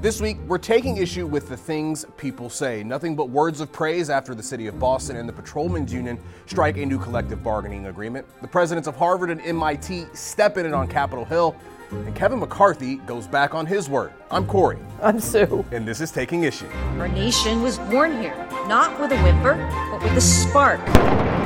This 0.00 0.18
week, 0.18 0.38
we're 0.46 0.56
taking 0.56 0.96
issue 0.96 1.26
with 1.26 1.50
the 1.50 1.58
things 1.58 2.06
people 2.16 2.48
say. 2.48 2.82
Nothing 2.82 3.14
but 3.14 3.28
words 3.28 3.60
of 3.60 3.70
praise 3.70 4.08
after 4.08 4.34
the 4.34 4.42
city 4.42 4.66
of 4.66 4.78
Boston 4.78 5.16
and 5.16 5.28
the 5.28 5.32
Patrolmen's 5.34 5.92
Union 5.92 6.18
strike 6.46 6.78
a 6.78 6.86
new 6.86 6.98
collective 6.98 7.44
bargaining 7.44 7.84
agreement. 7.84 8.26
The 8.40 8.48
presidents 8.48 8.88
of 8.88 8.96
Harvard 8.96 9.28
and 9.28 9.42
MIT 9.42 10.06
step 10.14 10.56
in 10.56 10.64
it 10.64 10.72
on 10.72 10.88
Capitol 10.88 11.26
Hill. 11.26 11.54
And 11.90 12.16
Kevin 12.16 12.38
McCarthy 12.38 12.96
goes 12.96 13.26
back 13.26 13.54
on 13.54 13.66
his 13.66 13.90
word. 13.90 14.14
I'm 14.30 14.46
Corey. 14.46 14.78
I'm 15.02 15.20
Sue. 15.20 15.66
And 15.70 15.86
this 15.86 16.00
is 16.00 16.10
Taking 16.10 16.44
Issue. 16.44 16.68
Our 16.98 17.08
nation 17.08 17.60
was 17.60 17.78
born 17.78 18.22
here, 18.22 18.34
not 18.66 18.98
with 18.98 19.12
a 19.12 19.18
whimper, 19.22 19.56
but 19.90 20.02
with 20.02 20.16
a 20.16 20.20
spark 20.22 20.80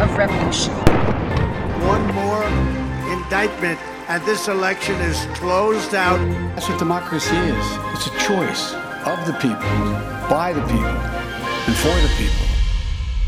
of 0.01 0.17
revolution. 0.17 0.73
One 1.83 2.07
more 2.15 2.45
indictment 3.13 3.81
and 4.09 4.23
this 4.25 4.49
election 4.49 4.95
is 5.01 5.25
closed 5.39 5.95
out. 5.95 6.19
That's 6.55 6.69
what 6.69 6.79
democracy 6.79 7.37
is. 7.37 7.67
It's 7.95 8.07
a 8.07 8.19
choice 8.19 8.73
of 9.07 9.27
the 9.27 9.33
people, 9.41 9.59
by 10.29 10.53
the 10.55 10.61
people, 10.63 10.85
and 10.87 11.77
for 11.77 11.89
the 11.89 12.13
people. 12.17 12.47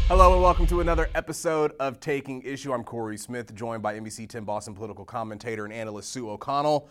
Hello 0.09 0.35
and 0.35 0.43
welcome 0.43 0.67
to 0.69 0.81
another 0.81 1.09
episode 1.15 1.73
of 1.81 1.99
Taking 1.99 2.43
Issue. 2.43 2.73
I'm 2.73 2.85
Corey 2.85 3.17
Smith, 3.17 3.55
joined 3.55 3.83
by 3.83 3.99
NBC 3.99 4.29
10 4.29 4.45
Boston 4.45 4.75
political 4.75 5.05
commentator 5.05 5.65
and 5.65 5.73
analyst 5.73 6.11
Sue 6.13 6.31
O'Connell. 6.31 6.89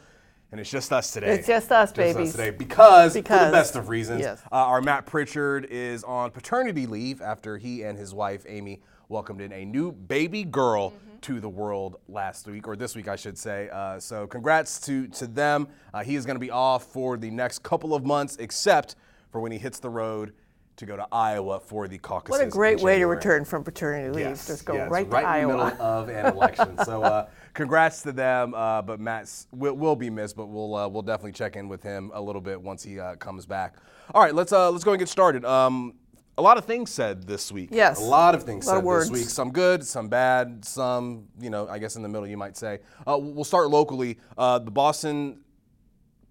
And 0.51 0.59
it's 0.59 0.69
just 0.69 0.91
us 0.93 1.11
today. 1.11 1.33
It's 1.35 1.47
just 1.47 1.71
us, 1.71 1.91
baby. 1.91 2.13
babies. 2.13 2.31
today 2.31 2.49
because, 2.51 3.13
Because. 3.13 3.39
for 3.39 3.45
the 3.45 3.51
best 3.51 3.75
of 3.75 3.89
reasons, 3.89 4.21
Yes. 4.21 4.41
uh, 4.51 4.55
our 4.55 4.81
Matt 4.81 5.05
Pritchard 5.05 5.65
is 5.65 6.03
on 6.03 6.31
paternity 6.31 6.85
leave 6.85 7.21
after 7.21 7.57
he 7.57 7.83
and 7.83 7.97
his 7.97 8.13
wife 8.13 8.45
Amy 8.47 8.81
welcomed 9.09 9.41
in 9.41 9.51
a 9.53 9.65
new 9.65 9.91
baby 9.91 10.43
girl 10.43 10.93
to 11.25 11.39
the 11.39 11.49
world 11.49 11.95
last 12.07 12.45
week, 12.45 12.67
or 12.67 12.75
this 12.75 12.95
week, 12.95 13.07
I 13.07 13.15
should 13.15 13.35
say. 13.35 13.67
Uh, 13.73 13.99
so, 13.99 14.27
congrats 14.27 14.79
to 14.81 15.07
to 15.07 15.25
them. 15.25 15.67
Uh, 15.91 16.03
he 16.03 16.15
is 16.15 16.23
going 16.23 16.35
to 16.35 16.39
be 16.39 16.51
off 16.51 16.83
for 16.83 17.17
the 17.17 17.31
next 17.31 17.63
couple 17.63 17.95
of 17.95 18.05
months, 18.05 18.35
except 18.37 18.95
for 19.31 19.41
when 19.41 19.51
he 19.51 19.57
hits 19.57 19.79
the 19.79 19.89
road 19.89 20.33
to 20.75 20.85
go 20.85 20.95
to 20.95 21.07
Iowa 21.11 21.59
for 21.59 21.87
the 21.87 21.97
caucuses. 21.97 22.39
What 22.39 22.45
a 22.45 22.49
great 22.49 22.79
way 22.81 22.99
to 22.99 23.07
return 23.07 23.43
from 23.43 23.63
paternity 23.63 24.09
leave. 24.09 24.25
Yes, 24.25 24.45
Just 24.45 24.65
go 24.65 24.73
yes, 24.73 24.91
right 24.91 25.09
to 25.09 25.15
right 25.15 25.41
in 25.41 25.47
the 25.47 25.53
Iowa. 25.55 25.69
middle 25.71 25.81
of 25.81 26.09
an 26.09 26.25
election. 26.27 26.77
so, 26.85 27.01
uh, 27.03 27.27
congrats 27.55 28.03
to 28.03 28.11
them. 28.11 28.53
Uh, 28.53 28.83
but 28.83 28.99
Matt 28.99 29.27
will, 29.51 29.73
will 29.73 29.95
be 29.95 30.11
missed, 30.11 30.35
but 30.35 30.45
we'll 30.45 30.75
uh, 30.75 30.87
we'll 30.87 31.01
definitely 31.01 31.31
check 31.31 31.55
in 31.55 31.67
with 31.67 31.81
him 31.81 32.11
a 32.13 32.21
little 32.21 32.41
bit 32.41 32.61
once 32.61 32.83
he 32.83 32.99
uh, 32.99 33.15
comes 33.15 33.47
back. 33.47 33.77
All 34.13 34.21
right, 34.21 34.35
let's 34.35 34.51
uh, 34.51 34.69
let's 34.69 34.83
go 34.83 34.91
and 34.91 34.99
get 34.99 35.09
started. 35.09 35.43
Um, 35.43 35.95
a 36.37 36.41
lot 36.41 36.57
of 36.57 36.65
things 36.65 36.91
said 36.91 37.23
this 37.27 37.51
week. 37.51 37.69
Yes. 37.71 37.99
a 37.99 38.03
lot 38.03 38.35
of 38.35 38.43
things 38.43 38.65
A 38.65 38.69
lot 38.69 38.83
said 38.83 38.85
of 38.87 38.99
this 39.01 39.09
week. 39.11 39.29
Some 39.29 39.51
good, 39.51 39.85
some 39.85 40.09
bad, 40.09 40.65
some 40.65 41.27
you 41.39 41.49
know 41.49 41.67
I 41.67 41.79
guess 41.79 41.95
in 41.95 42.01
the 42.03 42.09
middle 42.09 42.27
you 42.27 42.37
might 42.37 42.57
say. 42.57 42.79
Uh, 43.07 43.17
we'll 43.19 43.43
start 43.43 43.69
locally. 43.69 44.17
Uh, 44.37 44.59
the 44.59 44.71
Boston 44.71 45.39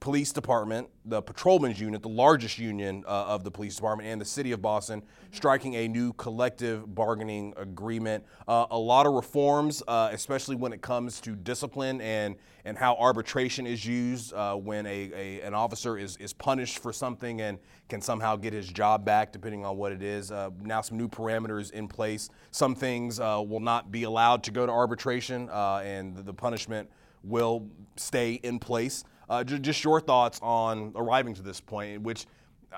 police 0.04 0.34
department, 0.34 0.86
the 1.06 1.22
patrolmen's 1.22 1.80
unit, 1.80 2.02
the 2.02 2.08
largest 2.10 2.58
union 2.58 3.02
uh, 3.06 3.24
of 3.24 3.42
the 3.42 3.50
police 3.50 3.74
department, 3.74 4.06
and 4.06 4.20
the 4.20 4.24
city 4.24 4.52
of 4.52 4.60
Boston 4.60 5.02
striking 5.32 5.72
a 5.76 5.88
new 5.88 6.12
collective 6.12 6.94
bargaining 6.94 7.54
agreement. 7.56 8.22
Uh, 8.46 8.66
a 8.70 8.78
lot 8.78 9.06
of 9.06 9.14
reforms, 9.14 9.82
uh, 9.88 10.10
especially 10.12 10.56
when 10.56 10.74
it 10.74 10.82
comes 10.82 11.22
to 11.22 11.34
discipline 11.34 12.02
and 12.02 12.36
and 12.66 12.76
how 12.76 12.94
arbitration 12.96 13.66
is 13.66 13.86
used 13.86 14.34
uh, 14.34 14.54
when 14.54 14.84
a, 14.84 15.10
a 15.14 15.40
an 15.40 15.54
officer 15.54 15.96
is 15.96 16.18
is 16.18 16.34
punished 16.34 16.80
for 16.80 16.92
something 16.92 17.40
and 17.40 17.58
can 17.88 18.02
somehow 18.02 18.36
get 18.36 18.52
his 18.52 18.68
job 18.68 19.06
back, 19.06 19.32
depending 19.32 19.64
on 19.64 19.78
what 19.78 19.90
it 19.90 20.02
is. 20.02 20.30
Uh, 20.30 20.50
now 20.60 20.82
some 20.82 20.98
new 20.98 21.08
parameters 21.08 21.70
in 21.70 21.88
place. 21.88 22.28
Some 22.50 22.74
things 22.74 23.20
uh, 23.20 23.42
will 23.46 23.58
not 23.58 23.90
be 23.90 24.02
allowed 24.02 24.42
to 24.44 24.50
go 24.50 24.66
to 24.66 24.72
arbitration, 24.72 25.48
uh, 25.48 25.80
and 25.82 26.14
the, 26.14 26.22
the 26.22 26.34
punishment 26.34 26.90
will 27.22 27.70
stay 27.96 28.34
in 28.34 28.58
place. 28.58 29.02
Uh, 29.28 29.42
ju- 29.44 29.58
just 29.58 29.82
your 29.82 30.00
thoughts 30.00 30.38
on 30.42 30.92
arriving 30.96 31.34
to 31.34 31.42
this 31.42 31.60
point, 31.60 32.02
which 32.02 32.26
uh, 32.72 32.76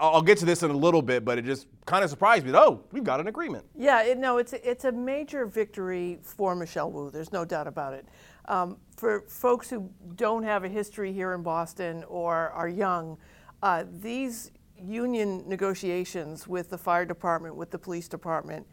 I'll 0.00 0.22
get 0.22 0.38
to 0.38 0.44
this 0.44 0.62
in 0.62 0.70
a 0.70 0.76
little 0.76 1.02
bit, 1.02 1.24
but 1.24 1.38
it 1.38 1.44
just 1.44 1.66
kind 1.86 2.02
of 2.02 2.10
surprised 2.10 2.44
me. 2.44 2.50
that, 2.52 2.60
Oh, 2.60 2.82
we've 2.92 3.04
got 3.04 3.20
an 3.20 3.28
agreement. 3.28 3.64
Yeah, 3.76 4.02
it, 4.02 4.18
no, 4.18 4.38
it's 4.38 4.52
a, 4.52 4.68
it's 4.70 4.84
a 4.84 4.92
major 4.92 5.46
victory 5.46 6.18
for 6.22 6.54
Michelle 6.56 6.90
Wu. 6.90 7.10
There's 7.10 7.32
no 7.32 7.44
doubt 7.44 7.66
about 7.66 7.94
it. 7.94 8.06
Um, 8.46 8.76
for 8.96 9.22
folks 9.28 9.70
who 9.70 9.88
don't 10.16 10.42
have 10.42 10.64
a 10.64 10.68
history 10.68 11.12
here 11.12 11.32
in 11.32 11.42
Boston 11.42 12.04
or 12.08 12.50
are 12.50 12.68
young, 12.68 13.16
uh, 13.62 13.84
these 14.00 14.50
union 14.76 15.44
negotiations 15.48 16.46
with 16.46 16.70
the 16.70 16.76
fire 16.78 17.04
department, 17.04 17.54
with 17.54 17.70
the 17.70 17.78
police 17.78 18.08
department, 18.08 18.66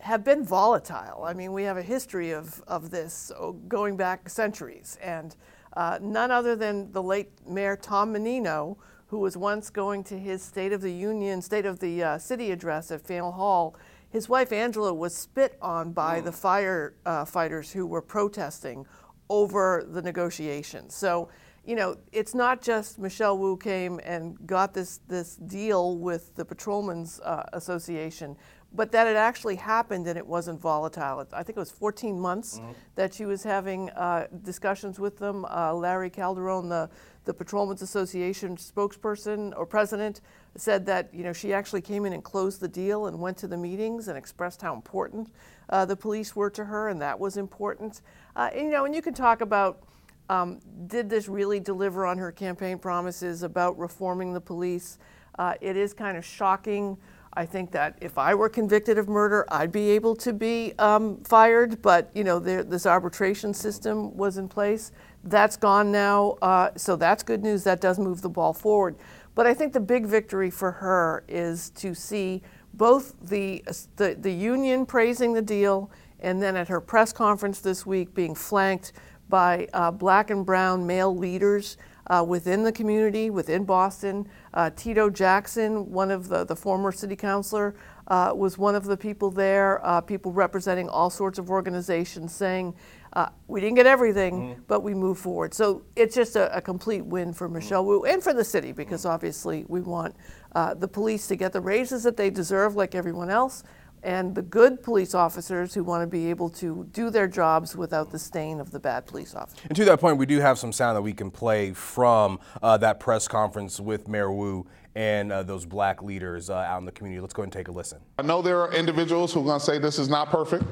have 0.00 0.24
been 0.24 0.44
volatile. 0.44 1.24
I 1.24 1.32
mean, 1.34 1.52
we 1.52 1.62
have 1.64 1.76
a 1.76 1.82
history 1.82 2.32
of, 2.32 2.62
of 2.68 2.90
this 2.90 3.32
oh, 3.36 3.52
going 3.52 3.96
back 3.96 4.28
centuries. 4.28 4.98
And 5.02 5.34
uh, 5.78 5.96
none 6.02 6.32
other 6.32 6.56
than 6.56 6.90
the 6.90 7.02
late 7.02 7.30
Mayor 7.46 7.76
Tom 7.76 8.10
Menino, 8.10 8.76
who 9.06 9.20
was 9.20 9.36
once 9.36 9.70
going 9.70 10.02
to 10.02 10.18
his 10.18 10.42
State 10.42 10.72
of 10.72 10.80
the 10.80 10.90
Union, 10.90 11.40
State 11.40 11.64
of 11.64 11.78
the 11.78 12.02
uh, 12.02 12.18
City 12.18 12.50
address 12.50 12.90
at 12.90 13.00
Faneuil 13.00 13.30
Hall. 13.30 13.76
His 14.10 14.28
wife 14.28 14.50
Angela 14.50 14.92
was 14.92 15.14
spit 15.14 15.56
on 15.62 15.92
by 15.92 16.20
the 16.20 16.32
firefighters 16.32 17.70
uh, 17.70 17.78
who 17.78 17.86
were 17.86 18.02
protesting 18.02 18.86
over 19.30 19.86
the 19.88 20.02
negotiations. 20.02 20.96
So, 20.96 21.28
you 21.64 21.76
know, 21.76 21.96
it's 22.10 22.34
not 22.34 22.60
just 22.60 22.98
Michelle 22.98 23.38
Wu 23.38 23.56
came 23.56 24.00
and 24.02 24.36
got 24.48 24.74
this 24.74 24.98
this 25.06 25.36
deal 25.36 25.96
with 25.98 26.34
the 26.34 26.44
Patrolmen's 26.44 27.20
uh, 27.20 27.44
Association, 27.52 28.36
but 28.72 28.92
that 28.92 29.06
it 29.06 29.16
actually 29.16 29.56
happened 29.56 30.06
and 30.06 30.18
it 30.18 30.26
wasn't 30.26 30.60
volatile. 30.60 31.26
I 31.32 31.42
think 31.42 31.56
it 31.56 31.60
was 31.60 31.70
14 31.70 32.20
months 32.20 32.60
that 32.96 33.14
she 33.14 33.24
was 33.24 33.42
having 33.42 33.90
uh, 33.90 34.26
discussions 34.42 35.00
with 35.00 35.18
them. 35.18 35.44
Uh, 35.46 35.72
Larry 35.74 36.10
Calderone, 36.10 36.68
the 36.68 36.90
the 37.24 37.34
Patrolmen's 37.34 37.82
Association 37.82 38.56
spokesperson 38.56 39.52
or 39.54 39.66
president, 39.66 40.22
said 40.56 40.86
that 40.86 41.12
you 41.12 41.24
know 41.24 41.32
she 41.32 41.52
actually 41.52 41.82
came 41.82 42.06
in 42.06 42.12
and 42.12 42.24
closed 42.24 42.60
the 42.60 42.68
deal 42.68 43.06
and 43.06 43.20
went 43.20 43.36
to 43.38 43.46
the 43.46 43.56
meetings 43.56 44.08
and 44.08 44.16
expressed 44.16 44.62
how 44.62 44.74
important 44.74 45.30
uh, 45.68 45.84
the 45.84 45.96
police 45.96 46.34
were 46.34 46.50
to 46.50 46.64
her, 46.64 46.88
and 46.88 47.00
that 47.02 47.18
was 47.18 47.36
important. 47.36 48.00
Uh, 48.34 48.50
and, 48.54 48.66
you 48.66 48.70
know, 48.70 48.84
and 48.84 48.94
you 48.94 49.02
can 49.02 49.14
talk 49.14 49.40
about 49.40 49.82
um, 50.30 50.60
did 50.86 51.08
this 51.08 51.28
really 51.28 51.60
deliver 51.60 52.04
on 52.04 52.18
her 52.18 52.30
campaign 52.30 52.78
promises 52.78 53.42
about 53.42 53.78
reforming 53.78 54.34
the 54.34 54.40
police? 54.40 54.98
Uh, 55.38 55.54
it 55.60 55.76
is 55.76 55.94
kind 55.94 56.16
of 56.16 56.24
shocking. 56.24 56.96
I 57.34 57.46
think 57.46 57.70
that 57.72 57.96
if 58.00 58.18
I 58.18 58.34
were 58.34 58.48
convicted 58.48 58.98
of 58.98 59.08
murder, 59.08 59.46
I'd 59.48 59.72
be 59.72 59.90
able 59.90 60.16
to 60.16 60.32
be 60.32 60.72
um, 60.78 61.18
fired. 61.24 61.80
But 61.82 62.10
you 62.14 62.24
know, 62.24 62.38
this 62.38 62.86
arbitration 62.86 63.54
system 63.54 64.16
was 64.16 64.38
in 64.38 64.48
place. 64.48 64.92
That's 65.24 65.56
gone 65.56 65.92
now, 65.92 66.38
uh, 66.42 66.70
so 66.76 66.96
that's 66.96 67.22
good 67.22 67.42
news. 67.42 67.64
That 67.64 67.80
does 67.80 67.98
move 67.98 68.22
the 68.22 68.28
ball 68.28 68.52
forward. 68.52 68.96
But 69.34 69.46
I 69.46 69.54
think 69.54 69.72
the 69.72 69.80
big 69.80 70.06
victory 70.06 70.50
for 70.50 70.72
her 70.72 71.24
is 71.28 71.70
to 71.70 71.94
see 71.94 72.42
both 72.74 73.14
the 73.22 73.64
the, 73.96 74.16
the 74.18 74.32
union 74.32 74.86
praising 74.86 75.32
the 75.32 75.42
deal, 75.42 75.90
and 76.20 76.42
then 76.42 76.56
at 76.56 76.68
her 76.68 76.80
press 76.80 77.12
conference 77.12 77.60
this 77.60 77.84
week 77.84 78.14
being 78.14 78.34
flanked 78.34 78.92
by 79.28 79.68
uh, 79.74 79.90
black 79.90 80.30
and 80.30 80.46
brown 80.46 80.86
male 80.86 81.14
leaders 81.14 81.76
uh, 82.08 82.24
within 82.26 82.62
the 82.62 82.72
community, 82.72 83.30
within 83.30 83.64
Boston. 83.64 84.28
Uh, 84.54 84.70
Tito 84.74 85.10
Jackson, 85.10 85.90
one 85.90 86.10
of 86.10 86.28
the, 86.28 86.44
the 86.44 86.56
former 86.56 86.92
city 86.92 87.16
councilor, 87.16 87.74
uh, 88.08 88.32
was 88.34 88.56
one 88.56 88.74
of 88.74 88.84
the 88.84 88.96
people 88.96 89.30
there, 89.30 89.84
uh, 89.84 90.00
people 90.00 90.32
representing 90.32 90.88
all 90.88 91.10
sorts 91.10 91.38
of 91.38 91.50
organizations 91.50 92.34
saying, 92.34 92.74
uh, 93.14 93.28
we 93.46 93.60
didn't 93.60 93.76
get 93.76 93.86
everything, 93.86 94.62
but 94.66 94.82
we 94.82 94.94
moved 94.94 95.20
forward. 95.20 95.54
So 95.54 95.82
it's 95.96 96.14
just 96.14 96.36
a, 96.36 96.54
a 96.56 96.60
complete 96.60 97.04
win 97.04 97.32
for 97.32 97.48
Michelle 97.48 97.84
Wu 97.84 98.04
and 98.04 98.22
for 98.22 98.34
the 98.34 98.44
city 98.44 98.72
because 98.72 99.04
obviously 99.06 99.64
we 99.68 99.80
want 99.80 100.14
uh, 100.54 100.74
the 100.74 100.88
police 100.88 101.26
to 101.28 101.36
get 101.36 101.52
the 101.52 101.60
raises 101.60 102.02
that 102.04 102.16
they 102.16 102.30
deserve, 102.30 102.76
like 102.76 102.94
everyone 102.94 103.30
else, 103.30 103.64
and 104.02 104.34
the 104.34 104.42
good 104.42 104.82
police 104.82 105.14
officers 105.14 105.74
who 105.74 105.82
want 105.84 106.02
to 106.02 106.06
be 106.06 106.30
able 106.30 106.48
to 106.50 106.88
do 106.92 107.10
their 107.10 107.28
jobs 107.28 107.76
without 107.76 108.10
the 108.10 108.18
stain 108.18 108.60
of 108.60 108.70
the 108.70 108.80
bad 108.80 109.06
police 109.06 109.34
officers. 109.34 109.60
And 109.64 109.76
to 109.76 109.84
that 109.86 110.00
point, 110.00 110.18
we 110.18 110.26
do 110.26 110.38
have 110.40 110.58
some 110.58 110.72
sound 110.72 110.96
that 110.96 111.02
we 111.02 111.12
can 111.12 111.30
play 111.30 111.72
from 111.72 112.40
uh, 112.62 112.76
that 112.78 113.00
press 113.00 113.28
conference 113.28 113.80
with 113.80 114.08
Mayor 114.08 114.32
Wu 114.32 114.66
and 114.94 115.30
uh, 115.30 115.42
those 115.42 115.64
black 115.64 116.02
leaders 116.02 116.50
uh, 116.50 116.54
out 116.54 116.78
in 116.78 116.84
the 116.84 116.92
community. 116.92 117.20
Let's 117.20 117.34
go 117.34 117.42
ahead 117.42 117.46
and 117.46 117.52
take 117.52 117.68
a 117.68 117.72
listen. 117.72 117.98
I 118.18 118.22
know 118.22 118.42
there 118.42 118.60
are 118.60 118.72
individuals 118.72 119.32
who 119.32 119.40
are 119.40 119.44
going 119.44 119.60
to 119.60 119.64
say 119.64 119.78
this 119.78 119.98
is 119.98 120.08
not 120.08 120.30
perfect, 120.30 120.64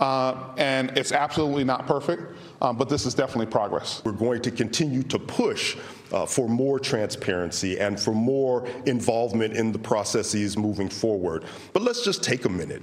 uh, 0.00 0.54
and 0.58 0.96
it's 0.98 1.12
absolutely 1.12 1.62
not 1.62 1.86
perfect, 1.86 2.22
um, 2.60 2.76
but 2.76 2.88
this 2.88 3.06
is 3.06 3.14
definitely 3.14 3.46
progress. 3.46 4.02
We're 4.04 4.12
going 4.12 4.42
to 4.42 4.50
continue 4.50 5.02
to 5.04 5.18
push 5.18 5.76
uh, 6.14 6.24
for 6.24 6.48
more 6.48 6.78
transparency 6.78 7.78
and 7.80 7.98
for 7.98 8.12
more 8.12 8.66
involvement 8.86 9.56
in 9.56 9.72
the 9.72 9.78
processes 9.78 10.56
moving 10.56 10.88
forward. 10.88 11.44
But 11.72 11.82
let's 11.82 12.04
just 12.04 12.22
take 12.22 12.44
a 12.44 12.48
minute 12.48 12.82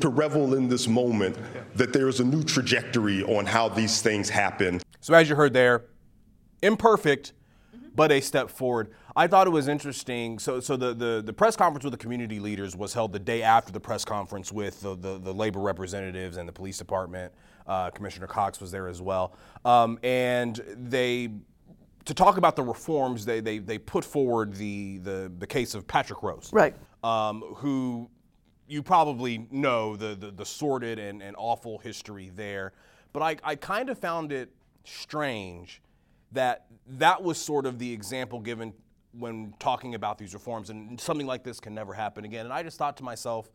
to 0.00 0.10
revel 0.10 0.54
in 0.54 0.68
this 0.68 0.86
moment 0.86 1.38
that 1.74 1.92
there 1.92 2.06
is 2.06 2.20
a 2.20 2.24
new 2.24 2.42
trajectory 2.42 3.22
on 3.22 3.46
how 3.46 3.68
these 3.68 4.02
things 4.02 4.28
happen. 4.28 4.80
So, 5.00 5.14
as 5.14 5.28
you 5.28 5.36
heard 5.36 5.54
there, 5.54 5.84
imperfect, 6.62 7.32
but 7.94 8.12
a 8.12 8.20
step 8.20 8.50
forward. 8.50 8.90
I 9.16 9.26
thought 9.26 9.46
it 9.46 9.50
was 9.50 9.68
interesting. 9.68 10.38
So, 10.38 10.60
so 10.60 10.76
the, 10.76 10.92
the, 10.92 11.22
the 11.24 11.32
press 11.32 11.56
conference 11.56 11.84
with 11.84 11.92
the 11.92 11.98
community 11.98 12.40
leaders 12.40 12.76
was 12.76 12.92
held 12.92 13.12
the 13.12 13.20
day 13.20 13.42
after 13.42 13.72
the 13.72 13.80
press 13.80 14.04
conference 14.04 14.50
with 14.50 14.80
the, 14.80 14.96
the, 14.96 15.18
the 15.18 15.32
labor 15.32 15.60
representatives 15.60 16.36
and 16.36 16.48
the 16.48 16.52
police 16.52 16.76
department. 16.76 17.32
Uh, 17.66 17.90
Commissioner 17.90 18.26
Cox 18.26 18.60
was 18.60 18.70
there 18.70 18.88
as 18.88 19.00
well. 19.00 19.36
Um, 19.64 19.98
and 20.02 20.60
they 20.76 21.30
to 22.04 22.14
talk 22.14 22.36
about 22.36 22.56
the 22.56 22.62
reforms, 22.62 23.24
they, 23.24 23.40
they, 23.40 23.58
they 23.58 23.78
put 23.78 24.04
forward 24.04 24.54
the, 24.54 24.98
the, 24.98 25.32
the 25.38 25.46
case 25.46 25.74
of 25.74 25.86
Patrick 25.86 26.22
Rose. 26.22 26.50
Right. 26.52 26.74
Um, 27.02 27.42
who 27.56 28.10
you 28.66 28.82
probably 28.82 29.46
know 29.50 29.96
the, 29.96 30.14
the, 30.14 30.30
the 30.30 30.44
sordid 30.44 30.98
and, 30.98 31.22
and 31.22 31.36
awful 31.38 31.78
history 31.78 32.30
there. 32.34 32.72
But 33.12 33.22
I, 33.22 33.36
I 33.44 33.54
kind 33.56 33.90
of 33.90 33.98
found 33.98 34.32
it 34.32 34.50
strange 34.84 35.82
that 36.32 36.66
that 36.98 37.22
was 37.22 37.38
sort 37.38 37.66
of 37.66 37.78
the 37.78 37.92
example 37.92 38.40
given 38.40 38.72
when 39.18 39.54
talking 39.60 39.94
about 39.94 40.18
these 40.18 40.34
reforms, 40.34 40.70
and 40.70 41.00
something 41.00 41.26
like 41.26 41.44
this 41.44 41.60
can 41.60 41.72
never 41.72 41.92
happen 41.92 42.24
again. 42.24 42.46
And 42.46 42.52
I 42.52 42.64
just 42.64 42.78
thought 42.78 42.96
to 42.96 43.04
myself, 43.04 43.48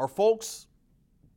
are 0.00 0.08
folks 0.08 0.66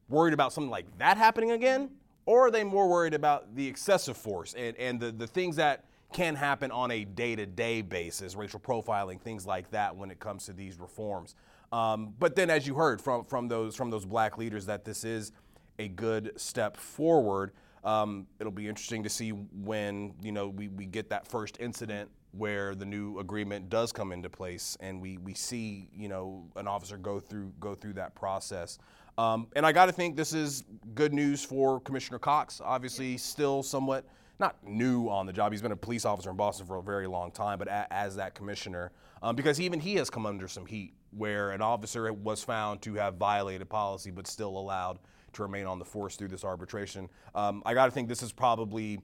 worried 0.10 0.34
about 0.34 0.54
something 0.54 0.72
like 0.72 0.86
that 0.98 1.18
happening 1.18 1.52
again? 1.52 1.92
Or 2.26 2.48
are 2.48 2.52
they 2.52 2.64
more 2.64 2.90
worried 2.90 3.14
about 3.14 3.56
the 3.56 3.68
excessive 3.68 4.18
force 4.18 4.56
and, 4.56 4.76
and 4.78 5.00
the, 5.00 5.12
the 5.12 5.28
things 5.28 5.56
that 5.58 5.86
can 6.14 6.36
happen 6.36 6.72
on 6.72 6.92
a 6.92 7.04
day 7.04 7.36
to 7.36 7.46
day 7.46 7.82
basis, 7.82 8.36
racial 8.36 8.60
profiling, 8.60 9.20
things 9.20 9.46
like 9.46 9.70
that 9.72 9.96
when 9.96 10.12
it 10.12 10.20
comes 10.20 10.46
to 10.46 10.54
these 10.54 10.80
reforms? 10.80 11.36
Um, 11.72 12.14
but 12.18 12.36
then, 12.36 12.50
as 12.50 12.66
you 12.66 12.76
heard 12.76 13.02
from, 13.02 13.26
from, 13.26 13.48
those, 13.48 13.76
from 13.76 13.90
those 13.90 14.06
black 14.06 14.38
leaders, 14.38 14.66
that 14.68 14.86
this 14.86 15.04
is 15.04 15.32
a 15.80 15.88
good 15.90 16.32
step 16.38 16.78
forward. 16.78 17.52
Um, 17.84 18.28
it'll 18.40 18.52
be 18.52 18.68
interesting 18.68 19.04
to 19.04 19.10
see 19.10 19.30
when 19.30 20.14
you 20.22 20.32
know 20.32 20.50
we, 20.50 20.68
we 20.70 20.86
get 20.86 21.10
that 21.10 21.28
first 21.28 21.58
incident 21.60 22.10
where 22.32 22.76
the 22.76 22.86
new 22.86 23.20
agreement 23.20 23.70
does 23.70 23.92
come 23.92 24.12
into 24.12 24.30
place 24.30 24.78
and 24.82 25.02
we, 25.02 25.18
we 25.20 25.34
see 25.34 25.88
you 25.96 26.08
know 26.08 26.44
an 26.56 26.68
officer 26.68 26.98
go 26.98 27.20
through 27.20 27.52
go 27.60 27.76
through 27.76 27.94
that 27.94 28.16
process. 28.16 28.80
Um, 29.18 29.48
and 29.56 29.66
I 29.66 29.72
got 29.72 29.88
to 29.88 29.92
think 29.92 30.16
this 30.16 30.34
is 30.34 30.64
good 30.94 31.14
news 31.14 31.44
for 31.44 31.80
Commissioner 31.80 32.20
Cox. 32.20 32.62
Obviously, 32.64 33.18
still 33.18 33.64
somewhat 33.64 34.06
not 34.40 34.56
new 34.66 35.10
on 35.10 35.26
the 35.26 35.34
job. 35.34 35.52
He's 35.52 35.62
been 35.62 35.72
a 35.72 35.76
police 35.78 36.06
officer 36.06 36.30
in 36.30 36.36
Boston 36.36 36.66
for 36.66 36.78
a 36.78 36.84
very 36.84 37.08
long 37.08 37.32
time, 37.32 37.58
but 37.60 37.68
a, 37.68 37.92
as 37.92 38.16
that 38.18 38.36
commissioner, 38.36 38.92
um, 39.22 39.36
because 39.36 39.60
even 39.60 39.80
he 39.80 39.96
has 39.96 40.10
come 40.10 40.26
under 40.26 40.48
some 40.48 40.66
heat 40.66 40.94
where 41.12 41.52
an 41.52 41.62
officer 41.62 42.12
was 42.14 42.44
found 42.44 42.82
to 42.84 42.94
have 42.96 43.16
violated 43.16 43.68
policy 43.70 44.12
but 44.12 44.28
still 44.28 44.58
allowed 44.58 45.00
to 45.34 45.42
remain 45.42 45.66
on 45.66 45.80
the 45.80 45.86
force 45.86 46.16
through 46.16 46.28
this 46.28 46.44
arbitration. 46.44 47.10
Um, 47.34 47.64
I 47.66 47.74
got 47.74 47.86
to 47.86 47.92
think 47.92 48.08
this 48.10 48.24
is 48.24 48.32
probably 48.32 49.00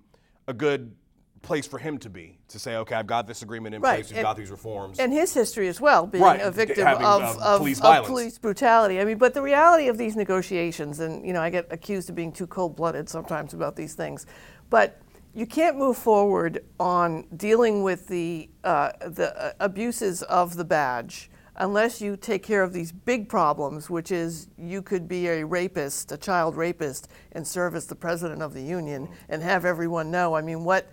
a 0.48 0.54
good 0.54 0.96
place 1.42 1.68
for 1.68 1.78
him 1.78 1.98
to 1.98 2.10
be 2.10 2.40
to 2.48 2.58
say, 2.58 2.78
okay, 2.78 2.96
I've 2.96 3.08
got 3.08 3.28
this 3.28 3.42
agreement 3.42 3.76
in 3.76 3.82
Right, 3.82 3.96
place, 3.96 4.10
we've 4.10 4.18
and- 4.18 4.24
got 4.24 4.38
these 4.38 4.50
reforms. 4.52 5.00
And 5.00 5.12
his 5.12 5.34
history 5.34 5.68
as 5.68 5.82
well, 5.82 6.08
being 6.08 6.24
Right, 6.24 6.40
a 6.42 6.52
victim 6.52 6.86
having, 6.86 7.06
of, 7.06 7.22
uh, 7.22 7.38
of, 7.42 7.58
police 7.60 7.82
of 7.82 8.06
police 8.06 8.38
brutality. 8.38 9.00
I 9.00 9.06
mean, 9.06 9.18
but 9.18 9.34
the 9.34 9.42
reality 9.42 9.88
of 9.90 9.98
these 9.98 10.16
negotiations, 10.16 11.00
and 11.00 11.26
you 11.26 11.34
know, 11.34 11.42
I 11.42 11.50
get 11.50 11.68
accused 11.70 12.10
of 12.10 12.16
being 12.16 12.32
too 12.32 12.48
cold-blooded 12.48 13.10
sometimes 13.10 13.54
about 13.54 13.76
these 13.76 13.94
things, 13.94 14.26
but 14.70 15.02
you 15.34 15.46
can't 15.46 15.78
move 15.78 15.98
forward 15.98 16.64
on 16.80 17.26
dealing 17.36 17.84
with 17.84 18.08
the 18.08 18.50
uh, 18.64 18.92
the 19.02 19.36
uh, 19.36 19.54
abuses 19.60 20.22
of 20.24 20.56
the 20.56 20.64
badge 20.64 21.30
unless 21.58 22.02
you 22.02 22.18
take 22.18 22.42
care 22.42 22.64
of 22.64 22.74
these 22.74 22.92
big 22.92 23.30
problems, 23.30 23.90
which 23.90 24.12
is 24.12 24.48
you 24.58 24.82
could 24.82 25.08
be 25.08 25.28
a 25.28 25.46
rapist, 25.46 26.12
a 26.12 26.18
child 26.18 26.56
rapist, 26.56 27.10
and 27.34 27.48
serve 27.48 27.76
as 27.76 27.86
the 27.86 27.96
president 27.96 28.42
of 28.42 28.54
the 28.54 28.62
union 28.62 29.08
and 29.30 29.44
have 29.44 29.66
everyone 29.66 30.10
know. 30.10 30.36
I 30.36 30.42
mean, 30.42 30.64
what? 30.64 30.92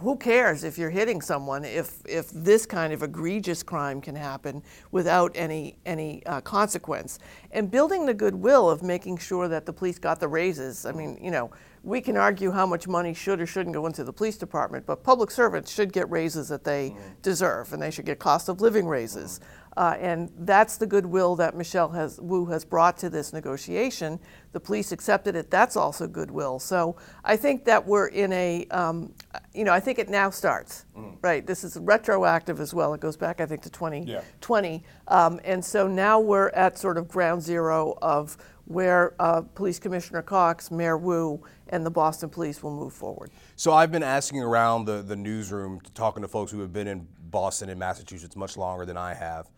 Who 0.00 0.16
cares 0.16 0.62
if 0.62 0.78
you're 0.78 0.90
hitting 0.90 1.20
someone 1.20 1.64
if 1.64 2.00
if 2.06 2.30
this 2.30 2.66
kind 2.66 2.92
of 2.92 3.02
egregious 3.02 3.64
crime 3.64 4.00
can 4.00 4.14
happen 4.14 4.62
without 4.92 5.32
any 5.34 5.76
any 5.84 6.24
uh, 6.24 6.40
consequence? 6.40 7.18
And 7.50 7.68
building 7.68 8.06
the 8.06 8.14
goodwill 8.14 8.70
of 8.70 8.84
making 8.84 9.18
sure 9.18 9.48
that 9.48 9.66
the 9.66 9.72
police 9.72 9.98
got 9.98 10.20
the 10.20 10.28
raises. 10.28 10.86
I 10.86 10.92
mean, 10.92 11.18
you 11.20 11.32
know, 11.32 11.50
we 11.86 12.00
can 12.00 12.16
argue 12.16 12.50
how 12.50 12.66
much 12.66 12.88
money 12.88 13.14
should 13.14 13.40
or 13.40 13.46
shouldn't 13.46 13.72
go 13.72 13.86
into 13.86 14.02
the 14.02 14.12
police 14.12 14.36
department, 14.36 14.84
but 14.84 15.04
public 15.04 15.30
servants 15.30 15.72
should 15.72 15.92
get 15.92 16.10
raises 16.10 16.48
that 16.48 16.64
they 16.64 16.96
deserve, 17.22 17.72
and 17.72 17.80
they 17.80 17.92
should 17.92 18.04
get 18.04 18.18
cost 18.18 18.48
of 18.48 18.60
living 18.60 18.88
raises. 18.88 19.38
Uh, 19.76 19.94
and 20.00 20.32
that's 20.38 20.78
the 20.78 20.86
goodwill 20.86 21.36
that 21.36 21.54
Michelle 21.54 21.90
has, 21.90 22.18
Wu 22.20 22.46
has 22.46 22.64
brought 22.64 22.96
to 22.96 23.08
this 23.08 23.32
negotiation. 23.32 24.18
The 24.52 24.58
police 24.58 24.90
accepted 24.90 25.36
it. 25.36 25.48
That's 25.48 25.76
also 25.76 26.08
goodwill. 26.08 26.58
So 26.58 26.96
I 27.22 27.36
think 27.36 27.64
that 27.66 27.86
we're 27.86 28.08
in 28.08 28.32
a, 28.32 28.66
um, 28.70 29.12
you 29.54 29.64
know, 29.64 29.72
I 29.72 29.78
think 29.78 30.00
it 30.00 30.08
now 30.08 30.30
starts, 30.30 30.86
right? 31.22 31.46
This 31.46 31.62
is 31.62 31.76
retroactive 31.76 32.58
as 32.58 32.74
well. 32.74 32.94
It 32.94 33.00
goes 33.00 33.16
back, 33.16 33.40
I 33.40 33.46
think, 33.46 33.62
to 33.62 33.70
2020. 33.70 34.82
Um, 35.08 35.40
and 35.44 35.64
so 35.64 35.86
now 35.86 36.18
we're 36.18 36.48
at 36.48 36.78
sort 36.78 36.98
of 36.98 37.06
ground 37.06 37.42
zero 37.42 37.96
of 38.02 38.38
where 38.66 39.14
uh, 39.20 39.40
Police 39.42 39.78
Commissioner 39.78 40.22
Cox, 40.22 40.70
Mayor 40.70 40.98
Wu, 40.98 41.42
and 41.68 41.86
the 41.86 41.90
Boston 41.90 42.28
Police 42.28 42.62
will 42.62 42.74
move 42.74 42.92
forward. 42.92 43.30
So 43.54 43.72
I've 43.72 43.92
been 43.92 44.02
asking 44.02 44.42
around 44.42 44.84
the, 44.84 45.02
the 45.02 45.16
newsroom, 45.16 45.80
talking 45.94 46.22
to 46.22 46.28
folks 46.28 46.50
who 46.50 46.60
have 46.60 46.72
been 46.72 46.88
in 46.88 47.06
Boston 47.30 47.70
and 47.70 47.78
Massachusetts 47.78 48.36
much 48.36 48.56
longer 48.56 48.84
than 48.84 48.96
I 48.96 49.14
have. 49.14 49.50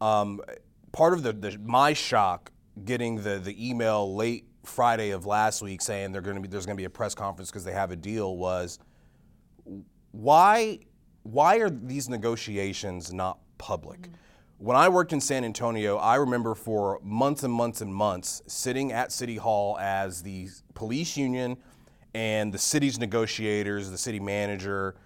Um, 0.00 0.40
part 0.92 1.12
of 1.12 1.22
the, 1.22 1.32
the 1.32 1.58
my 1.64 1.92
shock 1.92 2.50
getting 2.84 3.22
the, 3.22 3.38
the 3.38 3.68
email 3.68 4.14
late 4.14 4.46
Friday 4.64 5.10
of 5.10 5.26
last 5.26 5.62
week 5.62 5.80
saying 5.80 6.12
they're 6.12 6.20
going 6.20 6.36
to 6.36 6.42
be 6.42 6.48
there's 6.48 6.66
going 6.66 6.76
to 6.76 6.80
be 6.80 6.86
a 6.86 6.90
press 6.90 7.14
conference 7.14 7.50
because 7.50 7.64
they 7.64 7.72
have 7.72 7.90
a 7.90 7.96
deal 7.96 8.36
was 8.36 8.78
why 10.12 10.80
why 11.22 11.56
are 11.58 11.70
these 11.70 12.08
negotiations 12.08 13.12
not 13.12 13.38
public? 13.58 14.08
When 14.58 14.76
I 14.76 14.88
worked 14.88 15.12
in 15.12 15.20
San 15.20 15.44
Antonio, 15.44 15.96
I 15.96 16.16
remember 16.16 16.54
for 16.54 16.98
months 17.02 17.42
and 17.42 17.52
months 17.52 17.80
and 17.82 17.94
months 17.94 18.42
sitting 18.46 18.92
at 18.92 19.12
City 19.12 19.36
Hall 19.36 19.78
as 19.78 20.22
the 20.22 20.48
police 20.74 21.16
union 21.16 21.56
and 22.14 22.52
the 22.52 22.58
city's 22.58 22.98
negotiators, 22.98 23.90
the 23.90 23.98
city 23.98 24.20
manager, 24.20 24.96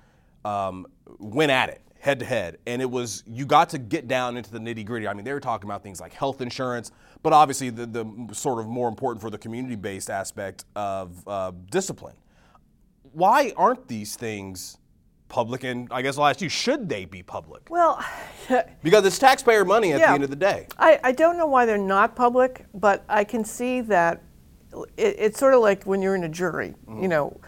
um, 0.45 0.87
went 1.19 1.51
at 1.51 1.69
it 1.69 1.83
head 1.99 2.19
to 2.19 2.25
head. 2.25 2.57
And 2.67 2.81
it 2.81 2.91
was, 2.91 3.23
you 3.27 3.45
got 3.45 3.69
to 3.71 3.79
get 3.79 4.09
down 4.09 4.39
into 4.39 4.51
the 4.51 4.59
nitty 4.59 4.87
gritty. 4.87 5.07
I 5.07 5.13
mean, 5.13 5.23
they 5.23 5.35
were 5.35 5.41
talking 5.41 5.69
about 5.69 5.83
things 5.83 6.01
like 6.01 6.15
health 6.15 6.41
insurance, 6.41 6.93
but 7.23 7.35
obviously 7.35 7.69
the, 7.69 7.85
the 7.85 8.33
sort 8.33 8.59
of 8.59 8.67
more 8.67 8.89
important 8.89 9.21
for 9.21 9.29
the 9.29 9.37
community 9.37 9.77
based 9.77 10.09
aspect 10.09 10.65
of 10.75 11.29
uh, 11.29 11.53
discipline 11.71 12.17
why 13.13 13.53
aren't 13.57 13.89
these 13.89 14.17
things 14.17 14.79
public? 15.31 15.65
And 15.65 15.89
I 15.91 16.03
guess 16.03 16.19
I'll 16.19 16.27
ask 16.27 16.43
you, 16.43 16.51
should 16.51 16.89
they 16.89 17.07
be 17.07 17.23
public? 17.23 17.71
Well, 17.71 18.05
Because 18.83 19.07
it's 19.07 19.19
taxpayer 19.19 19.65
money 19.65 19.93
at 19.93 20.01
Yeah. 20.01 20.09
the 20.09 20.15
end 20.15 20.25
of 20.25 20.31
the 20.31 20.37
day. 20.37 20.67
I, 20.79 21.01
I 21.03 21.13
don't 21.13 21.39
know 21.39 21.47
why 21.47 21.65
they're 21.67 21.79
not 21.79 22.15
public, 22.15 22.67
but 22.75 23.05
I 23.09 23.25
can 23.25 23.45
see 23.45 23.81
that 23.83 24.23
it, 24.97 25.17
it's 25.19 25.39
sort 25.39 25.55
of 25.55 25.61
like 25.61 25.85
when 25.85 26.03
you're 26.03 26.15
in 26.15 26.25
a 26.25 26.29
jury. 26.29 26.75
You 26.87 26.95
mm-hmm. 26.95 27.07
know, 27.09 27.41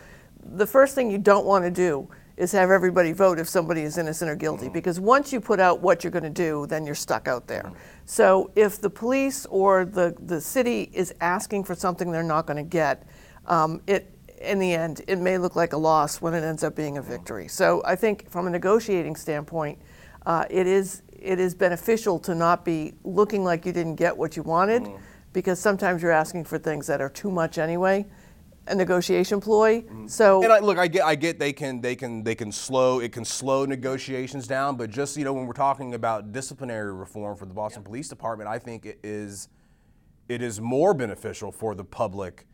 the 0.55 0.67
first 0.67 0.94
thing 0.94 1.11
you 1.11 1.19
don't 1.19 1.44
want 1.44 1.64
to 1.64 1.70
do 1.70 2.08
is 2.37 2.50
have 2.52 2.70
everybody 2.70 3.12
vote 3.12 3.38
if 3.38 3.49
somebody 3.49 3.82
is 3.82 3.99
innocent 3.99 4.31
or 4.31 4.35
guilty, 4.35 4.67
mm-hmm. 4.67 4.73
because 4.73 4.99
once 4.99 5.32
you 5.32 5.40
put 5.40 5.61
out 5.61 5.81
what 5.81 6.02
you're 6.02 6.11
going 6.11 6.23
to 6.23 6.31
do, 6.31 6.67
then 6.67 6.87
you're 6.87 6.94
stuck 6.94 7.28
out 7.28 7.47
there. 7.47 7.62
Mm-hmm. 7.64 7.76
So 8.06 8.50
if 8.56 8.80
the 8.80 8.90
police 8.90 9.47
or 9.47 9.85
the, 9.85 10.14
the 10.26 10.40
city 10.40 10.90
is 10.92 11.14
asking 11.21 11.64
for 11.64 11.75
something 11.75 12.11
they're 12.11 12.23
not 12.23 12.47
going 12.47 12.56
to 12.56 12.68
get, 12.68 13.06
um, 13.47 13.80
it 13.87 14.09
in 14.42 14.58
the 14.58 14.72
end, 14.72 15.02
it 15.06 15.18
may 15.18 15.38
look 15.38 15.56
like 15.56 15.72
a 15.72 15.76
loss 15.76 16.20
when 16.20 16.34
it 16.34 16.42
ends 16.44 16.62
up 16.64 16.75
being 16.75 16.99
a 16.99 17.02
victory. 17.02 17.49
So 17.49 17.82
I 17.84 17.96
think 17.96 18.28
from 18.28 18.46
a 18.46 18.50
negotiating 18.50 19.16
standpoint, 19.16 19.78
uh, 20.26 20.44
it 20.50 20.66
is 20.66 21.02
it 21.18 21.38
is 21.38 21.54
beneficial 21.54 22.18
to 22.18 22.34
not 22.34 22.64
be 22.64 22.94
looking 23.04 23.44
like 23.44 23.64
you 23.64 23.72
didn't 23.72 23.94
get 23.94 24.16
what 24.16 24.37
you 24.37 24.42
wanted, 24.42 24.88
because 25.32 25.61
sometimes 25.61 26.02
you're 26.02 26.11
asking 26.11 26.44
for 26.44 26.58
things 26.58 26.87
that 26.88 27.00
are 27.00 27.08
too 27.08 27.30
much 27.30 27.58
anyway, 27.58 28.04
a 28.66 28.75
negotiation 28.75 29.40
ploy. 29.40 29.84
So 30.06 30.42
And 30.42 30.52
I, 30.52 30.58
look, 30.58 30.78
I 30.78 30.88
get, 30.88 31.04
I 31.04 31.14
get 31.14 31.38
they 31.38 31.52
can, 31.52 31.80
they 31.80 31.94
can, 31.94 32.25
they 32.25 32.34
can 32.34 32.50
slow, 32.50 32.99
it 33.00 33.12
can 33.12 33.25
slow 33.25 33.64
negotiations 33.64 34.49
down. 34.49 34.76
But 34.76 34.90
just 34.90 35.16
you 35.16 35.25
know, 35.25 35.32
when 35.32 35.46
we're 35.46 35.52
talking 35.52 35.94
about 35.94 36.32
disciplinary 36.32 36.92
reform 36.92 37.37
for 37.37 37.46
the 37.46 37.54
Boston 37.54 37.82
Police 37.84 38.08
Department, 38.08 38.49
I 38.49 38.58
think 38.58 38.84
it 38.84 38.99
is, 39.02 39.49
it 40.28 40.42
is 40.42 40.61
more 40.61 40.92
beneficial 40.92 41.52
for 41.52 41.75
the 41.75 41.84
public 41.84 42.46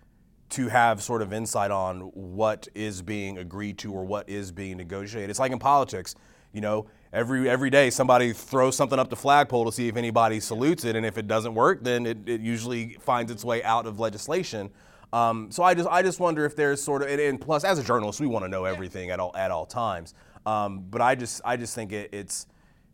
to 0.50 0.68
have 0.68 1.02
sort 1.02 1.22
of 1.22 1.32
insight 1.32 1.70
on 1.70 2.00
what 2.14 2.68
is 2.74 3.02
being 3.02 3.38
agreed 3.38 3.78
to 3.78 3.92
or 3.92 4.04
what 4.04 4.28
is 4.28 4.50
being 4.50 4.76
negotiated. 4.76 5.30
It's 5.30 5.38
like 5.38 5.52
in 5.52 5.58
politics, 5.58 6.14
you 6.52 6.60
know, 6.60 6.86
every 7.12 7.48
every 7.48 7.70
day 7.70 7.90
somebody 7.90 8.32
throws 8.32 8.76
something 8.76 8.98
up 8.98 9.10
the 9.10 9.16
flagpole 9.16 9.64
to 9.66 9.72
see 9.72 9.88
if 9.88 9.96
anybody 9.96 10.40
salutes 10.40 10.84
it, 10.84 10.96
and 10.96 11.04
if 11.04 11.18
it 11.18 11.26
doesn't 11.26 11.54
work, 11.54 11.82
then 11.82 12.06
it, 12.06 12.18
it 12.26 12.40
usually 12.40 12.94
finds 13.00 13.30
its 13.30 13.44
way 13.44 13.62
out 13.62 13.86
of 13.86 14.00
legislation. 14.00 14.70
Um, 15.12 15.50
so 15.50 15.62
I 15.62 15.74
just 15.74 15.88
I 15.88 16.02
just 16.02 16.20
wonder 16.20 16.44
if 16.44 16.56
there's 16.56 16.82
sort 16.82 17.02
of 17.02 17.08
and, 17.08 17.20
and 17.20 17.40
plus 17.40 17.64
as 17.64 17.78
a 17.78 17.82
journalist 17.82 18.20
we 18.20 18.26
want 18.26 18.44
to 18.44 18.48
know 18.48 18.64
everything 18.64 19.10
at 19.10 19.20
all 19.20 19.34
at 19.36 19.50
all 19.50 19.66
times. 19.66 20.14
Um, 20.46 20.84
but 20.90 21.00
I 21.00 21.14
just 21.14 21.40
I 21.44 21.56
just 21.56 21.74
think 21.74 21.92
it, 21.92 22.10
it's 22.12 22.46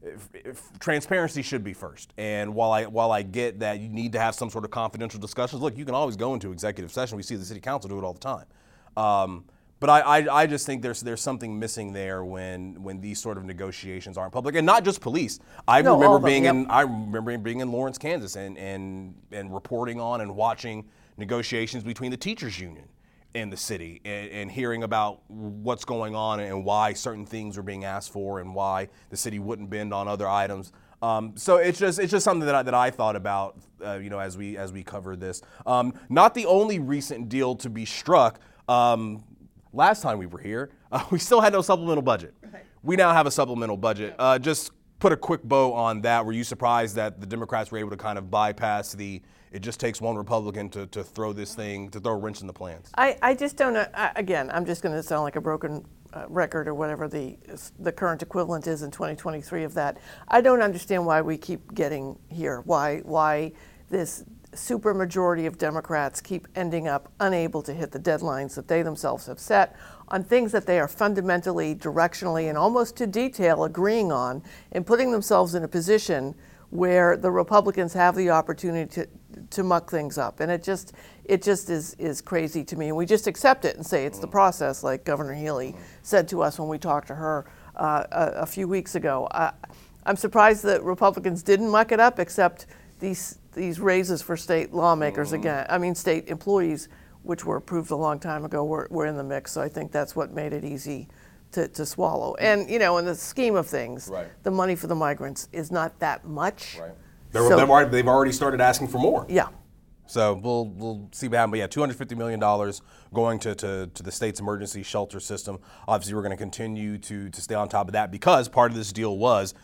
if, 0.04 0.28
if 0.34 0.78
transparency 0.78 1.42
should 1.42 1.64
be 1.64 1.72
first. 1.72 2.12
And 2.18 2.54
while 2.54 2.72
I 2.72 2.84
while 2.86 3.12
I 3.12 3.22
get 3.22 3.60
that 3.60 3.80
you 3.80 3.88
need 3.88 4.12
to 4.12 4.20
have 4.20 4.34
some 4.34 4.50
sort 4.50 4.64
of 4.64 4.70
confidential 4.70 5.20
discussions, 5.20 5.62
look, 5.62 5.76
you 5.76 5.84
can 5.84 5.94
always 5.94 6.16
go 6.16 6.34
into 6.34 6.52
executive 6.52 6.92
session. 6.92 7.16
We 7.16 7.22
see 7.22 7.36
the 7.36 7.44
city 7.44 7.60
council 7.60 7.88
do 7.88 7.98
it 7.98 8.04
all 8.04 8.12
the 8.12 8.20
time. 8.20 8.46
Um, 8.96 9.44
but 9.80 9.90
I, 9.90 10.00
I, 10.00 10.42
I 10.42 10.46
just 10.46 10.66
think 10.66 10.82
there's 10.82 11.00
there's 11.00 11.20
something 11.20 11.58
missing 11.58 11.92
there 11.92 12.24
when 12.24 12.82
when 12.82 13.00
these 13.00 13.20
sort 13.20 13.36
of 13.36 13.44
negotiations 13.44 14.16
aren't 14.16 14.32
public, 14.32 14.54
and 14.54 14.64
not 14.64 14.84
just 14.84 15.00
police. 15.00 15.40
I 15.68 15.82
No, 15.82 15.94
remember 15.94 16.18
them, 16.18 16.24
being 16.24 16.44
yep. 16.44 16.54
in 16.54 16.70
I 16.70 16.82
remember 16.82 17.36
being 17.38 17.60
in 17.60 17.70
Lawrence, 17.72 17.98
Kansas, 17.98 18.36
and 18.36 18.56
and 18.56 19.14
and 19.32 19.52
reporting 19.52 20.00
on 20.00 20.20
and 20.20 20.36
watching 20.36 20.86
negotiations 21.16 21.84
between 21.84 22.10
the 22.10 22.16
teachers 22.16 22.58
union 22.58 22.88
in 23.34 23.50
the 23.50 23.56
city 23.56 24.00
and, 24.04 24.30
and, 24.30 24.50
hearing 24.50 24.84
about 24.84 25.20
what's 25.28 25.84
going 25.84 26.14
on 26.14 26.38
and 26.38 26.64
why 26.64 26.92
certain 26.92 27.26
things 27.26 27.58
are 27.58 27.62
being 27.62 27.84
asked 27.84 28.12
for 28.12 28.38
and 28.38 28.54
why 28.54 28.88
the 29.10 29.16
city 29.16 29.40
wouldn't 29.40 29.68
bend 29.68 29.92
on 29.92 30.06
other 30.06 30.28
items. 30.28 30.72
Um, 31.02 31.32
so 31.36 31.56
it's 31.56 31.78
just 31.78 31.98
it's 31.98 32.10
just 32.10 32.24
something 32.24 32.46
that 32.46 32.54
I, 32.54 32.62
that 32.62 32.74
I 32.74 32.90
thought 32.90 33.16
about, 33.16 33.58
uh, 33.84 33.94
you 33.94 34.08
know, 34.08 34.20
as 34.20 34.38
we 34.38 34.56
as 34.56 34.72
we 34.72 34.82
covered 34.82 35.20
this. 35.20 35.42
Um, 35.66 35.92
not 36.08 36.34
the 36.34 36.46
only 36.46 36.78
recent 36.78 37.28
deal 37.28 37.56
to 37.56 37.68
be 37.68 37.84
struck. 37.84 38.40
Um, 38.68 39.24
last 39.72 40.00
time 40.00 40.18
we 40.18 40.26
were 40.26 40.38
here, 40.38 40.70
uh, 40.92 41.04
we 41.10 41.18
still 41.18 41.40
had 41.40 41.52
no 41.52 41.60
supplemental 41.60 42.02
budget. 42.02 42.34
Right. 42.42 42.64
We 42.82 42.96
now 42.96 43.12
have 43.12 43.26
a 43.26 43.30
supplemental 43.30 43.76
budget. 43.76 44.14
Uh, 44.18 44.38
just 44.38 44.70
put 45.04 45.12
a 45.12 45.16
quick 45.18 45.42
bow 45.42 45.70
on 45.74 46.00
that. 46.00 46.24
Were 46.24 46.32
you 46.32 46.44
surprised 46.44 46.96
that 46.96 47.20
the 47.20 47.26
Democrats 47.26 47.70
were 47.70 47.76
able 47.76 47.90
to 47.90 47.96
kind 47.98 48.16
of 48.16 48.30
bypass 48.30 48.94
the 48.94 49.20
it 49.52 49.60
just 49.60 49.78
takes 49.78 50.00
one 50.00 50.16
Republican 50.16 50.70
to, 50.70 50.86
to 50.86 51.04
throw 51.04 51.34
this 51.34 51.54
thing, 51.54 51.90
to 51.90 52.00
throw 52.00 52.12
a 52.12 52.16
wrench 52.16 52.40
in 52.40 52.46
the 52.46 52.54
plans? 52.54 52.90
I, 52.96 53.18
I 53.20 53.34
just 53.34 53.58
don't, 53.58 53.76
uh, 53.76 54.12
again, 54.16 54.50
I'm 54.50 54.64
just 54.64 54.82
going 54.82 54.94
to 54.96 55.02
sound 55.02 55.22
like 55.24 55.36
a 55.36 55.42
broken 55.42 55.84
uh, 56.14 56.24
record 56.28 56.66
or 56.66 56.74
whatever 56.74 57.06
the, 57.06 57.36
the 57.78 57.92
current 57.92 58.22
equivalent 58.22 58.66
is 58.66 58.82
in 58.82 58.90
2023 58.90 59.62
of 59.64 59.74
that. 59.74 59.98
I 60.26 60.40
don't 60.40 60.62
understand 60.62 61.04
why 61.04 61.20
we 61.20 61.36
keep 61.36 61.74
getting 61.74 62.18
here, 62.30 62.62
why, 62.64 63.00
why 63.00 63.52
this 63.90 64.24
supermajority 64.52 65.46
of 65.46 65.58
Democrats 65.58 66.20
keep 66.20 66.48
ending 66.54 66.88
up 66.88 67.12
unable 67.20 67.62
to 67.62 67.74
hit 67.74 67.92
the 67.92 68.00
deadlines 68.00 68.54
that 68.54 68.68
they 68.68 68.82
themselves 68.82 69.26
have 69.26 69.38
set 69.38 69.76
on 70.08 70.22
things 70.22 70.52
that 70.52 70.66
they 70.66 70.78
are 70.78 70.88
fundamentally, 70.88 71.74
directionally, 71.74 72.48
and 72.48 72.58
almost 72.58 72.96
to 72.96 73.06
detail 73.06 73.64
agreeing 73.64 74.12
on, 74.12 74.42
and 74.72 74.86
putting 74.86 75.12
themselves 75.12 75.54
in 75.54 75.64
a 75.64 75.68
position 75.68 76.34
where 76.70 77.16
the 77.16 77.30
Republicans 77.30 77.92
have 77.92 78.16
the 78.16 78.30
opportunity 78.30 78.90
to, 78.92 79.08
to 79.50 79.62
muck 79.62 79.88
things 79.88 80.18
up. 80.18 80.40
And 80.40 80.50
it 80.50 80.62
just 80.62 80.92
it 81.24 81.42
just 81.42 81.70
is 81.70 81.94
is 81.94 82.20
crazy 82.20 82.64
to 82.64 82.76
me. 82.76 82.88
And 82.88 82.96
we 82.96 83.06
just 83.06 83.26
accept 83.26 83.64
it 83.64 83.76
and 83.76 83.86
say 83.86 84.06
it's 84.06 84.18
the 84.18 84.26
process, 84.26 84.82
like 84.82 85.04
Governor 85.04 85.34
Healy 85.34 85.74
said 86.02 86.28
to 86.28 86.42
us 86.42 86.58
when 86.58 86.68
we 86.68 86.78
talked 86.78 87.06
to 87.08 87.14
her 87.14 87.46
uh, 87.76 88.04
a, 88.10 88.42
a, 88.42 88.46
few 88.46 88.68
weeks 88.68 88.94
ago. 88.94 89.28
I, 89.30 89.52
I'm 90.04 90.16
surprised 90.16 90.64
that 90.64 90.82
Republicans 90.82 91.42
didn't 91.42 91.70
muck 91.70 91.92
it 91.92 92.00
up, 92.00 92.18
except 92.18 92.66
these 93.00 93.38
these 93.54 93.78
raises 93.78 94.20
for 94.20 94.36
state 94.36 94.72
lawmakers 94.72 95.28
mm-hmm. 95.28 95.40
again. 95.42 95.66
I 95.68 95.78
mean, 95.78 95.94
state 95.94 96.28
employees, 96.28 96.88
which 97.24 97.44
were 97.44 97.56
approved 97.56 97.90
a 97.90 97.96
long 97.96 98.18
time 98.20 98.44
ago, 98.44 98.64
were, 98.64 98.86
were 98.90 99.06
in 99.06 99.16
the 99.16 99.24
mix. 99.24 99.52
So 99.52 99.60
I 99.60 99.68
think 99.68 99.90
that's 99.90 100.14
what 100.14 100.32
made 100.32 100.52
it 100.52 100.64
easy 100.64 101.08
to, 101.52 101.68
to 101.68 101.84
swallow. 101.86 102.34
And 102.36 102.70
you 102.70 102.78
know, 102.78 102.98
in 102.98 103.04
the 103.04 103.14
scheme 103.14 103.56
of 103.56 103.66
things, 103.66 104.08
right. 104.08 104.28
the 104.42 104.50
money 104.50 104.76
for 104.76 104.86
the 104.86 104.94
migrants 104.94 105.48
is 105.52 105.70
not 105.70 105.98
that 106.00 106.26
much. 106.26 106.78
Right. 106.80 106.92
So, 107.32 107.56
they've, 107.56 107.68
already, 107.68 107.90
they've 107.90 108.06
already 108.06 108.30
started 108.30 108.60
asking 108.60 108.88
for 108.88 108.98
more. 108.98 109.26
Yeah. 109.28 109.48
So 110.06 110.34
we'll 110.34 110.66
we'll 110.66 111.08
see 111.12 111.28
what 111.28 111.38
happens. 111.38 111.52
But 111.52 111.58
yeah, 111.60 111.66
two 111.66 111.80
hundred 111.80 111.96
fifty 111.96 112.14
million 112.14 112.38
dollars 112.38 112.82
going 113.12 113.38
to, 113.40 113.54
to, 113.54 113.90
to 113.92 114.02
the 114.02 114.12
state's 114.12 114.38
emergency 114.38 114.82
shelter 114.82 115.18
system. 115.18 115.58
Obviously, 115.88 116.14
we're 116.14 116.22
going 116.22 116.30
to 116.30 116.36
continue 116.36 116.98
to 116.98 117.30
to 117.30 117.40
stay 117.40 117.54
on 117.54 117.68
top 117.68 117.88
of 117.88 117.94
that 117.94 118.10
because 118.10 118.48
part 118.48 118.70
of 118.70 118.76
this 118.76 118.92
deal 118.92 119.16
was 119.16 119.54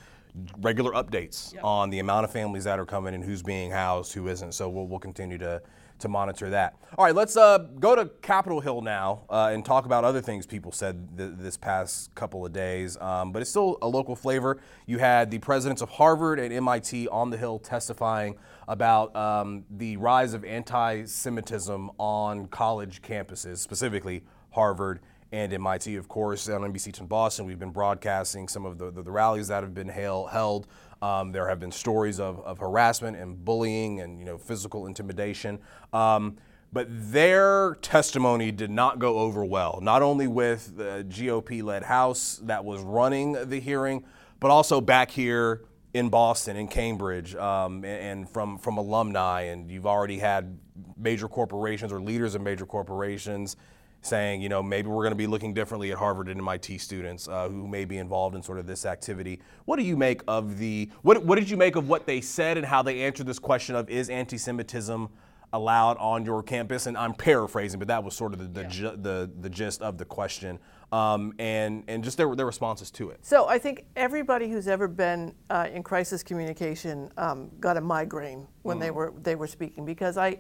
regular 0.61 0.93
updates 0.93 1.53
yep. 1.53 1.63
on 1.65 1.91
the 1.91 1.99
amount 1.99 2.25
of 2.25 2.33
families 2.33 2.65
that 2.65 2.79
are 2.79 2.87
coming 2.87 3.15
and 3.15 3.23
who's 3.23 3.43
being 3.43 3.71
housed, 3.71 4.13
who 4.13 4.29
isn't. 4.29 4.53
So 4.53 4.69
we'll, 4.69 4.87
we'll 4.87 4.99
continue 4.99 5.39
to 5.39 5.61
to 6.01 6.09
monitor 6.09 6.51
that. 6.51 6.77
All 6.99 7.05
right, 7.05 7.15
let's 7.15 7.37
uh, 7.37 7.59
go 7.79 7.95
to 7.95 8.07
Capitol 8.23 8.61
Hill 8.61 8.81
now 8.81 9.23
uh, 9.31 9.51
and 9.53 9.65
talk 9.65 9.87
about 9.87 10.05
other 10.05 10.21
things 10.21 10.47
people 10.47 10.73
said 10.73 11.17
th- 11.17 11.33
this 11.37 11.57
past 11.57 12.15
couple 12.15 12.45
of 12.45 12.53
days. 12.53 12.97
Um, 13.01 13.33
but 13.33 13.43
it's 13.43 13.51
still 13.51 13.79
a 13.83 13.89
local 13.89 14.17
flavor. 14.17 14.61
You 14.87 14.99
had 14.99 15.31
the 15.31 15.39
presidents 15.39 15.83
of 15.83 15.89
Harvard 15.89 16.39
and 16.39 16.53
MIT 16.53 17.09
on 17.09 17.31
the 17.31 17.37
Hill 17.37 17.59
testifying 17.59 18.37
about 18.69 19.15
um, 19.17 19.65
the 19.71 19.97
rise 19.97 20.35
of 20.35 20.45
anti 20.45 21.05
Semitism 21.05 21.91
on 21.99 22.47
college 22.47 23.03
campuses, 23.03 23.59
specifically 23.59 24.23
Harvard 24.51 25.01
and 25.33 25.53
MIT. 25.53 25.97
Of 25.97 26.09
course, 26.09 26.49
on 26.49 26.63
NBC 26.63 26.99
in 26.99 27.07
Boston, 27.07 27.47
we've 27.47 27.59
been 27.59 27.71
broadcasting 27.71 28.49
some 28.49 28.67
of 28.67 28.79
the, 28.79 28.91
the, 28.91 29.03
the 29.03 29.11
rallies 29.11 29.49
that 29.49 29.63
have 29.63 29.75
been 29.75 29.89
hail, 29.89 30.27
held. 30.27 30.67
Um, 31.03 31.33
there 31.33 31.49
have 31.49 31.59
been 31.59 31.73
stories 31.73 32.21
of, 32.21 32.41
of 32.41 32.59
harassment 32.59 33.17
and 33.17 33.43
bullying 33.45 34.01
and 34.01 34.19
you 34.19 34.25
know 34.25 34.39
physical 34.39 34.87
intimidation. 34.87 35.59
Um, 35.93 36.37
but 36.73 36.87
their 36.89 37.77
testimony 37.83 38.53
did 38.53 38.71
not 38.71 38.99
go 39.01 39.19
over 39.19 39.45
well, 39.45 39.81
not 39.83 40.03
only 40.03 40.29
with 40.29 40.77
the 40.77 41.05
GOP 41.09 41.63
led 41.63 41.83
House 41.83 42.41
that 42.45 42.65
was 42.65 42.81
running 42.83 43.49
the 43.49 43.59
hearing, 43.59 44.05
but 44.39 44.51
also 44.53 44.81
back 44.81 45.11
here 45.11 45.65
in 45.95 46.09
Boston, 46.09 46.57
in 46.57 46.69
Cambridge, 46.69 47.35
um, 47.35 47.85
and, 47.85 47.87
and, 47.87 48.31
from 48.31 48.59
from 48.59 48.77
alumni, 48.77 49.43
and 49.43 49.71
you've 49.71 49.87
already 49.87 50.19
had 50.19 50.59
major 50.97 51.27
corporations 51.27 51.93
or 51.93 52.01
leaders 52.01 52.35
of 52.35 52.43
major 52.43 52.67
corporations 52.67 53.57
saying, 54.03 54.41
you 54.41 54.49
know, 54.49 54.63
maybe 54.63 54.89
we're 54.89 55.03
going 55.03 55.13
to 55.13 55.17
be 55.17 55.27
looking 55.27 55.53
differently 55.53 55.93
at 55.93 55.99
Harvard 55.99 56.29
and 56.29 56.41
MIT 56.41 56.79
students 56.79 57.29
uh, 57.29 57.49
who 57.49 57.69
may 57.69 57.85
be 57.85 57.99
involved 57.99 58.35
in 58.35 58.43
sort 58.43 58.59
of 58.59 58.67
this 58.67 58.87
activity. 58.87 59.41
What 59.65 59.77
do 59.77 59.83
you 59.83 59.97
make 59.97 60.23
of 60.27 60.59
the 60.59 60.91
what 61.03 61.25
What 61.25 61.39
did 61.39 61.51
you 61.51 61.57
make 61.57 61.77
of 61.77 61.89
what 61.89 62.07
they 62.07 62.21
said 62.21 62.57
and 62.57 62.67
how 62.67 62.83
they 62.83 63.03
answered 63.03 63.27
this 63.27 63.39
question 63.39 63.75
of 63.75 63.91
is 63.91 64.09
anti-Semitism 64.09 65.09
allowed 65.53 65.97
on 65.99 66.25
your 66.25 66.43
campus? 66.43 66.87
And 66.87 66.97
I'm 66.97 67.15
paraphrasing, 67.15 67.79
but 67.79 67.89
that 67.89 68.03
was 68.03 68.15
sort 68.15 68.33
of 68.33 68.39
the 68.39 68.47
the, 68.47 68.63
yeah. 68.63 68.69
ju- 68.69 68.97
the, 68.97 69.31
the 69.41 69.51
gist 69.51 69.83
of 69.83 69.99
the 69.99 70.05
question 70.05 70.59
um, 70.93 71.35
and 71.39 71.85
and 71.89 72.03
just 72.03 72.17
their 72.17 72.35
their 72.35 72.47
responses 72.47 72.91
to 72.93 73.11
it. 73.11 73.25
So 73.25 73.49
I 73.49 73.59
think 73.59 73.85
everybody 73.97 74.51
who's 74.51 74.69
ever 74.69 74.89
been 74.89 75.35
uh, 75.49 75.69
in 75.73 75.83
crisis 75.83 76.23
communication 76.23 77.11
um, 77.17 77.51
got 77.61 77.77
a 77.77 77.81
migraine 77.81 78.47
when 78.63 78.79
mm. 78.79 78.81
they 78.81 78.91
were 78.91 79.13
they 79.23 79.35
were 79.35 79.47
speaking 79.47 79.85
because 79.85 80.17
I 80.17 80.39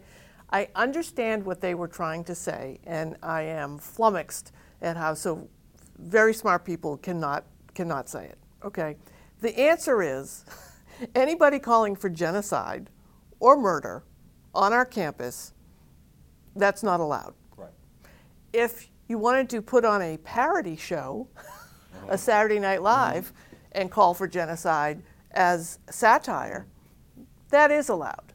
I 0.50 0.68
understand 0.74 1.44
what 1.44 1.60
they 1.60 1.74
were 1.74 1.88
trying 1.88 2.24
to 2.24 2.34
say 2.34 2.80
and 2.84 3.16
I 3.22 3.42
am 3.42 3.78
flummoxed 3.78 4.52
at 4.82 4.96
how 4.96 5.14
so 5.14 5.48
very 5.98 6.34
smart 6.34 6.64
people 6.64 6.96
cannot 6.96 7.44
cannot 7.74 8.08
say 8.08 8.26
it. 8.26 8.38
Okay, 8.64 8.96
the 9.40 9.58
answer 9.58 10.02
is 10.02 10.44
anybody 11.14 11.58
calling 11.58 11.94
for 11.94 12.08
genocide 12.08 12.90
or 13.38 13.56
murder 13.56 14.02
on 14.54 14.72
our 14.72 14.84
campus 14.84 15.52
that's 16.56 16.82
not 16.82 17.00
allowed. 17.00 17.34
Right. 17.56 17.70
If 18.52 18.88
you 19.08 19.18
wanted 19.18 19.48
to 19.50 19.62
put 19.62 19.84
on 19.84 20.02
a 20.02 20.16
parody 20.18 20.76
show, 20.76 21.28
a 21.36 22.06
uh-huh. 22.06 22.16
Saturday 22.16 22.58
Night 22.58 22.76
mm-hmm. 22.76 22.84
Live, 22.84 23.32
and 23.72 23.90
call 23.90 24.14
for 24.14 24.26
genocide 24.26 25.02
as 25.30 25.78
satire, 25.88 26.66
that 27.50 27.70
is 27.70 27.88
allowed. 27.88 28.29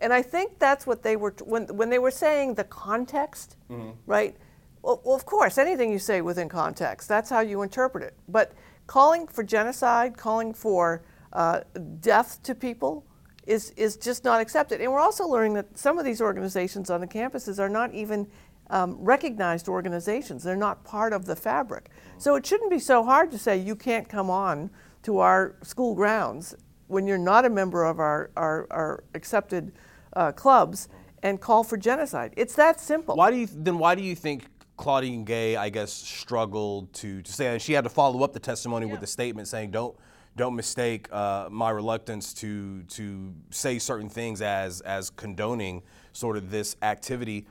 And 0.00 0.12
I 0.12 0.22
think 0.22 0.58
that's 0.58 0.86
what 0.86 1.02
they 1.02 1.16
were, 1.16 1.34
when, 1.44 1.66
when 1.76 1.90
they 1.90 1.98
were 1.98 2.10
saying 2.10 2.54
the 2.54 2.64
context, 2.64 3.56
mm-hmm. 3.70 3.90
right? 4.06 4.36
Well, 4.82 5.00
well, 5.04 5.14
of 5.14 5.26
course, 5.26 5.58
anything 5.58 5.92
you 5.92 5.98
say 5.98 6.22
within 6.22 6.48
context, 6.48 7.08
that's 7.08 7.28
how 7.28 7.40
you 7.40 7.62
interpret 7.62 8.02
it. 8.04 8.14
But 8.28 8.52
calling 8.86 9.26
for 9.26 9.42
genocide, 9.42 10.16
calling 10.16 10.54
for 10.54 11.02
uh, 11.32 11.60
death 12.00 12.42
to 12.44 12.54
people, 12.54 13.04
is, 13.46 13.70
is 13.76 13.96
just 13.96 14.24
not 14.24 14.40
accepted. 14.40 14.80
And 14.80 14.92
we're 14.92 15.00
also 15.00 15.26
learning 15.26 15.54
that 15.54 15.78
some 15.78 15.98
of 15.98 16.04
these 16.04 16.20
organizations 16.20 16.88
on 16.88 17.00
the 17.00 17.06
campuses 17.06 17.58
are 17.58 17.68
not 17.68 17.92
even 17.92 18.28
um, 18.70 18.96
recognized 19.00 19.68
organizations. 19.68 20.42
They're 20.42 20.56
not 20.56 20.84
part 20.84 21.12
of 21.12 21.26
the 21.26 21.36
fabric. 21.36 21.90
So 22.18 22.36
it 22.36 22.46
shouldn't 22.46 22.70
be 22.70 22.78
so 22.78 23.04
hard 23.04 23.30
to 23.32 23.38
say 23.38 23.56
you 23.56 23.76
can't 23.76 24.08
come 24.08 24.30
on 24.30 24.70
to 25.02 25.18
our 25.18 25.56
school 25.62 25.94
grounds 25.94 26.54
when 26.86 27.06
you're 27.06 27.18
not 27.18 27.44
a 27.44 27.50
member 27.50 27.84
of 27.84 27.98
our, 27.98 28.30
our, 28.36 28.66
our 28.70 29.04
accepted 29.14 29.72
uh, 30.14 30.32
clubs 30.32 30.88
and 31.22 31.40
call 31.40 31.64
for 31.64 31.76
genocide. 31.76 32.32
It's 32.36 32.54
that 32.54 32.80
simple. 32.80 33.16
Why 33.16 33.30
do 33.30 33.36
you 33.36 33.46
then? 33.46 33.78
Why 33.78 33.94
do 33.94 34.02
you 34.02 34.14
think 34.14 34.46
Claudine 34.76 35.24
Gay, 35.24 35.56
I 35.56 35.68
guess, 35.68 35.92
struggled 35.92 36.92
to 36.94 37.22
to 37.22 37.32
say, 37.32 37.48
and 37.48 37.60
she 37.62 37.72
had 37.72 37.84
to 37.84 37.90
follow 37.90 38.22
up 38.22 38.32
the 38.32 38.40
testimony 38.40 38.86
yeah. 38.86 38.92
with 38.92 39.02
a 39.02 39.08
statement 39.08 39.48
saying, 39.48 39.70
"Don't." 39.70 39.96
Don't 40.36 40.54
mistake 40.54 41.12
uh, 41.12 41.48
my 41.50 41.70
reluctance 41.70 42.32
to 42.34 42.84
to 42.84 43.34
say 43.50 43.80
certain 43.80 44.08
things 44.08 44.40
as 44.40 44.80
as 44.82 45.10
condoning 45.10 45.82
sort 46.12 46.36
of 46.36 46.52
this 46.52 46.76
activity 46.82 47.46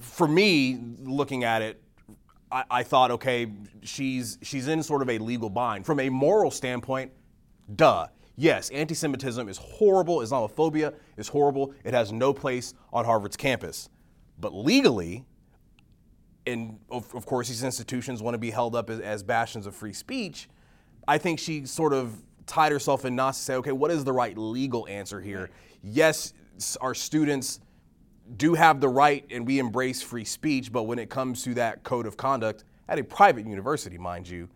for 0.00 0.26
me, 0.26 0.78
looking 1.02 1.44
at 1.44 1.62
it, 1.62 1.82
I, 2.50 2.64
I, 2.70 2.82
thought, 2.82 3.10
okay, 3.12 3.50
she's 3.82 4.38
she's 4.42 4.68
in 4.68 4.82
sort 4.82 5.02
of 5.02 5.10
a 5.10 5.18
legal 5.18 5.50
bind. 5.50 5.86
From 5.86 6.00
a 6.00 6.08
moral 6.08 6.50
standpoint, 6.50 7.12
duh. 7.74 8.06
Yes, 8.36 8.70
anti-Semitism 8.70 9.48
is 9.48 9.58
horrible. 9.58 10.18
Islamophobia 10.18 10.94
is 11.16 11.28
horrible. 11.28 11.72
It 11.84 11.94
has 11.94 12.12
no 12.12 12.32
place 12.32 12.74
on 12.92 13.04
Harvard's 13.04 13.36
campus. 13.36 13.88
But 14.38 14.52
legally, 14.54 15.24
and 16.46 16.78
of, 16.90 17.14
of 17.14 17.26
course, 17.26 17.48
these 17.48 17.62
institutions 17.62 18.22
want 18.22 18.34
to 18.34 18.38
be 18.38 18.50
held 18.50 18.74
up 18.74 18.90
as, 18.90 19.00
as 19.00 19.22
bastions 19.22 19.66
of 19.66 19.74
free 19.74 19.92
speech. 19.92 20.48
I 21.06 21.18
think 21.18 21.38
she 21.38 21.64
sort 21.64 21.92
of 21.92 22.22
tied 22.46 22.72
herself 22.72 23.04
in 23.04 23.14
knots 23.14 23.38
to 23.38 23.44
say, 23.44 23.54
okay, 23.56 23.72
what 23.72 23.90
is 23.90 24.04
the 24.04 24.12
right 24.12 24.36
legal 24.36 24.86
answer 24.88 25.20
here? 25.20 25.50
Yes, 25.82 26.34
our 26.80 26.94
students 26.94 27.60
do 28.36 28.54
have 28.54 28.80
the 28.80 28.88
right 28.88 29.24
and 29.30 29.46
we 29.46 29.58
embrace 29.58 30.02
free 30.02 30.24
speech, 30.24 30.72
but 30.72 30.84
when 30.84 30.98
it 30.98 31.08
comes 31.08 31.42
to 31.44 31.54
that 31.54 31.82
code 31.84 32.06
of 32.06 32.16
conduct 32.16 32.64
at 32.88 32.98
a 32.98 33.04
private 33.04 33.46
university, 33.46 33.98
mind 33.98 34.28
you, 34.28 34.48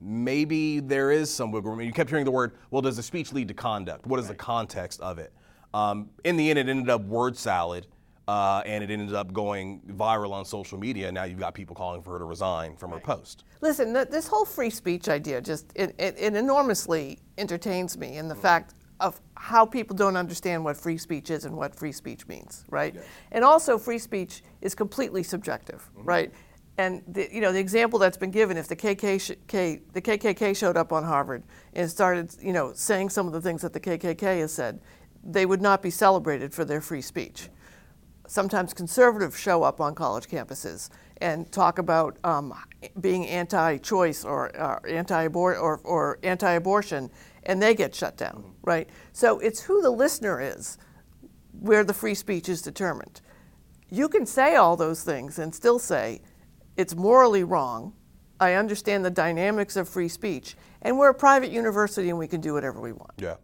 maybe 0.00 0.80
there 0.80 1.10
is 1.10 1.32
some 1.32 1.50
wiggle 1.52 1.70
room. 1.70 1.80
You 1.80 1.92
kept 1.92 2.10
hearing 2.10 2.24
the 2.24 2.30
word, 2.30 2.52
well, 2.70 2.82
does 2.82 2.96
the 2.96 3.02
speech 3.02 3.32
lead 3.32 3.48
to 3.48 3.54
conduct? 3.54 4.06
What 4.06 4.20
is 4.20 4.26
right. 4.26 4.36
the 4.36 4.44
context 4.44 5.00
of 5.00 5.18
it? 5.18 5.32
Um, 5.74 6.10
in 6.24 6.36
the 6.36 6.50
end, 6.50 6.58
it 6.58 6.68
ended 6.68 6.90
up 6.90 7.02
word 7.02 7.36
salad. 7.36 7.86
uh, 8.28 8.62
and 8.66 8.82
it 8.82 8.90
ended 8.90 9.14
up 9.14 9.32
going 9.32 9.80
viral 9.92 10.32
on 10.32 10.44
social 10.44 10.78
media. 10.78 11.10
Now 11.12 11.24
you've 11.24 11.38
got 11.38 11.54
people 11.54 11.76
calling 11.76 12.02
for 12.02 12.12
her 12.14 12.18
to 12.18 12.24
resign 12.24 12.76
from 12.76 12.90
her 12.90 12.98
post. 12.98 13.44
Listen, 13.60 13.94
th- 13.94 14.08
this 14.08 14.26
whole 14.26 14.44
free 14.44 14.70
speech 14.70 15.08
idea 15.08 15.40
just 15.40 15.70
it, 15.74 15.94
it, 15.98 16.16
it 16.18 16.34
enormously 16.34 17.18
entertains 17.38 17.96
me 17.96 18.16
in 18.16 18.28
the 18.28 18.34
fact 18.34 18.74
of 18.98 19.20
how 19.36 19.66
people 19.66 19.94
don't 19.94 20.16
understand 20.16 20.64
what 20.64 20.76
free 20.76 20.96
speech 20.96 21.30
is 21.30 21.44
and 21.44 21.54
what 21.54 21.74
free 21.74 21.92
speech 21.92 22.26
means, 22.26 22.64
right? 22.70 22.96
And 23.30 23.44
also, 23.44 23.76
free 23.76 23.98
speech 23.98 24.42
is 24.62 24.74
completely 24.74 25.22
subjective, 25.22 25.88
right? 25.94 26.32
And 26.78 27.02
the, 27.08 27.28
you 27.32 27.40
know 27.40 27.52
the 27.52 27.58
example 27.58 27.98
that's 27.98 28.18
been 28.18 28.30
given, 28.30 28.56
if 28.56 28.68
the 28.68 28.76
KK 28.76 29.80
the 29.92 30.02
KKK 30.02 30.56
showed 30.56 30.76
up 30.76 30.92
on 30.92 31.04
Harvard 31.04 31.42
and 31.72 31.90
started, 31.90 32.34
you 32.40 32.52
know, 32.52 32.72
saying 32.74 33.10
some 33.10 33.26
of 33.26 33.32
the 33.32 33.40
things 33.40 33.62
that 33.62 33.72
the 33.72 33.80
KKK 33.80 34.40
has 34.40 34.52
said, 34.52 34.80
they 35.24 35.46
would 35.46 35.62
not 35.62 35.82
be 35.82 35.90
celebrated 35.90 36.52
for 36.52 36.64
their 36.64 36.80
free 36.80 37.00
speech 37.00 37.48
sometimes 38.26 38.74
conservatives 38.74 39.38
show 39.38 39.62
up 39.62 39.80
on 39.80 39.94
college 39.94 40.26
campuses 40.26 40.90
and 41.18 41.50
talk 41.52 41.78
about 41.78 42.18
um, 42.24 42.52
being 43.00 43.26
anti-choice 43.26 44.24
or, 44.24 44.54
uh, 44.60 44.78
anti-abort 44.88 45.56
or, 45.58 45.78
or 45.84 46.18
anti-abortion, 46.22 47.10
and 47.44 47.62
they 47.62 47.74
get 47.74 47.94
shut 47.94 48.16
down, 48.16 48.52
right? 48.62 48.88
So 49.12 49.38
it's 49.38 49.60
who 49.60 49.80
the 49.80 49.90
listener 49.90 50.40
is, 50.40 50.78
where 51.58 51.84
the 51.84 51.94
free 51.94 52.14
speech 52.14 52.48
is 52.48 52.60
determined. 52.60 53.20
You 53.88 54.08
can 54.08 54.26
say 54.26 54.56
all 54.56 54.76
those 54.76 55.02
things 55.04 55.38
and 55.38 55.54
still 55.54 55.78
say 55.78 56.20
it's 56.76 56.94
morally 56.94 57.44
wrong. 57.44 57.92
I 58.38 58.54
understand 58.54 59.04
the 59.04 59.10
dynamics 59.10 59.76
of 59.76 59.88
free 59.88 60.08
speech, 60.08 60.56
and 60.82 60.98
we're 60.98 61.10
a 61.10 61.14
private 61.14 61.50
university 61.50 62.10
and 62.10 62.18
we 62.18 62.28
can 62.28 62.40
do 62.40 62.52
whatever 62.52 62.80
we 62.80 62.92
want. 62.92 63.12
Yeah, 63.16 63.36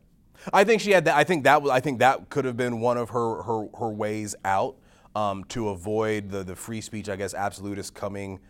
I 0.53 0.65
think 0.65 0.83
she 0.83 0.91
had 0.91 1.05
that. 1.07 1.17
I 1.17 1.25
think 1.25 1.45
that. 1.45 1.63
I 1.65 1.81
think 1.81 1.99
that 2.01 2.29
could 2.29 2.45
have 2.45 2.57
been 2.57 2.81
one 2.81 2.99
of 2.99 3.11
her 3.11 3.43
her, 3.43 3.67
her 3.79 3.89
ways 3.89 4.35
out 4.45 4.77
um, 5.15 5.45
to 5.45 5.71
avoid 5.71 6.31
the 6.31 6.45
the 6.45 6.55
free 6.55 6.81
speech. 6.81 7.09
I 7.09 7.17
guess 7.17 7.33
absolutist 7.33 7.95
coming 7.95 8.41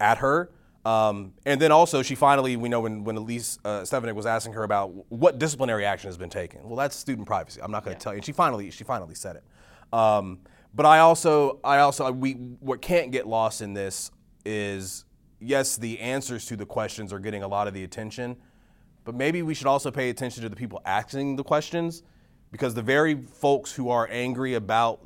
at 0.00 0.18
her. 0.18 0.50
Um, 0.84 1.34
and 1.44 1.60
then 1.60 1.70
also, 1.70 2.02
she 2.02 2.14
finally, 2.14 2.56
we 2.56 2.68
know 2.68 2.80
when, 2.80 3.04
when 3.04 3.16
Elise 3.16 3.58
uh, 3.64 3.84
Stefanik 3.84 4.14
was 4.14 4.24
asking 4.24 4.54
her 4.54 4.62
about 4.62 4.90
what 5.10 5.38
disciplinary 5.38 5.84
action 5.84 6.08
has 6.08 6.16
been 6.16 6.30
taken. 6.30 6.66
Well, 6.66 6.76
that's 6.76 6.96
student 6.96 7.26
privacy. 7.26 7.60
I'm 7.60 7.70
not 7.70 7.84
going 7.84 7.96
to 7.96 8.02
tell 8.02 8.12
you. 8.12 8.18
And 8.18 8.24
she 8.24 8.32
finally, 8.32 8.70
she 8.70 8.84
finally 8.84 9.14
said 9.14 9.36
it. 9.36 9.44
Um, 9.92 10.38
but 10.74 10.86
I 10.86 11.00
also, 11.00 11.60
I 11.64 11.78
also, 11.78 12.10
we, 12.12 12.32
what 12.32 12.82
can't 12.82 13.10
get 13.10 13.26
lost 13.26 13.62
in 13.62 13.74
this 13.74 14.10
is, 14.44 15.04
yes, 15.40 15.76
the 15.76 15.98
answers 16.00 16.46
to 16.46 16.56
the 16.56 16.66
questions 16.66 17.12
are 17.12 17.18
getting 17.18 17.42
a 17.42 17.48
lot 17.48 17.68
of 17.68 17.74
the 17.74 17.84
attention, 17.84 18.36
but 19.04 19.14
maybe 19.14 19.42
we 19.42 19.54
should 19.54 19.66
also 19.66 19.90
pay 19.90 20.10
attention 20.10 20.42
to 20.42 20.48
the 20.48 20.56
people 20.56 20.82
asking 20.84 21.36
the 21.36 21.44
questions, 21.44 22.02
because 22.50 22.74
the 22.74 22.82
very 22.82 23.14
folks 23.14 23.72
who 23.72 23.90
are 23.90 24.08
angry 24.10 24.54
about 24.54 25.04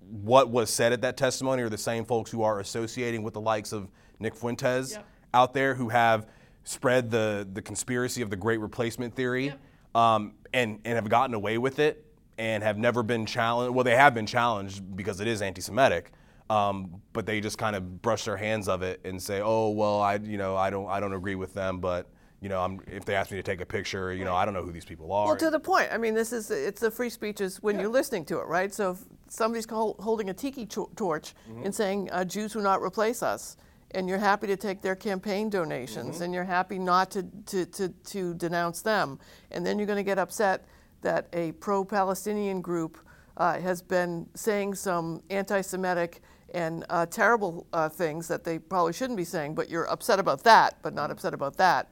what 0.00 0.50
was 0.50 0.68
said 0.68 0.92
at 0.92 1.00
that 1.00 1.16
testimony 1.16 1.62
are 1.62 1.68
the 1.68 1.78
same 1.78 2.04
folks 2.04 2.30
who 2.30 2.42
are 2.42 2.60
associating 2.60 3.22
with 3.22 3.34
the 3.34 3.40
likes 3.40 3.72
of 3.72 3.88
Nick 4.18 4.34
Fuentes 4.34 4.98
out 5.32 5.54
there 5.54 5.74
who 5.74 5.88
have 5.88 6.26
spread 6.64 7.10
the, 7.10 7.48
the 7.52 7.62
conspiracy 7.62 8.22
of 8.22 8.30
the 8.30 8.36
great 8.36 8.60
replacement 8.60 9.14
theory 9.14 9.52
um, 9.94 10.34
and, 10.52 10.80
and 10.84 10.94
have 10.94 11.08
gotten 11.08 11.34
away 11.34 11.58
with 11.58 11.78
it 11.78 12.04
and 12.38 12.62
have 12.62 12.78
never 12.78 13.02
been 13.02 13.26
challenged. 13.26 13.74
Well, 13.74 13.84
they 13.84 13.96
have 13.96 14.14
been 14.14 14.26
challenged 14.26 14.96
because 14.96 15.20
it 15.20 15.26
is 15.26 15.42
anti 15.42 15.60
Semitic. 15.60 16.12
Um, 16.50 17.00
but 17.12 17.24
they 17.24 17.40
just 17.40 17.56
kind 17.56 17.74
of 17.74 18.02
brush 18.02 18.24
their 18.24 18.36
hands 18.36 18.68
of 18.68 18.82
it 18.82 19.00
and 19.04 19.22
say, 19.22 19.40
"Oh, 19.42 19.70
well, 19.70 20.00
I, 20.00 20.16
you 20.16 20.36
know, 20.36 20.56
I 20.56 20.68
don't, 20.70 20.86
I 20.88 21.00
don't 21.00 21.14
agree 21.14 21.34
with 21.34 21.54
them, 21.54 21.80
but 21.80 22.10
you 22.42 22.48
know, 22.48 22.60
I'm, 22.60 22.80
if 22.88 23.04
they 23.04 23.14
ask 23.14 23.30
me 23.30 23.36
to 23.38 23.42
take 23.42 23.60
a 23.60 23.66
picture, 23.66 24.12
you 24.12 24.24
know, 24.24 24.34
I 24.34 24.44
don't 24.44 24.52
know 24.52 24.62
who 24.62 24.72
these 24.72 24.84
people 24.84 25.12
are." 25.12 25.26
Well, 25.26 25.36
to 25.36 25.50
the 25.50 25.60
point. 25.60 25.88
I 25.92 25.96
mean, 25.96 26.14
this 26.14 26.32
is 26.32 26.50
it's 26.50 26.80
the 26.80 26.90
free 26.90 27.08
speech 27.08 27.40
is 27.40 27.62
when 27.62 27.78
you're 27.78 27.88
listening 27.88 28.24
to 28.26 28.38
it, 28.40 28.46
right? 28.48 28.74
So 28.74 28.90
if 28.90 28.98
somebody's 29.28 29.64
call, 29.64 29.96
holding 30.00 30.28
a 30.28 30.34
tiki 30.34 30.66
to- 30.66 30.90
torch 30.96 31.34
and 31.64 31.74
saying 31.74 32.10
uh, 32.12 32.24
Jews 32.24 32.54
will 32.54 32.62
not 32.62 32.82
replace 32.82 33.22
us, 33.22 33.56
and 33.92 34.08
you're 34.08 34.18
happy 34.18 34.46
to 34.48 34.56
take 34.56 34.82
their 34.82 34.96
campaign 34.96 35.48
donations, 35.48 36.20
and 36.20 36.34
you're 36.34 36.44
happy 36.44 36.78
not 36.78 37.10
to, 37.12 37.22
to, 37.46 37.64
to, 37.66 37.88
to 37.88 38.34
denounce 38.34 38.82
them, 38.82 39.18
and 39.52 39.64
then 39.64 39.78
you're 39.78 39.86
going 39.86 39.96
to 39.96 40.02
get 40.02 40.18
upset 40.18 40.66
that 41.02 41.28
a 41.32 41.52
pro-Palestinian 41.52 42.60
group 42.60 42.98
uh, 43.36 43.60
has 43.60 43.82
been 43.82 44.26
saying 44.34 44.74
some 44.74 45.22
anti-Semitic 45.30 46.22
and 46.54 46.84
uh, 46.90 47.06
terrible 47.06 47.66
uh, 47.72 47.88
things 47.88 48.28
that 48.28 48.44
they 48.44 48.58
probably 48.58 48.92
shouldn't 48.92 49.16
be 49.16 49.24
saying, 49.24 49.54
but 49.54 49.70
you're 49.70 49.90
upset 49.90 50.18
about 50.18 50.44
that, 50.44 50.76
but 50.82 50.94
not 50.94 51.10
upset 51.10 51.34
about 51.34 51.56
that. 51.56 51.90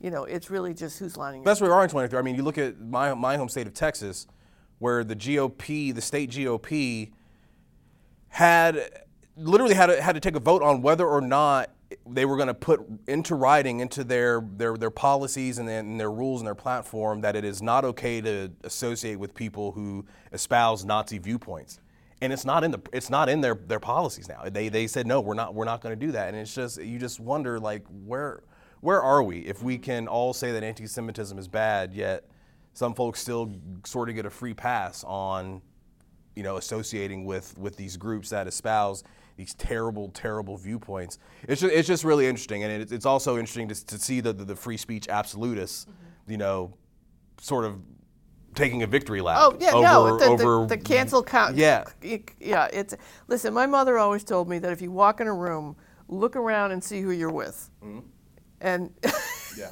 You 0.00 0.10
know, 0.10 0.24
it's 0.24 0.50
really 0.50 0.74
just 0.74 0.98
who's 0.98 1.16
lining 1.16 1.40
up. 1.40 1.44
That's 1.44 1.60
where 1.60 1.70
we 1.70 1.74
are 1.74 1.84
in 1.84 1.90
23. 1.90 2.18
I 2.18 2.22
mean, 2.22 2.34
you 2.34 2.42
look 2.42 2.58
at 2.58 2.80
my 2.80 3.12
my 3.14 3.36
home 3.36 3.48
state 3.48 3.66
of 3.66 3.74
Texas, 3.74 4.26
where 4.78 5.04
the 5.04 5.14
GOP, 5.14 5.94
the 5.94 6.00
state 6.00 6.30
GOP, 6.30 7.10
had 8.28 9.04
literally 9.36 9.74
had 9.74 9.86
to, 9.86 10.00
had 10.00 10.14
to 10.14 10.20
take 10.20 10.36
a 10.36 10.40
vote 10.40 10.62
on 10.62 10.80
whether 10.80 11.06
or 11.06 11.20
not 11.20 11.70
they 12.08 12.24
were 12.24 12.36
going 12.36 12.48
to 12.48 12.54
put 12.54 12.80
into 13.06 13.34
writing 13.34 13.80
into 13.80 14.04
their 14.04 14.42
their, 14.56 14.76
their 14.76 14.90
policies 14.90 15.58
and, 15.58 15.68
then 15.68 15.98
their 15.98 16.10
rules 16.10 16.40
and 16.40 16.46
their 16.46 16.54
platform 16.54 17.20
that 17.20 17.36
it 17.36 17.44
is 17.44 17.62
not 17.62 17.84
okay 17.84 18.20
to 18.20 18.50
associate 18.64 19.16
with 19.16 19.34
people 19.34 19.72
who 19.72 20.04
espouse 20.32 20.84
Nazi 20.84 21.18
viewpoints. 21.18 21.80
And 22.22 22.32
it's 22.32 22.44
not 22.44 22.64
in 22.64 22.70
the 22.70 22.80
it's 22.92 23.10
not 23.10 23.28
in 23.28 23.40
their, 23.40 23.54
their 23.54 23.80
policies 23.80 24.28
now. 24.28 24.42
They, 24.44 24.68
they 24.68 24.86
said 24.86 25.06
no, 25.06 25.20
we're 25.20 25.34
not 25.34 25.54
we're 25.54 25.64
not 25.64 25.80
going 25.80 25.98
to 25.98 26.06
do 26.06 26.12
that. 26.12 26.28
And 26.28 26.36
it's 26.36 26.54
just 26.54 26.82
you 26.82 26.98
just 26.98 27.20
wonder 27.20 27.58
like 27.58 27.84
where 28.04 28.42
where 28.80 29.02
are 29.02 29.22
we 29.22 29.40
if 29.40 29.62
we 29.62 29.78
can 29.78 30.08
all 30.08 30.32
say 30.32 30.52
that 30.52 30.62
anti-Semitism 30.62 31.38
is 31.38 31.48
bad, 31.48 31.92
yet 31.92 32.24
some 32.72 32.94
folks 32.94 33.20
still 33.20 33.54
sort 33.84 34.08
of 34.08 34.14
get 34.14 34.26
a 34.26 34.30
free 34.30 34.54
pass 34.54 35.04
on 35.04 35.62
you 36.36 36.42
know, 36.42 36.56
associating 36.56 37.24
with 37.24 37.56
with 37.58 37.76
these 37.76 37.96
groups 37.96 38.30
that 38.30 38.46
espouse 38.46 39.02
these 39.40 39.54
terrible, 39.54 40.10
terrible 40.10 40.58
viewpoints. 40.58 41.18
It's 41.48 41.62
just, 41.62 41.74
it's 41.74 41.88
just 41.88 42.04
really 42.04 42.26
interesting, 42.26 42.62
and 42.62 42.82
it, 42.82 42.92
it's 42.92 43.06
also 43.06 43.38
interesting 43.38 43.68
to, 43.68 43.86
to 43.86 43.98
see 43.98 44.20
the, 44.20 44.34
the, 44.34 44.44
the 44.44 44.54
free 44.54 44.76
speech 44.76 45.08
absolutists, 45.08 45.86
you 46.28 46.36
know, 46.36 46.74
sort 47.40 47.64
of 47.64 47.80
taking 48.54 48.82
a 48.82 48.86
victory 48.86 49.22
lap. 49.22 49.38
Oh 49.40 49.56
yeah, 49.58 49.72
over, 49.72 49.82
no, 49.82 50.18
the, 50.18 50.24
over 50.26 50.66
the, 50.66 50.76
the 50.76 50.82
cancel 50.82 51.22
count. 51.22 51.56
Yeah. 51.56 51.84
yeah. 52.38 52.68
It's 52.70 52.94
listen. 53.28 53.54
My 53.54 53.64
mother 53.64 53.96
always 53.96 54.24
told 54.24 54.46
me 54.46 54.58
that 54.58 54.72
if 54.72 54.82
you 54.82 54.90
walk 54.90 55.22
in 55.22 55.26
a 55.26 55.34
room, 55.34 55.74
look 56.08 56.36
around 56.36 56.72
and 56.72 56.84
see 56.84 57.00
who 57.00 57.10
you're 57.10 57.32
with, 57.32 57.70
and 58.60 58.92
yeah. 59.56 59.70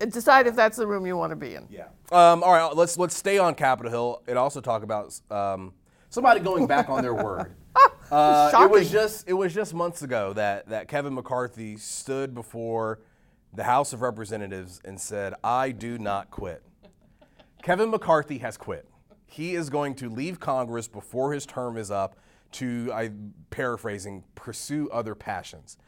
decide 0.08 0.48
if 0.48 0.56
that's 0.56 0.76
the 0.76 0.88
room 0.88 1.06
you 1.06 1.16
want 1.16 1.30
to 1.30 1.36
be 1.36 1.54
in. 1.54 1.68
Yeah. 1.70 1.84
Um, 2.10 2.42
all 2.42 2.52
right, 2.52 2.74
let's 2.74 2.98
let's 2.98 3.16
stay 3.16 3.38
on 3.38 3.54
Capitol 3.54 3.92
Hill 3.92 4.22
and 4.26 4.36
also 4.36 4.60
talk 4.60 4.82
about 4.82 5.20
um, 5.30 5.72
somebody 6.12 6.40
going 6.40 6.66
back 6.66 6.88
on 6.88 7.02
their 7.02 7.14
word. 7.14 7.54
Uh, 8.10 8.50
it 8.64 8.70
was 8.70 8.90
just 8.90 9.26
it 9.26 9.32
was 9.32 9.54
just 9.54 9.72
months 9.72 10.02
ago 10.02 10.34
that 10.34 10.68
that 10.68 10.86
Kevin 10.86 11.14
McCarthy 11.14 11.78
stood 11.78 12.34
before 12.34 13.00
the 13.54 13.64
House 13.64 13.94
of 13.94 14.02
Representatives 14.02 14.82
and 14.84 15.00
said, 15.00 15.32
"I 15.42 15.70
do 15.70 15.96
not 15.96 16.30
quit." 16.30 16.62
Kevin 17.62 17.88
McCarthy 17.88 18.36
has 18.38 18.58
quit. 18.58 18.86
He 19.24 19.54
is 19.54 19.70
going 19.70 19.94
to 19.94 20.10
leave 20.10 20.38
Congress 20.40 20.88
before 20.88 21.32
his 21.32 21.46
term 21.46 21.78
is 21.78 21.90
up 21.90 22.16
to, 22.52 22.90
I 22.92 23.12
paraphrasing, 23.48 24.24
pursue 24.34 24.90
other 24.90 25.14
passions. 25.14 25.78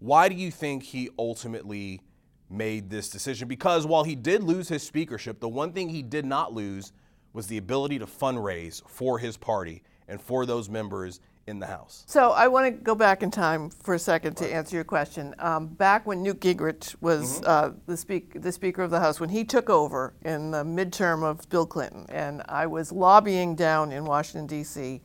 Why 0.00 0.28
do 0.28 0.34
you 0.34 0.50
think 0.50 0.82
he 0.82 1.08
ultimately 1.18 2.02
made 2.50 2.90
this 2.90 3.08
decision? 3.08 3.48
Because 3.48 3.86
while 3.86 4.04
he 4.04 4.14
did 4.14 4.42
lose 4.42 4.68
his 4.68 4.82
speakership, 4.82 5.40
the 5.40 5.48
one 5.48 5.72
thing 5.72 5.88
he 5.88 6.02
did 6.02 6.26
not 6.26 6.52
lose 6.52 6.92
was 7.32 7.46
the 7.46 7.58
ability 7.58 7.98
to 7.98 8.06
fundraise 8.06 8.82
for 8.88 9.18
his 9.18 9.36
party 9.36 9.82
and 10.08 10.20
for 10.20 10.46
those 10.46 10.68
members 10.68 11.20
in 11.46 11.58
the 11.58 11.66
House. 11.66 12.04
So 12.06 12.30
I 12.30 12.48
want 12.48 12.66
to 12.66 12.70
go 12.70 12.94
back 12.94 13.22
in 13.22 13.30
time 13.30 13.70
for 13.70 13.94
a 13.94 13.98
second 13.98 14.36
to 14.38 14.52
answer 14.52 14.76
your 14.76 14.84
question. 14.84 15.34
Um, 15.38 15.66
back 15.66 16.06
when 16.06 16.22
Newt 16.22 16.40
Gingrich 16.40 16.94
was 17.00 17.42
uh, 17.42 17.72
the, 17.86 17.96
speak, 17.96 18.40
the 18.40 18.52
Speaker 18.52 18.82
of 18.82 18.90
the 18.90 19.00
House, 19.00 19.20
when 19.20 19.30
he 19.30 19.44
took 19.44 19.68
over 19.68 20.14
in 20.22 20.50
the 20.50 20.64
midterm 20.64 21.24
of 21.24 21.48
Bill 21.48 21.66
Clinton, 21.66 22.06
and 22.08 22.42
I 22.48 22.66
was 22.66 22.92
lobbying 22.92 23.54
down 23.56 23.92
in 23.92 24.04
Washington, 24.04 24.46
D.C., 24.46 25.00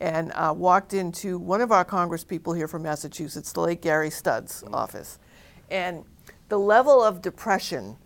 and 0.00 0.30
uh, 0.36 0.54
walked 0.56 0.94
into 0.94 1.38
one 1.38 1.60
of 1.60 1.72
our 1.72 1.84
Congress 1.84 2.22
people 2.22 2.52
here 2.52 2.68
from 2.68 2.82
Massachusetts, 2.82 3.52
the 3.52 3.60
late 3.60 3.82
Gerry 3.82 4.10
Studds' 4.10 4.62
office. 4.72 5.18
And 5.70 6.04
the 6.48 6.58
level 6.58 7.02
of 7.02 7.20
depression 7.20 7.96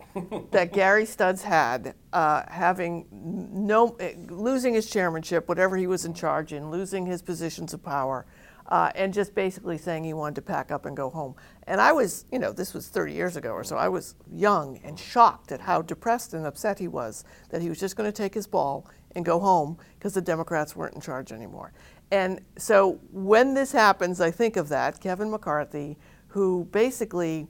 that 0.51 0.73
Gerry 0.73 1.05
Studds 1.05 1.41
had, 1.41 1.95
uh, 2.11 2.43
having 2.47 3.07
no, 3.11 3.97
losing 4.29 4.73
his 4.73 4.89
chairmanship, 4.89 5.47
whatever 5.47 5.77
he 5.77 5.87
was 5.87 6.05
in 6.05 6.13
charge 6.13 6.53
in, 6.53 6.69
losing 6.69 7.05
his 7.05 7.21
positions 7.21 7.73
of 7.73 7.83
power, 7.83 8.25
uh, 8.67 8.91
and 8.95 9.13
just 9.13 9.33
basically 9.33 9.77
saying 9.77 10.03
he 10.03 10.13
wanted 10.13 10.35
to 10.35 10.41
pack 10.41 10.71
up 10.71 10.85
and 10.85 10.95
go 10.95 11.09
home. 11.09 11.35
And 11.67 11.79
I 11.79 11.91
was, 11.91 12.25
you 12.31 12.39
know, 12.39 12.51
this 12.51 12.73
was 12.73 12.87
30 12.87 13.13
years 13.13 13.35
ago 13.35 13.51
or 13.51 13.63
so. 13.63 13.77
I 13.77 13.87
was 13.87 14.15
young 14.31 14.79
and 14.83 14.99
shocked 14.99 15.51
at 15.51 15.61
how 15.61 15.81
depressed 15.81 16.33
and 16.33 16.45
upset 16.45 16.79
he 16.79 16.87
was 16.87 17.23
that 17.49 17.61
he 17.61 17.69
was 17.69 17.79
just 17.79 17.95
going 17.95 18.11
to 18.11 18.15
take 18.15 18.33
his 18.33 18.47
ball 18.47 18.87
and 19.15 19.23
go 19.23 19.39
home 19.39 19.77
because 19.97 20.13
the 20.13 20.21
Democrats 20.21 20.75
weren't 20.75 20.95
in 20.95 21.01
charge 21.01 21.31
anymore. 21.31 21.71
And 22.11 22.41
so 22.57 22.99
when 23.11 23.53
this 23.53 23.71
happens, 23.71 24.21
I 24.21 24.31
think 24.31 24.57
of 24.57 24.69
that 24.69 24.99
Kevin 24.99 25.31
McCarthy, 25.31 25.97
who 26.27 26.67
basically 26.71 27.47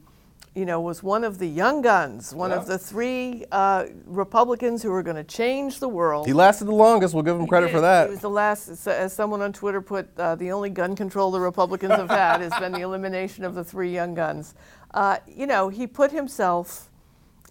you 0.55 0.65
know, 0.65 0.79
was 0.79 1.01
one 1.01 1.23
of 1.23 1.39
the 1.39 1.47
young 1.47 1.81
guns, 1.81 2.33
one 2.33 2.51
of 2.51 2.67
the 2.67 2.77
three 2.77 3.43
uh, 3.51 3.85
Republicans 4.05 4.83
who 4.83 4.91
were 4.91 5.01
going 5.01 5.15
to 5.15 5.23
change 5.23 5.79
the 5.79 5.87
world. 5.89 6.27
He 6.27 6.33
lasted 6.33 6.65
the 6.65 6.75
longest. 6.75 7.13
We'll 7.13 7.23
give 7.23 7.35
him 7.39 7.47
credit 7.47 7.69
He 7.69 7.73
for 7.75 7.81
that. 7.81 8.05
He 8.07 8.11
was 8.11 8.19
the 8.19 8.29
last, 8.29 8.69
as- 8.69 8.87
as 8.87 9.13
someone 9.13 9.41
on 9.41 9.51
Twitter 9.51 9.81
put, 9.81 10.09
uh, 10.19 10.35
the 10.35 10.51
only 10.51 10.69
gun 10.69 10.95
control 10.95 11.31
the 11.31 11.39
Republicans 11.39 11.93
have 11.93 12.09
had 12.09 12.41
has 12.41 12.53
been 12.59 12.71
the 12.71 12.81
elimination 12.81 13.43
of 13.43 13.55
the 13.55 13.63
three 13.63 13.91
young 13.91 14.13
guns. 14.13 14.53
Uh, 14.93 15.17
you 15.27 15.47
know, 15.47 15.69
he 15.69 15.87
put 15.87 16.11
himself. 16.11 16.89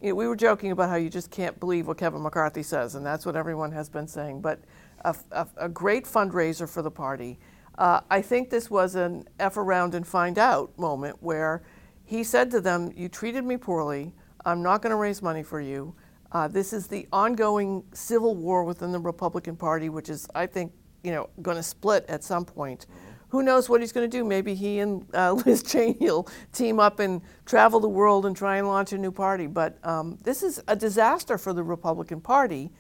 You 0.01 0.11
know, 0.11 0.15
we 0.15 0.27
were 0.29 0.37
joking 0.37 0.71
about 0.71 0.89
how 0.89 0.97
you 0.97 1.11
just 1.11 1.31
can't 1.31 1.59
believe 1.59 1.89
what 1.89 1.97
Kevin 1.99 2.23
McCarthy 2.23 2.63
says, 2.63 2.95
and 2.95 3.05
that's 3.05 3.27
what 3.27 3.35
everyone 3.37 3.73
has 3.73 3.89
been 3.89 4.07
saying. 4.07 4.41
But 4.43 4.61
a, 5.05 5.15
a- 5.33 5.47
a 5.57 5.69
great 5.69 6.05
fundraiser 6.05 6.69
for 6.69 6.83
the 6.83 6.91
party. 6.91 7.39
Uh, 7.79 8.01
I 8.11 8.23
think 8.23 8.51
this 8.51 8.71
was 8.71 8.95
an 8.95 9.27
F 9.41 9.57
around 9.57 9.95
and 9.97 10.07
find 10.07 10.39
out 10.39 10.77
moment 10.79 11.17
where 11.21 11.63
he 12.05 12.25
said 12.25 12.51
to 12.53 12.61
them, 12.61 12.93
You 12.97 13.09
treated 13.09 13.45
me 13.45 13.57
poorly. 13.57 14.15
I'm 14.45 14.63
not 14.63 14.83
going 14.83 14.91
to 14.91 14.97
raise 14.97 15.23
money 15.23 15.43
for 15.43 15.61
you. 15.61 15.95
Uh, 16.33 16.49
this 16.49 16.73
is 16.73 16.87
the 16.87 17.07
ongoing 17.13 17.85
civil 17.93 18.35
war 18.35 18.65
within 18.65 18.91
the 18.91 18.99
Republican 18.99 19.57
Party, 19.57 19.89
which 19.89 20.09
is, 20.09 20.27
I 20.35 20.47
think, 20.47 20.73
you 21.05 21.13
know, 21.13 21.29
going 21.43 21.57
to 21.57 21.63
split 21.63 22.05
at 22.09 22.25
some 22.25 22.45
point. 22.45 22.87
Who 23.29 23.43
knows 23.43 23.69
what 23.69 23.81
he's 23.81 23.93
going 23.93 24.11
to 24.11 24.17
do? 24.17 24.25
Maybe 24.25 24.55
he 24.55 24.81
and 24.81 25.07
uh, 25.15 25.33
Liz 25.33 25.63
Cheney 25.63 25.97
will 26.01 26.29
team 26.53 26.81
up 26.81 26.99
and 26.99 27.21
travel 27.45 27.81
the 27.81 27.89
world 27.89 28.27
and 28.27 28.37
try 28.37 28.57
and 28.57 28.67
launch 28.67 28.93
a 28.93 28.99
new 28.99 29.13
party. 29.13 29.47
But 29.47 29.79
um, 29.87 30.19
this 30.23 30.43
is 30.43 30.63
a 30.69 30.77
disaster 30.77 31.39
for 31.39 31.53
the 31.53 31.63
Republican 31.63 32.21
Party 32.21 32.71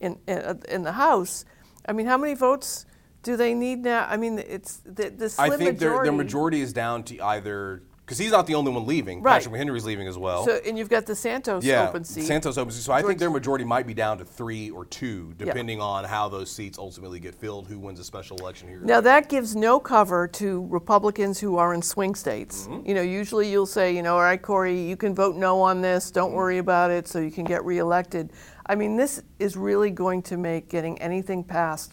in, 0.00 0.18
in, 0.26 0.62
in 0.68 0.82
the 0.82 0.92
House. 0.92 1.44
I 1.86 1.92
mean, 1.92 2.06
how 2.06 2.18
many 2.18 2.34
votes 2.34 2.86
do 3.22 3.36
they 3.36 3.54
need 3.54 3.80
now? 3.80 4.06
I 4.08 4.16
mean, 4.16 4.38
it's 4.38 4.78
the, 4.84 5.10
the 5.10 5.30
slim 5.30 5.52
I 5.52 5.56
think 5.56 5.78
their, 5.78 6.02
their 6.02 6.12
majority 6.12 6.60
is 6.60 6.72
down 6.72 7.02
to 7.04 7.18
either 7.20 7.82
because 8.08 8.16
he's 8.16 8.30
not 8.30 8.46
the 8.46 8.54
only 8.54 8.72
one 8.72 8.86
leaving. 8.86 9.20
Right. 9.20 9.34
Patrick 9.34 9.54
McHenry's 9.54 9.84
leaving 9.84 10.08
as 10.08 10.16
well. 10.16 10.46
So, 10.46 10.58
and 10.64 10.78
you've 10.78 10.88
got 10.88 11.04
the 11.04 11.14
Santos 11.14 11.62
yeah, 11.62 11.86
open 11.86 12.04
seat. 12.04 12.22
Santos 12.22 12.56
open 12.56 12.72
seat. 12.72 12.80
So 12.80 12.94
I 12.94 13.02
think 13.02 13.18
their 13.18 13.28
majority 13.28 13.66
might 13.66 13.86
be 13.86 13.92
down 13.92 14.16
to 14.16 14.24
three 14.24 14.70
or 14.70 14.86
two, 14.86 15.34
depending 15.36 15.78
on 15.78 16.04
how 16.04 16.30
those 16.30 16.50
seats 16.50 16.78
ultimately 16.78 17.20
get 17.20 17.34
filled, 17.34 17.68
who 17.68 17.78
wins 17.78 18.00
a 18.00 18.04
special 18.04 18.38
election 18.38 18.66
here. 18.66 18.80
Now 18.80 19.02
that 19.02 19.28
gives 19.28 19.54
no 19.54 19.78
cover 19.78 20.26
to 20.26 20.66
Republicans 20.68 21.38
who 21.38 21.58
are 21.58 21.74
in 21.74 21.82
swing 21.82 22.14
states. 22.14 22.66
Mm-hmm. 22.66 22.88
You 22.88 22.94
know, 22.94 23.02
usually 23.02 23.50
you'll 23.50 23.66
say, 23.66 23.94
you 23.94 24.02
know, 24.02 24.14
all 24.14 24.22
right, 24.22 24.40
Corey, 24.40 24.80
you 24.80 24.96
can 24.96 25.14
vote 25.14 25.36
no 25.36 25.60
on 25.60 25.82
this. 25.82 26.06
Mm-hmm. 26.06 26.14
Don't 26.14 26.32
worry 26.32 26.56
about 26.56 26.90
it, 26.90 27.06
so 27.06 27.18
you 27.18 27.30
can 27.30 27.44
get 27.44 27.62
reelected. 27.62 28.32
I 28.64 28.74
mean, 28.74 28.96
this 28.96 29.22
is 29.38 29.54
really 29.54 29.90
going 29.90 30.22
to 30.22 30.38
make 30.38 30.70
getting 30.70 30.98
anything 31.02 31.44
passed 31.44 31.92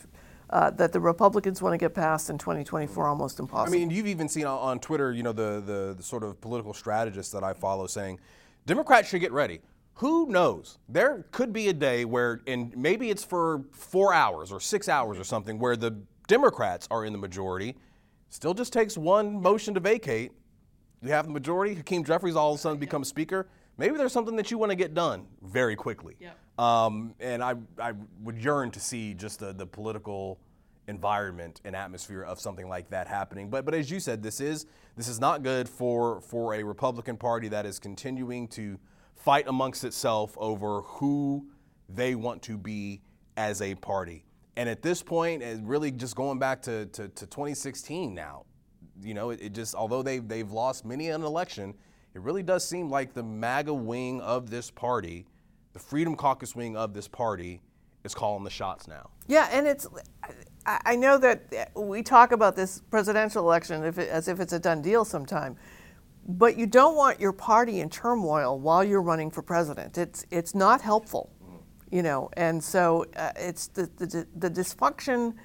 uh, 0.49 0.69
that 0.71 0.91
the 0.91 0.99
Republicans 0.99 1.61
want 1.61 1.73
to 1.73 1.77
get 1.77 1.93
passed 1.93 2.29
in 2.29 2.37
2024 2.37 3.07
almost 3.07 3.39
impossible. 3.39 3.75
I 3.75 3.77
mean, 3.77 3.89
you've 3.89 4.07
even 4.07 4.29
seen 4.29 4.45
on, 4.45 4.79
Twitter, 4.79 5.11
you 5.11 5.23
know, 5.23 5.31
the, 5.31 5.61
the 5.65 5.93
the 5.97 6.03
sort 6.03 6.23
of 6.23 6.39
political 6.41 6.73
strategists 6.73 7.31
that 7.33 7.43
I 7.43 7.53
follow 7.53 7.87
saying, 7.87 8.19
Democrats 8.65 9.09
should 9.09 9.21
get 9.21 9.31
ready. 9.31 9.59
Who 9.95 10.27
knows? 10.27 10.77
There 10.89 11.25
could 11.31 11.53
be 11.53 11.69
a 11.69 11.73
day 11.73 12.03
where, 12.03 12.41
and 12.47 12.75
maybe 12.75 13.09
it's 13.09 13.23
for 13.23 13.63
four 13.71 14.13
hours 14.13 14.51
or 14.51 14.59
six 14.59 14.89
hours 14.89 15.17
or 15.17 15.23
something, 15.23 15.57
where 15.57 15.77
the 15.77 15.97
Democrats 16.27 16.87
are 16.91 17.05
in 17.05 17.13
the 17.13 17.19
majority. 17.19 17.75
Still 18.29 18.53
just 18.53 18.73
takes 18.73 18.97
one 18.97 19.41
motion 19.41 19.73
to 19.75 19.79
vacate. 19.79 20.31
You 21.01 21.11
have 21.11 21.27
the 21.27 21.31
majority. 21.31 21.75
Hakeem 21.75 22.03
Jeffries 22.03 22.35
all 22.35 22.51
of 22.53 22.59
a 22.59 22.61
sudden 22.61 22.77
becomes 22.77 23.07
speaker. 23.07 23.47
Maybe 23.77 23.97
there's 23.97 24.13
something 24.13 24.35
that 24.37 24.51
you 24.51 24.57
want 24.57 24.71
to 24.71 24.75
get 24.75 24.93
done 24.93 25.27
very 25.41 25.75
quickly. 25.75 26.15
Um, 26.57 27.13
and 27.19 27.43
I, 27.43 27.55
I 27.79 27.93
would 28.21 28.37
yearn 28.37 28.71
to 28.71 28.79
see 28.79 29.13
just 29.13 29.39
the, 29.39 29.53
the 29.53 29.65
political 29.65 30.39
environment 30.87 31.61
and 31.65 31.75
atmosphere 31.75 32.23
of 32.23 32.39
something 32.39 32.69
like 32.69 32.89
that 32.89 33.07
happening. 33.07 33.49
But 33.49 33.65
but 33.65 33.73
as 33.73 33.89
you 33.89 33.99
said, 33.99 34.21
this 34.23 34.39
is 34.39 34.65
this 34.95 35.07
is 35.07 35.19
not 35.19 35.43
good 35.43 35.67
for 35.67 36.21
for 36.21 36.55
a 36.55 36.63
Republican 36.63 37.17
Party 37.17 37.47
that 37.49 37.65
is 37.65 37.79
continuing 37.79 38.47
to 38.49 38.79
fight 39.15 39.45
amongst 39.47 39.83
itself 39.83 40.35
over 40.37 40.81
who 40.81 41.47
they 41.89 42.15
want 42.15 42.41
to 42.43 42.57
be 42.57 43.01
as 43.37 43.61
a 43.61 43.75
party. 43.75 44.25
And 44.57 44.69
at 44.69 44.81
this 44.81 45.03
point, 45.03 45.43
and 45.43 45.67
really 45.67 45.91
just 45.91 46.15
going 46.15 46.39
back 46.39 46.61
to, 46.63 46.85
to, 46.87 47.09
to 47.09 47.25
2016 47.25 48.13
now, 48.13 48.45
you 49.01 49.13
know, 49.13 49.31
it, 49.31 49.41
it 49.41 49.53
just 49.53 49.75
although 49.75 50.01
they've 50.01 50.25
they've 50.25 50.49
lost 50.49 50.85
many 50.85 51.09
an 51.09 51.23
election, 51.23 51.73
it 52.15 52.21
really 52.21 52.43
does 52.43 52.65
seem 52.65 52.89
like 52.89 53.13
the 53.13 53.21
MAGA 53.21 53.73
wing 53.73 54.21
of 54.21 54.49
this 54.49 54.71
party, 54.71 55.27
the 55.73 55.79
Freedom 55.79 56.15
Caucus 56.15 56.55
wing 56.55 56.77
of 56.77 56.93
this 56.93 57.09
party, 57.09 57.61
is 58.05 58.15
calling 58.15 58.45
the 58.45 58.49
shots 58.49 58.87
now. 58.87 59.09
Yeah, 59.27 59.49
and 59.51 59.67
it's. 59.67 59.85
I 60.65 60.95
know 60.95 61.17
that 61.19 61.71
we 61.75 62.01
talk 62.01 62.31
about 62.31 62.55
this 62.55 62.81
presidential 62.89 63.43
election 63.43 63.83
as 63.83 64.27
if 64.27 64.39
it's 64.39 64.53
a 64.53 64.59
done 64.59 64.81
deal 64.81 65.05
sometime, 65.05 65.57
but 66.27 66.57
you 66.57 66.65
don't 66.65 66.95
want 66.95 67.19
your 67.19 67.33
party 67.33 67.81
in 67.81 67.89
turmoil 67.89 68.59
while 68.59 68.83
you're 68.83 69.01
running 69.01 69.29
for 69.29 69.41
president. 69.41 69.97
It's 69.97 70.25
it's 70.31 70.55
not 70.55 70.81
helpful, 70.81 71.29
you 71.91 72.01
know. 72.01 72.29
And 72.33 72.63
so 72.63 73.05
uh, 73.17 73.31
it's 73.35 73.67
the, 73.67 73.89
the 73.97 74.25
the 74.37 74.49
dysfunction 74.49 75.35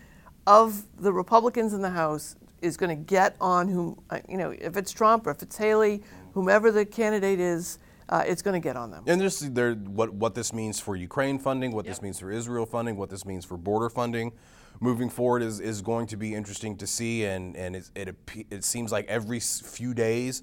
of 0.46 0.84
the 0.98 1.12
Republicans 1.12 1.74
in 1.74 1.82
the 1.82 1.90
House 1.90 2.36
is 2.62 2.76
going 2.76 2.90
to 2.90 3.04
get 3.04 3.36
on 3.40 3.68
whom 3.68 4.00
uh, 4.10 4.20
you 4.28 4.36
know 4.36 4.50
if 4.50 4.76
it's 4.76 4.92
Trump 4.92 5.26
or 5.26 5.32
if 5.32 5.42
it's 5.42 5.56
Haley, 5.56 6.02
whomever 6.32 6.70
the 6.70 6.84
candidate 6.84 7.40
is, 7.40 7.78
uh, 8.08 8.24
it's 8.26 8.42
going 8.42 8.60
to 8.60 8.60
get 8.60 8.76
on 8.76 8.90
them. 8.90 9.04
And 9.06 9.20
just 9.20 9.54
there, 9.54 9.74
what 9.74 10.12
what 10.12 10.34
this 10.34 10.52
means 10.52 10.80
for 10.80 10.96
Ukraine 10.96 11.38
funding, 11.38 11.72
what 11.72 11.86
this 11.86 12.02
means 12.02 12.18
for 12.18 12.30
Israel 12.30 12.66
funding, 12.66 12.96
what 12.96 13.08
this 13.10 13.24
means 13.24 13.44
for 13.44 13.56
border 13.56 13.88
funding, 13.88 14.32
moving 14.80 15.08
forward 15.08 15.42
is, 15.42 15.60
is 15.60 15.80
going 15.80 16.06
to 16.08 16.16
be 16.16 16.34
interesting 16.34 16.76
to 16.78 16.86
see. 16.86 17.24
And 17.24 17.56
and 17.56 17.76
it 17.76 17.90
it, 17.94 18.16
it 18.50 18.64
seems 18.64 18.90
like 18.90 19.06
every 19.06 19.40
few 19.40 19.94
days 19.94 20.42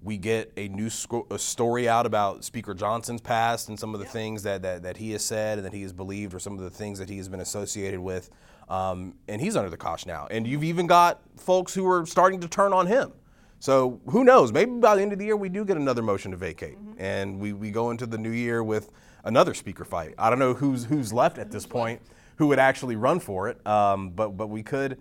we 0.00 0.16
get 0.16 0.52
a 0.56 0.68
new 0.68 0.90
sco- 0.90 1.26
a 1.30 1.38
story 1.38 1.88
out 1.88 2.06
about 2.06 2.44
Speaker 2.44 2.74
Johnson's 2.74 3.20
past 3.20 3.68
and 3.68 3.78
some 3.78 3.94
of 3.94 4.00
the 4.00 4.06
things 4.06 4.42
that, 4.44 4.62
that 4.62 4.82
that 4.82 4.96
he 4.96 5.12
has 5.12 5.24
said 5.24 5.58
and 5.58 5.66
that 5.66 5.72
he 5.72 5.82
has 5.82 5.92
believed, 5.92 6.34
or 6.34 6.38
some 6.38 6.54
of 6.54 6.60
the 6.60 6.70
things 6.70 6.98
that 6.98 7.08
he 7.08 7.16
has 7.16 7.28
been 7.28 7.40
associated 7.40 8.00
with. 8.00 8.30
Um, 8.68 9.14
and 9.28 9.40
he's 9.40 9.56
under 9.56 9.70
the 9.70 9.76
cosh 9.76 10.06
now. 10.06 10.28
And 10.30 10.46
you've 10.46 10.64
even 10.64 10.86
got 10.86 11.20
folks 11.36 11.74
who 11.74 11.86
are 11.86 12.06
starting 12.06 12.40
to 12.40 12.48
turn 12.48 12.72
on 12.72 12.86
him. 12.86 13.12
So 13.62 14.00
who 14.08 14.24
knows? 14.24 14.50
Maybe 14.50 14.72
by 14.72 14.96
the 14.96 15.02
end 15.02 15.12
of 15.12 15.20
the 15.20 15.24
year 15.24 15.36
we 15.36 15.48
do 15.48 15.64
get 15.64 15.76
another 15.76 16.02
motion 16.02 16.32
to 16.32 16.36
vacate, 16.36 16.78
and 16.98 17.38
we, 17.38 17.52
we 17.52 17.70
go 17.70 17.92
into 17.92 18.06
the 18.06 18.18
new 18.18 18.32
year 18.32 18.64
with 18.64 18.90
another 19.22 19.54
speaker 19.54 19.84
fight. 19.84 20.14
I 20.18 20.30
don't 20.30 20.40
know 20.40 20.52
who's 20.52 20.86
who's 20.86 21.12
left 21.12 21.38
at 21.38 21.52
this 21.52 21.64
point, 21.64 22.02
who 22.38 22.48
would 22.48 22.58
actually 22.58 22.96
run 22.96 23.20
for 23.20 23.48
it, 23.48 23.64
um, 23.64 24.10
but 24.10 24.30
but 24.30 24.48
we 24.48 24.64
could 24.64 24.98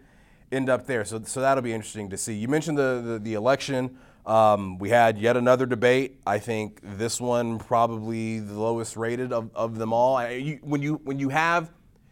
end 0.52 0.70
up 0.70 0.86
there. 0.86 1.04
So 1.06 1.24
so 1.24 1.42
that'll 1.42 1.64
be 1.64 1.74
interesting 1.74 2.12
to 2.12 2.18
see. 2.18 2.36
You 2.36 2.48
mentioned 2.48 2.78
the 2.78 3.02
the, 3.04 3.18
the 3.18 3.34
election. 3.34 3.98
Um, 4.28 4.78
we 4.78 4.90
had 4.90 5.18
yet 5.18 5.38
another 5.38 5.66
debate. 5.66 6.22
I 6.28 6.38
think 6.38 6.82
this 6.84 7.20
one 7.20 7.58
probably 7.58 8.42
the 8.42 8.60
lowest 8.60 8.96
rated 8.96 9.34
of, 9.34 9.50
of 9.56 9.80
them 9.80 9.92
all. 9.92 10.18
I, 10.18 10.34
you, 10.34 10.60
when 10.62 10.84
you 10.84 11.02
when 11.04 11.18
you 11.18 11.30
have 11.30 11.72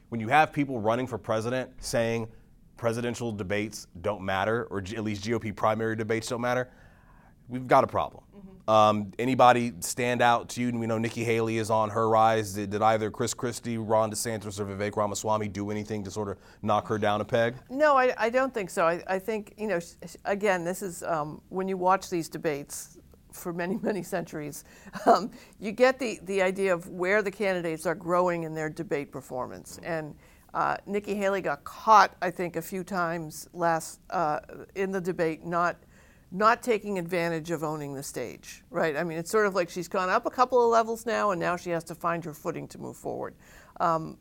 when 0.10 0.20
you 0.20 0.30
have 0.30 0.52
people 0.52 0.80
running 0.80 1.06
for 1.06 1.20
president 1.20 1.70
saying 1.78 2.28
presidential 2.80 3.32
debates 3.32 3.88
don't 4.02 4.22
matter, 4.22 4.68
or 4.72 4.80
at 4.80 5.04
least 5.04 5.24
GOP 5.24 5.56
primary 5.56 5.96
debates 5.96 6.30
don't 6.30 6.42
matter, 6.42 6.70
we've 7.50 7.68
got 7.68 7.84
a 7.84 7.88
problem. 7.88 8.24
Um, 8.70 9.12
anybody 9.18 9.74
stand 9.80 10.22
out 10.22 10.48
to 10.50 10.62
you? 10.62 10.70
And 10.70 10.80
we 10.80 10.86
know 10.86 11.00
Nikki 11.00 11.24
Haley 11.24 11.58
is 11.58 11.72
on 11.72 11.90
her 11.90 12.08
rise. 12.08 12.54
Did, 12.54 12.70
did 12.70 12.84
either 12.84 13.10
Chris 13.10 13.34
Christie, 13.34 13.80
Ron 13.80 14.12
DeSantis, 14.12 14.60
or 14.60 14.66
Vivek 14.66 14.96
Ramaswamy 14.96 15.48
do 15.48 15.72
anything 15.72 16.04
to 16.04 16.12
sort 16.12 16.30
of 16.30 16.38
knock 16.62 16.88
her 16.88 17.00
down 17.00 17.20
a 17.20 17.26
peg? 17.26 17.56
No, 17.70 17.98
I, 17.98 18.14
I 18.16 18.30
don't 18.30 18.54
think 18.54 18.70
so. 18.70 18.86
I, 18.86 19.04
I 19.08 19.18
think, 19.18 19.56
you 19.58 19.68
know, 19.68 19.80
again, 20.26 20.64
this 20.64 20.84
is 20.84 21.02
um, 21.02 21.42
when 21.50 21.68
you 21.68 21.78
watch 21.78 22.12
these 22.12 22.30
debates 22.30 23.00
for 23.32 23.54
many, 23.54 23.80
many 23.82 24.04
centuries, 24.04 24.64
um, 25.08 25.32
you 25.60 25.72
get 25.72 25.98
the, 25.98 26.20
the 26.24 26.42
idea 26.42 26.72
of 26.72 26.88
where 26.90 27.24
the 27.24 27.32
candidates 27.32 27.88
are 27.88 27.96
growing 27.96 28.44
in 28.44 28.54
their 28.54 28.70
debate 28.70 29.12
performance. 29.12 29.80
And 29.84 30.14
uh, 30.54 30.78
Nikki 30.86 31.16
Haley 31.16 31.42
got 31.42 31.64
caught, 31.64 32.16
I 32.22 32.32
think, 32.32 32.56
a 32.56 32.62
few 32.62 32.84
times 32.84 33.48
last 33.54 34.00
uh, 34.10 34.40
in 34.76 34.92
the 34.92 35.02
debate, 35.02 35.46
not 35.46 35.78
not 36.32 36.62
taking 36.62 37.00
advantage 37.00 37.50
of 37.50 37.64
owning 37.64 37.96
the 37.96 38.04
stage, 38.04 38.64
right? 38.70 38.96
I 38.96 39.04
mean, 39.04 39.18
it's 39.18 39.32
sort 39.32 39.48
of 39.48 39.56
like 39.56 39.68
she's 39.68 39.88
gone 39.88 40.10
up 40.10 40.28
a 40.28 40.30
couple 40.30 40.64
of 40.64 40.70
levels 40.70 41.06
now, 41.06 41.32
and 41.32 41.40
now 41.40 41.56
she 41.56 41.72
has 41.72 41.84
to 41.86 41.96
find 41.96 42.24
her 42.24 42.34
footing 42.34 42.68
to 42.68 42.78
move 42.78 42.98
forward. 42.98 43.34
Um, 43.80 44.18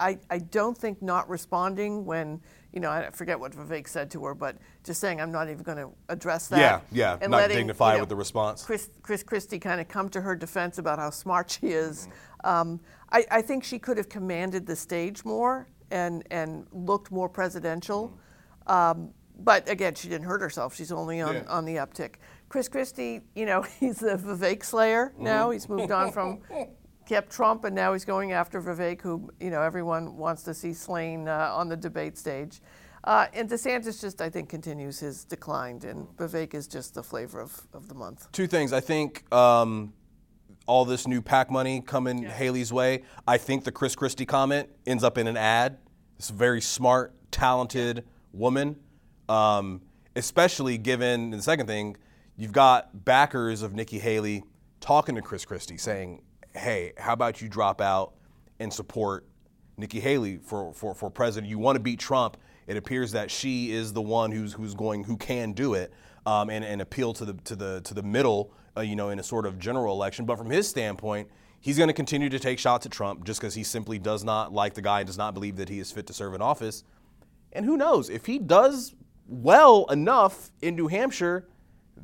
I, 0.00 0.18
I 0.28 0.38
don't 0.38 0.76
think 0.76 1.00
not 1.00 1.28
responding 1.28 2.04
when, 2.04 2.40
you 2.72 2.80
know, 2.80 2.90
I 2.90 3.10
forget 3.10 3.38
what 3.38 3.52
Vivek 3.52 3.86
said 3.86 4.10
to 4.12 4.24
her, 4.24 4.34
but 4.34 4.56
just 4.82 5.00
saying 5.00 5.20
I'm 5.20 5.30
not 5.30 5.48
even 5.48 5.62
going 5.62 5.78
to 5.78 5.90
address 6.08 6.48
that. 6.48 6.58
Yeah, 6.58 6.80
yeah, 6.90 7.18
and 7.20 7.30
not 7.30 7.36
letting, 7.36 7.58
dignified 7.58 7.92
you 7.92 7.98
know, 7.98 8.02
with 8.02 8.08
the 8.08 8.16
response. 8.16 8.64
Chris, 8.64 8.90
Chris 9.02 9.22
Christie 9.22 9.60
kind 9.60 9.80
of 9.80 9.86
come 9.86 10.08
to 10.08 10.20
her 10.20 10.34
defense 10.34 10.78
about 10.78 10.98
how 10.98 11.10
smart 11.10 11.50
she 11.50 11.68
is. 11.68 12.02
Mm-hmm. 12.02 12.12
Um, 12.44 12.80
I, 13.10 13.24
I 13.30 13.42
think 13.42 13.64
she 13.64 13.78
could 13.78 13.96
have 13.96 14.08
commanded 14.08 14.66
the 14.66 14.76
stage 14.76 15.24
more 15.24 15.68
and, 15.90 16.24
and 16.30 16.66
looked 16.72 17.10
more 17.10 17.28
presidential. 17.28 18.16
Um, 18.66 19.10
but 19.38 19.68
again, 19.68 19.94
she 19.94 20.08
didn't 20.08 20.26
hurt 20.26 20.40
herself. 20.40 20.74
She's 20.74 20.92
only 20.92 21.20
on, 21.20 21.34
Yeah. 21.34 21.42
on 21.48 21.64
the 21.64 21.76
uptick. 21.76 22.16
Chris 22.48 22.68
Christie, 22.68 23.22
you 23.34 23.46
know, 23.46 23.62
he's 23.80 23.98
the 23.98 24.16
Vivek 24.16 24.64
slayer 24.64 25.12
now. 25.18 25.50
He's 25.50 25.68
moved 25.68 25.90
on 25.90 26.12
from 26.12 26.40
kept 27.06 27.30
Trump, 27.30 27.64
and 27.64 27.74
now 27.74 27.92
he's 27.92 28.04
going 28.04 28.32
after 28.32 28.60
Vivek, 28.62 29.00
who 29.02 29.30
you 29.40 29.50
know 29.50 29.62
everyone 29.62 30.16
wants 30.16 30.42
to 30.44 30.54
see 30.54 30.72
slain 30.72 31.28
uh, 31.28 31.52
on 31.54 31.68
the 31.68 31.76
debate 31.76 32.16
stage. 32.16 32.60
Uh, 33.02 33.26
and 33.34 33.50
DeSantis 33.50 34.00
just, 34.00 34.22
I 34.22 34.30
think, 34.30 34.48
continues 34.48 34.98
his 34.98 35.24
decline, 35.24 35.82
and 35.84 36.06
Vivek 36.16 36.54
is 36.54 36.66
just 36.66 36.94
the 36.94 37.02
flavor 37.02 37.38
of, 37.38 37.60
of 37.74 37.88
the 37.88 37.94
month. 37.94 38.32
Two 38.32 38.46
things. 38.46 38.72
I 38.72 38.80
think 38.80 39.30
um, 39.30 39.92
all 40.66 40.84
this 40.84 41.06
new 41.06 41.20
PAC 41.20 41.50
money 41.50 41.80
coming 41.80 42.22
Haley's 42.22 42.72
way. 42.72 43.02
I 43.26 43.38
think 43.38 43.64
the 43.64 43.72
Chris 43.72 43.94
Christie 43.94 44.26
comment 44.26 44.68
ends 44.86 45.04
up 45.04 45.18
in 45.18 45.26
an 45.26 45.36
ad. 45.36 45.78
This 46.16 46.30
very 46.30 46.60
smart, 46.60 47.14
talented 47.30 48.04
woman, 48.32 48.76
um, 49.28 49.82
especially 50.16 50.78
given 50.78 51.30
the 51.30 51.42
second 51.42 51.66
thing, 51.66 51.96
you've 52.36 52.52
got 52.52 53.04
backers 53.04 53.62
of 53.62 53.74
Nikki 53.74 53.98
Haley 53.98 54.44
talking 54.80 55.14
to 55.14 55.22
Chris 55.22 55.44
Christie 55.44 55.76
saying, 55.76 56.22
hey, 56.54 56.92
how 56.96 57.12
about 57.12 57.42
you 57.42 57.48
drop 57.48 57.80
out 57.80 58.14
and 58.60 58.72
support 58.72 59.26
Nikki 59.76 60.00
Haley 60.00 60.38
for, 60.38 60.72
for, 60.72 60.94
for 60.94 61.10
president? 61.10 61.50
You 61.50 61.58
want 61.58 61.76
to 61.76 61.80
beat 61.80 61.98
Trump. 61.98 62.36
It 62.66 62.76
appears 62.76 63.12
that 63.12 63.30
she 63.30 63.72
is 63.72 63.92
the 63.92 64.02
one 64.02 64.30
who's, 64.30 64.52
who's 64.52 64.74
going, 64.74 65.04
who 65.04 65.16
can 65.16 65.52
do 65.52 65.74
it 65.74 65.92
um, 66.26 66.48
and, 66.48 66.64
and 66.64 66.80
appeal 66.80 67.12
to 67.14 67.24
the, 67.24 67.34
to 67.44 67.56
the, 67.56 67.80
to 67.82 67.94
the 67.94 68.02
middle, 68.02 68.52
uh, 68.76 68.80
you 68.80 68.96
know, 68.96 69.10
in 69.10 69.18
a 69.18 69.22
sort 69.22 69.46
of 69.46 69.58
general 69.58 69.94
election. 69.94 70.24
But 70.24 70.38
from 70.38 70.50
his 70.50 70.68
standpoint, 70.68 71.28
he's 71.60 71.78
going 71.78 71.88
to 71.88 71.94
continue 71.94 72.28
to 72.28 72.38
take 72.38 72.58
shots 72.58 72.86
at 72.86 72.92
Trump 72.92 73.24
just 73.24 73.40
because 73.40 73.54
he 73.54 73.62
simply 73.62 73.98
does 73.98 74.24
not 74.24 74.52
like 74.52 74.74
the 74.74 74.82
guy 74.82 75.00
and 75.00 75.06
does 75.06 75.18
not 75.18 75.34
believe 75.34 75.56
that 75.56 75.68
he 75.68 75.78
is 75.78 75.90
fit 75.92 76.06
to 76.06 76.12
serve 76.12 76.34
in 76.34 76.42
office. 76.42 76.84
And 77.52 77.64
who 77.64 77.76
knows, 77.76 78.10
if 78.10 78.26
he 78.26 78.38
does 78.38 78.94
well 79.28 79.86
enough 79.86 80.50
in 80.60 80.76
New 80.76 80.88
Hampshire, 80.88 81.48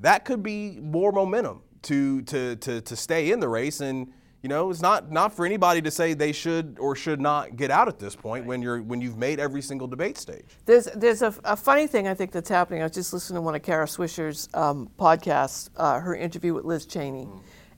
that 0.00 0.24
could 0.24 0.42
be 0.42 0.78
more 0.80 1.12
momentum 1.12 1.62
to, 1.83 2.22
to, 2.22 2.56
to, 2.56 2.80
to 2.80 2.96
stay 2.96 3.33
in 3.33 3.40
the 3.40 3.48
race. 3.48 3.80
And, 3.80 4.12
you 4.42 4.48
know, 4.48 4.70
it's 4.70 4.81
not, 4.81 5.12
not 5.12 5.35
for 5.35 5.44
anybody 5.44 5.83
to 5.83 5.90
say 5.90 6.14
they 6.14 6.33
should 6.33 6.79
or 6.81 6.96
should 6.96 7.20
not 7.20 7.57
get 7.57 7.70
out 7.70 7.88
at 7.88 7.98
this 7.98 8.16
point 8.16 8.46
when, 8.46 8.62
you're, 8.62 8.81
when 8.81 9.00
you've 9.00 9.18
made 9.18 9.38
every 9.38 9.61
single 9.61 9.87
debate 9.87 10.16
stage. 10.16 10.57
There's 10.64 10.87
there's 10.96 11.20
a, 11.20 11.35
a 11.44 11.57
funny 11.57 11.87
thing 11.87 12.09
I 12.09 12.14
think 12.14 12.33
that's 12.33 12.48
happening. 12.48 12.81
I 12.81 12.85
was 12.85 12.92
just 12.92 13.12
listening 13.12 13.37
to 13.37 13.42
one 13.42 13.55
of 13.55 13.62
Kara 13.62 13.85
Swisher's 13.85 14.48
um, 14.55 14.90
podcasts, 14.98 15.68
uh, 15.76 16.00
her 16.00 16.14
interview 16.14 16.55
with 16.55 16.64
Liz 16.64 16.87
Cheney, 16.87 17.29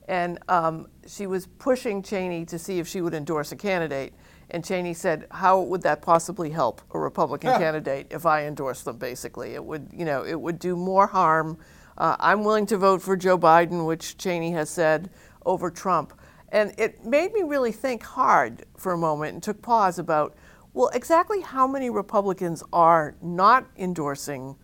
and 0.06 0.38
um, 0.48 0.86
she 1.06 1.26
was 1.26 1.46
pushing 1.46 2.00
Cheney 2.00 2.44
to 2.46 2.58
see 2.58 2.78
if 2.78 2.86
she 2.86 3.00
would 3.00 3.14
endorse 3.14 3.50
a 3.50 3.56
candidate. 3.56 4.12
And 4.50 4.64
Cheney 4.64 4.94
said, 4.94 5.26
"How 5.30 5.60
would 5.60 5.82
that 5.82 6.02
possibly 6.02 6.50
help 6.50 6.80
a 6.92 6.98
Republican 6.98 7.58
candidate 7.58 8.06
if 8.10 8.26
I 8.26 8.44
endorse 8.46 8.82
them? 8.82 8.98
Basically, 8.98 9.54
it 9.54 9.64
would 9.64 9.88
you 9.92 10.04
know 10.04 10.24
it 10.24 10.40
would 10.40 10.58
do 10.58 10.76
more 10.76 11.06
harm. 11.08 11.58
Uh, 11.98 12.16
I'm 12.20 12.44
willing 12.44 12.66
to 12.66 12.76
vote 12.76 13.02
for 13.02 13.16
Joe 13.16 13.38
Biden, 13.38 13.86
which 13.86 14.16
Cheney 14.16 14.52
has 14.52 14.70
said, 14.70 15.10
over 15.44 15.68
Trump." 15.70 16.12
And 16.52 16.74
it 16.78 17.04
made 17.04 17.32
me 17.32 17.42
really 17.42 17.72
think 17.72 18.02
hard 18.02 18.66
for 18.76 18.92
a 18.92 18.98
moment 18.98 19.32
and 19.32 19.42
took 19.42 19.62
pause 19.62 19.98
about, 19.98 20.36
well, 20.74 20.90
exactly 20.94 21.40
how 21.40 21.66
many 21.66 21.88
Republicans 21.88 22.62
are 22.74 23.16
not 23.22 23.66
endorsing, 23.76 24.54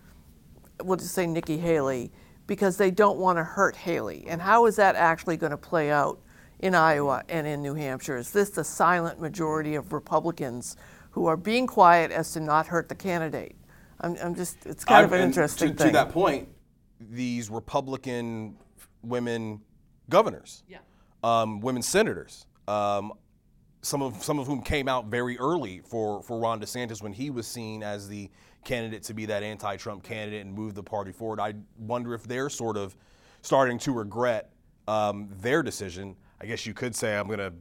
we'll 0.85 0.99
just 0.99 1.15
say 1.15 1.27
Nikki 1.27 1.57
Haley, 1.57 2.13
because 2.47 2.77
they 2.77 2.91
don't 2.91 3.19
want 3.19 3.39
to 3.39 3.45
hurt 3.45 3.75
Haley? 3.75 4.27
And 4.29 4.41
how 4.41 4.67
is 4.67 4.77
that 4.77 4.97
actually 4.97 5.39
going 5.39 5.51
to 5.51 5.57
play 5.57 5.91
out 5.91 6.21
in 6.61 6.75
Iowa 6.75 7.25
and 7.31 7.47
in 7.47 7.63
New 7.63 7.75
Hampshire? 7.75 8.19
Is 8.19 8.33
this 8.33 8.51
the 8.51 8.65
silent 8.65 9.19
majority 9.19 9.75
of 9.75 9.95
Republicans 9.95 10.77
who 11.11 11.27
are 11.27 11.39
being 11.39 11.67
quiet 11.67 12.11
as 12.11 12.33
to 12.33 12.41
not 12.41 12.67
hurt 12.67 12.91
the 12.91 12.95
candidate? 12.95 13.57
I'm, 14.01 14.15
I'm 14.23 14.35
just, 14.35 14.67
it's 14.67 14.85
kind 14.85 15.07
of 15.07 15.13
an 15.13 15.21
and 15.21 15.29
interesting 15.31 15.71
to, 15.71 15.75
thing. 15.75 15.87
To 15.89 15.93
that 15.95 16.11
point, 16.11 16.49
these 17.01 17.49
Republican 17.49 18.57
women 19.03 19.63
governors, 20.11 20.65
um, 21.23 21.61
women 21.61 21.83
senators, 21.83 22.47
um, 22.67 23.13
some 23.83 24.03
of 24.03 24.23
some 24.23 24.39
of 24.39 24.47
whom 24.47 24.63
came 24.63 24.89
out 24.89 25.07
very 25.07 25.39
early 25.39 25.81
for 25.81 26.23
for 26.23 26.39
Ron 26.39 26.61
DeSantis 26.61 27.03
when 27.03 27.13
he 27.13 27.31
was 27.31 27.47
seen 27.47 27.83
as 27.83 28.09
the 28.09 28.31
candidate 28.65 29.03
to 29.05 29.15
be 29.15 29.25
that 29.27 29.43
anti-Trump 29.43 30.03
candidate 30.03 30.45
and 30.45 30.53
move 30.53 30.75
the 30.75 30.83
party 30.83 31.13
forward. 31.13 31.41
I 31.41 31.55
wonder 31.79 32.13
if 32.15 32.25
they're 32.25 32.51
sort 32.51 32.77
of 32.77 32.97
starting 33.43 33.79
to 33.79 33.93
regret 33.93 34.51
um, 34.87 35.29
their 35.41 35.63
decision. 35.63 36.17
I 36.41 36.47
guess 36.47 36.67
you 36.67 36.75
could 36.75 36.95
say 36.95 37.17
I'm 37.17 37.29
gonna. 37.29 37.53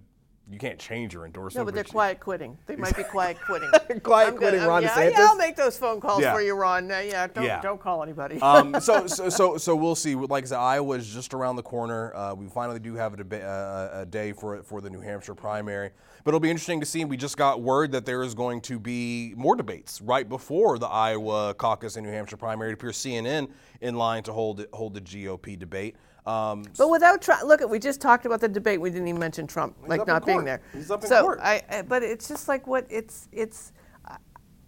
You 0.50 0.58
can't 0.58 0.80
change 0.80 1.14
your 1.14 1.26
endorsement. 1.26 1.62
no, 1.62 1.66
but 1.66 1.76
they're 1.76 1.84
quiet 1.84 2.22
quitting. 2.22 2.58
They 2.68 2.78
might 2.78 2.96
be 2.96 3.04
quiet 3.12 3.38
quitting. 3.46 3.70
Quiet 3.70 4.28
I'm 4.30 4.34
gonna- 4.36 4.38
quitting 4.38 4.60
I'm- 4.62 4.70
Ron 4.70 4.84
yeah? 4.84 5.10
Yeah, 5.10 5.28
I'll 5.28 5.36
make 5.36 5.58
those 5.58 5.78
phone 5.78 6.00
calls 6.00 6.22
Yeah. 6.22 6.34
for 6.34 6.42
you, 6.42 6.54
Ron. 6.56 6.90
Uh, 6.90 7.00
yeah, 7.00 7.28
don't, 7.28 7.44
Yeah. 7.44 7.60
don't 7.60 7.82
call 7.82 8.02
anybody. 8.02 8.40
um, 8.42 8.80
so, 8.80 9.08
so, 9.08 9.28
so, 9.30 9.58
so 9.58 9.76
we'll 9.76 9.96
see. 9.96 10.16
Like 10.16 10.46
I 10.46 10.48
said, 10.48 10.58
Iowa 10.60 10.96
is 10.96 11.14
just 11.14 11.34
around 11.34 11.58
the 11.58 11.64
corner. 11.64 12.16
Uh, 12.16 12.34
we 12.34 12.48
finally 12.48 12.80
do 12.80 12.96
have 12.96 13.14
a, 13.14 13.18
deba- 13.18 13.44
uh, 13.44 14.00
a 14.02 14.06
day 14.06 14.32
for 14.32 14.64
for 14.64 14.80
the 14.80 14.90
New 14.90 15.02
Hampshire 15.02 15.36
primary, 15.36 15.90
but 16.24 16.30
it'll 16.30 16.40
be 16.40 16.50
interesting 16.50 16.80
to 16.80 16.86
see. 16.86 17.04
We 17.04 17.18
just 17.18 17.36
got 17.36 17.62
word 17.62 17.92
that 17.92 18.06
there 18.06 18.24
is 18.24 18.34
going 18.34 18.62
to 18.62 18.80
be 18.80 19.34
more 19.36 19.58
debates 19.58 20.02
right 20.02 20.28
before 20.30 20.80
the 20.80 20.88
Iowa 20.88 21.56
caucus 21.56 21.98
and 21.98 22.06
New 22.06 22.14
Hampshire 22.14 22.38
primary. 22.38 22.70
It 22.70 22.74
appears 22.76 22.98
CNN 22.98 23.50
in 23.82 23.96
line 23.96 24.24
to 24.24 24.32
hold 24.32 24.62
it, 24.62 24.70
hold 24.72 24.94
the 24.94 25.02
GOP 25.02 25.60
debate. 25.60 25.98
Um, 26.28 26.64
But 26.78 26.90
without 26.90 27.22
Trump, 27.22 27.44
look, 27.44 27.62
at 27.62 27.70
we 27.70 27.80
just 27.80 28.02
talked 28.02 28.26
about 28.26 28.42
the 28.42 28.50
debate. 28.50 28.82
We 28.82 28.90
didn't 28.90 29.08
even 29.08 29.20
mention 29.20 29.48
Trump, 29.48 29.78
like 29.88 30.06
not 30.06 30.26
being 30.26 30.44
there. 30.44 30.62
He's 30.74 30.92
up 30.92 31.02
in 31.04 31.10
so 31.10 31.22
court. 31.22 31.40
I, 31.42 31.64
I, 31.70 31.82
but 31.84 32.04
it's 32.04 32.28
just 32.28 32.48
like 32.48 32.68
what 32.68 32.86
it's 32.90 33.30
it's. 33.32 33.72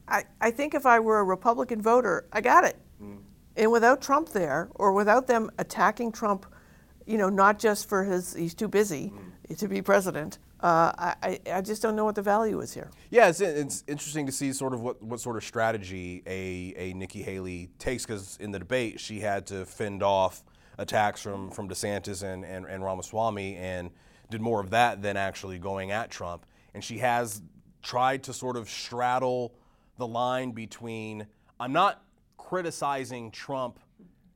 I, 0.08 0.24
I 0.42 0.50
think 0.50 0.74
if 0.74 0.88
I 0.88 1.00
were 1.00 1.20
a 1.20 1.24
Republican 1.24 1.82
voter, 1.82 2.26
I 2.34 2.42
got 2.42 2.64
it. 2.64 2.78
Mm. 3.04 3.20
And 3.58 3.72
without 3.72 4.02
Trump 4.02 4.30
there, 4.30 4.70
or 4.76 4.92
without 4.94 5.28
them 5.28 5.52
attacking 5.60 6.12
Trump, 6.14 6.48
you 7.06 7.18
know, 7.18 7.30
not 7.30 7.60
just 7.60 7.88
for 7.88 8.04
his 8.06 8.34
he's 8.34 8.56
too 8.56 8.68
busy 8.70 9.12
Mm. 9.50 9.58
to 9.58 9.68
be 9.68 9.82
president. 9.82 10.40
Uh, 10.62 10.92
I, 10.98 11.16
I 11.24 11.40
I 11.58 11.62
just 11.62 11.82
don't 11.82 11.96
know 11.96 12.06
what 12.06 12.16
the 12.16 12.22
value 12.22 12.60
is 12.60 12.74
here. 12.74 12.90
Yeah, 13.12 13.30
it's, 13.30 13.40
it's 13.40 13.84
interesting 13.88 14.26
to 14.26 14.32
see 14.32 14.52
sort 14.54 14.74
of 14.74 14.82
what, 14.82 15.02
what 15.02 15.20
sort 15.20 15.38
of 15.38 15.44
strategy 15.44 16.22
a, 16.26 16.74
a 16.76 16.94
Nikki 16.94 17.22
Haley 17.22 17.70
takes 17.80 18.06
because 18.06 18.38
in 18.42 18.52
the 18.52 18.60
debate 18.60 19.00
she 19.00 19.20
had 19.20 19.46
to 19.48 19.66
fend 19.66 20.04
off 20.04 20.44
attacks 20.80 21.22
from, 21.22 21.52
from 21.52 21.70
DeSantis 21.70 22.24
and, 22.24 22.44
and, 22.44 22.66
and 22.66 22.84
Ramaswamy 22.84 23.58
and 23.58 23.92
did 24.32 24.42
more 24.42 24.60
of 24.60 24.70
that 24.72 25.02
than 25.02 25.18
actually 25.18 25.60
going 25.60 25.92
at 25.92 26.10
Trump. 26.10 26.46
And 26.74 26.84
she 26.84 26.98
has 27.00 27.42
tried 27.84 28.24
to 28.24 28.34
sort 28.34 28.58
of 28.58 28.70
straddle 28.70 29.54
the 29.98 30.08
line 30.08 30.52
between 30.52 31.28
I'm 31.60 31.74
not 31.74 32.04
criticizing 32.38 33.32
Trump 33.32 33.80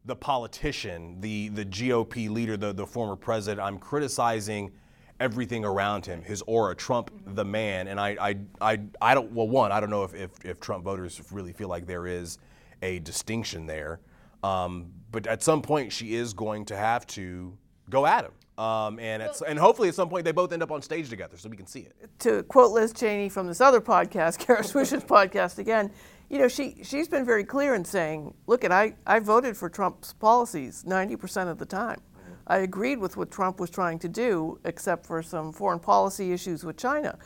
the 0.05 0.15
politician, 0.15 1.21
the 1.21 1.49
the 1.49 1.65
GOP 1.65 2.29
leader, 2.29 2.57
the 2.57 2.73
the 2.73 2.85
former 2.85 3.15
president. 3.15 3.65
I'm 3.65 3.79
criticizing 3.79 4.71
everything 5.19 5.63
around 5.63 6.05
him, 6.05 6.21
his 6.21 6.41
aura, 6.47 6.75
Trump 6.75 7.11
the 7.25 7.45
man. 7.45 7.87
And 7.87 7.99
I 7.99 8.17
I 8.19 8.37
I, 8.59 8.81
I 9.01 9.13
don't 9.13 9.31
well 9.31 9.47
one, 9.47 9.71
I 9.71 9.79
don't 9.79 9.89
know 9.89 10.03
if, 10.03 10.13
if 10.13 10.31
if 10.43 10.59
Trump 10.59 10.83
voters 10.83 11.21
really 11.31 11.53
feel 11.53 11.69
like 11.69 11.85
there 11.85 12.07
is 12.07 12.39
a 12.81 12.99
distinction 12.99 13.65
there. 13.65 14.01
Um, 14.43 14.91
but 15.13 15.27
at 15.27 15.41
some 15.41 15.61
point 15.61 15.93
she 15.93 16.15
is 16.15 16.33
going 16.33 16.65
to 16.65 16.75
have 16.75 17.07
to 17.07 17.55
go 17.89 18.05
at 18.05 18.25
him. 18.25 18.31
Um, 18.63 18.99
and 18.99 19.23
at, 19.23 19.41
and 19.47 19.57
hopefully 19.57 19.87
at 19.87 19.95
some 19.95 20.09
point 20.09 20.25
they 20.25 20.31
both 20.31 20.51
end 20.51 20.61
up 20.61 20.71
on 20.71 20.81
stage 20.81 21.09
together 21.09 21.37
so 21.37 21.49
we 21.49 21.57
can 21.57 21.65
see 21.65 21.79
it. 21.81 21.95
to 22.19 22.43
quote 22.43 22.71
Liz 22.71 22.93
Cheney 22.93 23.29
from 23.29 23.47
this 23.47 23.61
other 23.61 23.79
podcast, 23.79 24.37
Kara 24.45 24.61
Swisher's 24.61 25.03
podcast 25.03 25.57
again, 25.59 25.91
you 26.29 26.39
know, 26.39 26.47
she 26.47 26.77
she's 26.83 27.07
been 27.07 27.25
very 27.25 27.43
clear 27.43 27.75
in 27.75 27.85
saying, 27.85 28.33
look, 28.47 28.63
at 28.63 28.71
I, 28.71 28.95
I 29.05 29.19
voted 29.19 29.55
for 29.55 29.69
Trump's 29.69 30.13
policies 30.13 30.83
90% 30.85 31.47
of 31.49 31.57
the 31.57 31.65
time. 31.65 32.01
I 32.47 32.57
agreed 32.57 32.97
with 32.97 33.15
what 33.15 33.31
Trump 33.31 33.59
was 33.59 33.69
trying 33.69 33.99
to 33.99 34.09
do, 34.09 34.59
except 34.65 35.05
for 35.05 35.23
some 35.23 35.53
foreign 35.53 35.79
policy 35.79 36.33
issues 36.33 36.63
with 36.63 36.75
China. 36.75 37.17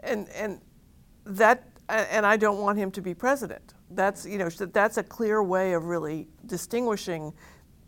And 0.00 0.28
and 0.30 0.60
that 1.24 1.68
and 1.88 2.24
I 2.24 2.36
don't 2.36 2.60
want 2.60 2.78
him 2.78 2.90
to 2.92 3.02
be 3.02 3.14
president. 3.14 3.73
That's 3.90 4.26
you 4.26 4.38
know 4.38 4.48
that's 4.48 4.96
a 4.96 5.02
clear 5.02 5.42
way 5.42 5.72
of 5.74 5.84
really 5.84 6.28
distinguishing 6.46 7.32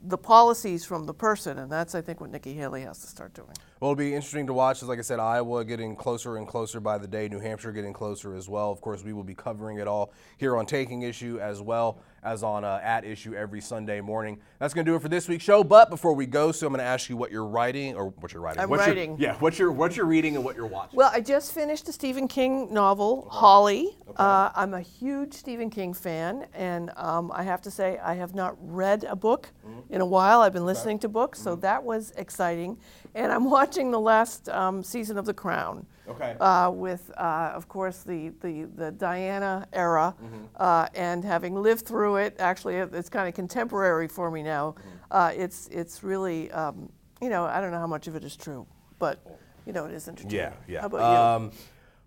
the 0.05 0.19
policies 0.19 0.85
from 0.85 1.07
the 1.07 1.15
person, 1.15 1.59
and 1.59 1.71
that's 1.71 1.95
I 1.95 2.01
think 2.01 2.21
what 2.21 2.31
Nikki 2.31 2.55
Haley 2.55 2.83
has 2.83 2.99
to 3.01 3.07
start 3.07 3.35
doing. 3.35 3.55
Well, 3.79 3.91
it'll 3.91 3.99
be 3.99 4.15
interesting 4.15 4.47
to 4.47 4.55
watch. 4.55 4.83
As 4.83 4.89
like 4.89 4.99
I 4.99 5.03
said, 5.03 5.19
Iowa 5.21 5.63
getting 5.63 5.97
closer 5.97 6.39
and 6.39 6.49
closer 6.49 6.81
by 6.81 6.97
the 6.97 7.07
day. 7.07 7.29
New 7.29 7.41
Hampshire 7.41 7.73
getting 7.73 7.93
closer 7.93 8.35
as 8.35 8.49
well. 8.49 8.71
Of 8.73 8.81
course, 8.81 9.05
we 9.05 9.13
will 9.13 9.23
be 9.23 9.35
covering 9.35 9.79
it 9.79 9.87
all 9.87 10.13
here 10.39 10.57
on 10.57 10.65
Taking 10.65 11.03
Issue 11.03 11.39
as 11.43 11.61
well 11.61 11.99
as 12.23 12.43
on 12.43 12.65
uh, 12.65 12.81
at 12.83 13.05
Issue 13.05 13.35
every 13.35 13.61
Sunday 13.61 14.01
morning. 14.01 14.41
That's 14.59 14.73
going 14.73 14.87
to 14.87 14.91
do 14.93 14.97
it 14.97 15.03
for 15.03 15.11
this 15.11 15.29
week's 15.29 15.45
show. 15.45 15.63
But 15.63 15.91
before 15.91 16.15
we 16.15 16.25
go, 16.25 16.53
so 16.53 16.67
I'm 16.67 16.73
going 16.73 16.79
to 16.79 16.85
ask 16.89 17.11
you 17.11 17.19
what 17.19 17.31
you're 17.31 17.45
writing 17.45 17.95
or 17.95 18.09
what 18.09 18.33
you're 18.33 18.41
writing. 18.43 18.63
I'm 18.63 18.71
what 18.71 18.79
you're- 18.79 18.89
writing. 18.89 19.17
yeah, 19.19 19.35
what 19.41 19.59
you're 19.59 19.71
what 19.71 19.95
you're 19.95 20.07
reading 20.07 20.37
and 20.37 20.45
what 20.45 20.57
you're 20.57 20.67
watching. 20.67 20.97
Well, 20.97 21.11
I 21.13 21.21
just 21.21 21.53
finished 21.53 21.87
a 21.91 21.93
Stephen 21.93 22.29
King 22.29 22.73
novel, 22.73 23.29
Holly. 23.31 23.91
Uh, 24.17 24.51
I'm 24.57 24.73
a 24.73 24.81
huge 24.81 25.35
Stephen 25.35 25.69
King 25.69 25.93
fan, 25.93 26.47
and 26.55 26.91
um, 26.97 27.31
I 27.31 27.43
have 27.43 27.61
to 27.63 27.71
say, 27.71 27.99
I 27.99 28.15
have 28.15 28.35
not 28.35 28.57
read 28.59 29.05
a 29.05 29.15
book 29.15 29.51
in 29.91 30.01
a 30.01 30.07
while. 30.07 30.41
I've 30.41 30.55
been 30.55 30.65
listening 30.65 30.99
to 31.01 31.09
books, 31.11 31.39
so 31.39 31.55
that 31.57 31.85
was 31.85 32.13
exciting. 32.17 32.79
And 33.15 33.31
I'm 33.31 33.45
watching 33.51 33.66
the 33.75 34.01
last 34.01 34.49
um, 34.49 34.83
season 34.83 35.19
of 35.19 35.25
The 35.27 35.35
Crown. 35.35 35.87
Okay. 36.09 36.37
Uh, 36.39 36.71
with, 36.71 37.11
uh, 37.17 37.51
of 37.53 37.69
course, 37.69 38.05
the, 38.05 38.29
the, 38.41 38.69
the 38.77 38.93
Diana 38.93 39.67
era, 39.73 40.15
uh, 40.55 40.87
and 40.95 41.25
having 41.25 41.61
lived 41.61 41.85
through 41.85 42.17
it, 42.17 42.37
actually, 42.39 42.77
it's 42.77 43.09
kind 43.09 43.29
of 43.29 43.35
contemporary 43.35 44.07
for 44.07 44.31
me 44.31 44.43
now. 44.43 44.77
Uh, 45.11 45.33
it's, 45.35 45.67
it's 45.69 46.05
really, 46.05 46.51
um, 46.53 46.89
you 47.21 47.29
know, 47.29 47.45
I 47.45 47.61
don't 47.61 47.73
know 47.73 47.81
how 47.81 47.89
much 47.89 48.07
of 48.07 48.15
it 48.15 48.23
is 48.23 48.37
true, 48.37 48.67
but, 49.01 49.19
you 49.67 49.73
know, 49.73 49.87
it 49.87 49.95
is 49.95 50.07
interesting. 50.07 50.39
Yeah, 50.39 50.53
yeah. 50.69 50.81
How 50.83 50.87
about 50.87 50.99
you? 50.99 51.47
Um, 51.47 51.53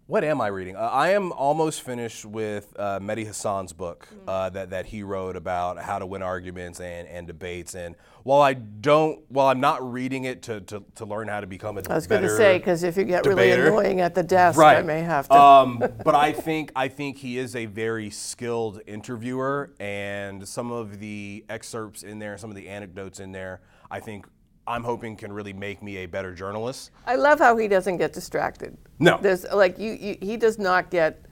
What 0.09 0.23
am 0.23 0.41
I 0.41 0.47
reading? 0.47 0.75
Uh, 0.75 0.79
I 0.79 1.09
am 1.09 1.31
almost 1.33 1.83
finished 1.83 2.25
with 2.25 2.73
uh, 2.79 2.99
Mehdi 2.99 3.27
Hasan's 3.27 3.73
book 3.73 4.07
uh, 4.27 4.49
that, 4.49 4.71
that 4.71 4.87
he 4.87 5.03
wrote 5.03 5.35
about 5.35 5.77
how 5.77 5.99
to 5.99 6.07
win 6.07 6.23
arguments 6.23 6.79
and, 6.79 7.07
and 7.07 7.27
debates. 7.27 7.75
And 7.75 7.93
while 8.23 8.41
I 8.41 8.55
don't, 8.55 9.23
while 9.29 9.45
I'm 9.45 9.59
not 9.59 9.93
reading 9.93 10.23
it 10.23 10.41
to, 10.43 10.61
to, 10.61 10.83
to 10.95 11.05
learn 11.05 11.27
how 11.27 11.41
to 11.41 11.45
become 11.45 11.77
a 11.77 11.83
I 11.87 11.93
was 11.93 12.07
going 12.07 12.23
to 12.23 12.35
say 12.35 12.57
because 12.57 12.81
if 12.81 12.97
you 12.97 13.03
get 13.03 13.23
really 13.27 13.51
annoying 13.51 14.01
at 14.01 14.15
the 14.15 14.23
desk, 14.23 14.57
right. 14.57 14.77
I 14.77 14.81
may 14.81 15.01
have 15.01 15.27
to. 15.27 15.39
Um, 15.39 15.77
but 16.03 16.15
I 16.15 16.31
think 16.31 16.71
I 16.75 16.87
think 16.87 17.19
he 17.19 17.37
is 17.37 17.55
a 17.55 17.67
very 17.67 18.09
skilled 18.09 18.81
interviewer, 18.87 19.75
and 19.79 20.47
some 20.47 20.71
of 20.71 20.99
the 20.99 21.45
excerpts 21.49 22.01
in 22.01 22.17
there, 22.17 22.35
some 22.39 22.49
of 22.49 22.55
the 22.55 22.67
anecdotes 22.67 23.19
in 23.19 23.31
there, 23.31 23.61
I 23.91 23.99
think 23.99 24.25
I'm 24.69 24.83
hoping 24.83 25.15
can 25.17 25.33
really 25.33 25.51
make 25.51 25.81
me 25.81 25.97
a 25.97 26.05
better 26.05 26.33
journalist. 26.33 26.91
I 27.07 27.15
love 27.15 27.39
how 27.39 27.57
he 27.57 27.67
doesn't 27.67 27.97
get 27.97 28.13
distracted. 28.13 28.77
No. 28.99 29.17
There's 29.19 29.43
like 29.51 29.79
you, 29.79 29.93
you 29.93 30.17
he 30.21 30.37
does 30.37 30.59
not 30.59 30.91
get 30.91 31.25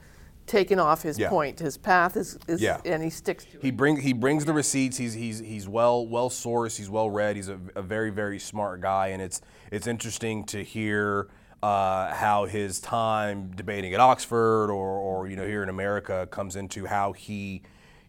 taken 0.46 0.78
off 0.80 1.02
his 1.02 1.18
Yeah. 1.18 1.28
point. 1.28 1.60
His 1.60 1.78
path 1.78 2.16
is, 2.16 2.36
is 2.48 2.60
Yeah. 2.60 2.80
and 2.84 3.02
he 3.02 3.10
sticks 3.10 3.44
to 3.44 3.58
He 3.60 3.68
it. 3.68 3.76
bring 3.76 4.00
he 4.00 4.12
brings 4.12 4.44
the 4.44 4.52
receipts. 4.52 4.96
He's 4.96 5.14
he's 5.14 5.38
he's 5.38 5.68
well 5.68 6.04
well 6.06 6.30
sourced. 6.30 6.76
He's 6.76 6.90
well 6.90 7.08
read. 7.10 7.36
He's 7.36 7.48
a, 7.48 7.60
a 7.76 7.82
very 7.82 8.10
very 8.10 8.40
smart 8.40 8.80
guy, 8.80 9.08
and 9.08 9.22
it's 9.22 9.40
it's 9.70 9.86
interesting 9.86 10.44
to 10.46 10.64
hear 10.64 11.28
uh, 11.62 12.12
how 12.14 12.46
his 12.46 12.80
time 12.80 13.50
debating 13.54 13.94
at 13.94 14.00
Oxford 14.00 14.70
or 14.70 14.88
or 14.98 15.28
you 15.28 15.36
know 15.36 15.46
here 15.46 15.62
in 15.62 15.68
America 15.68 16.26
comes 16.30 16.56
into 16.56 16.86
how 16.86 17.12
he 17.12 17.62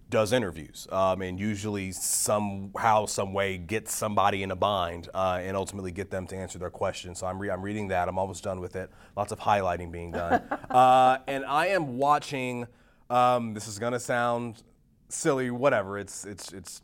does 0.09 0.33
interviews, 0.33 0.87
um, 0.91 1.21
and 1.21 1.39
usually 1.39 1.91
somehow 1.91 3.05
some 3.05 3.33
way 3.33 3.57
gets 3.57 3.93
somebody 3.93 4.43
in 4.43 4.51
a 4.51 4.55
bind 4.55 5.09
uh, 5.13 5.39
and 5.41 5.55
ultimately 5.55 5.91
get 5.91 6.09
them 6.09 6.25
to 6.27 6.35
answer 6.35 6.57
their 6.57 6.69
questions. 6.69 7.19
So 7.19 7.27
I'm 7.27 7.39
re- 7.39 7.51
I'm 7.51 7.61
reading 7.61 7.89
that. 7.89 8.07
I'm 8.07 8.17
almost 8.17 8.43
done 8.43 8.59
with 8.59 8.75
it. 8.75 8.89
Lots 9.15 9.31
of 9.31 9.39
highlighting 9.39 9.91
being 9.91 10.11
done, 10.11 10.41
uh, 10.69 11.19
and 11.27 11.45
I 11.45 11.67
am 11.67 11.97
watching. 11.97 12.67
Um, 13.09 13.53
this 13.53 13.67
is 13.67 13.79
gonna 13.79 13.99
sound 13.99 14.63
silly, 15.09 15.51
whatever. 15.51 15.97
It's 15.97 16.25
it's 16.25 16.53
it's 16.53 16.81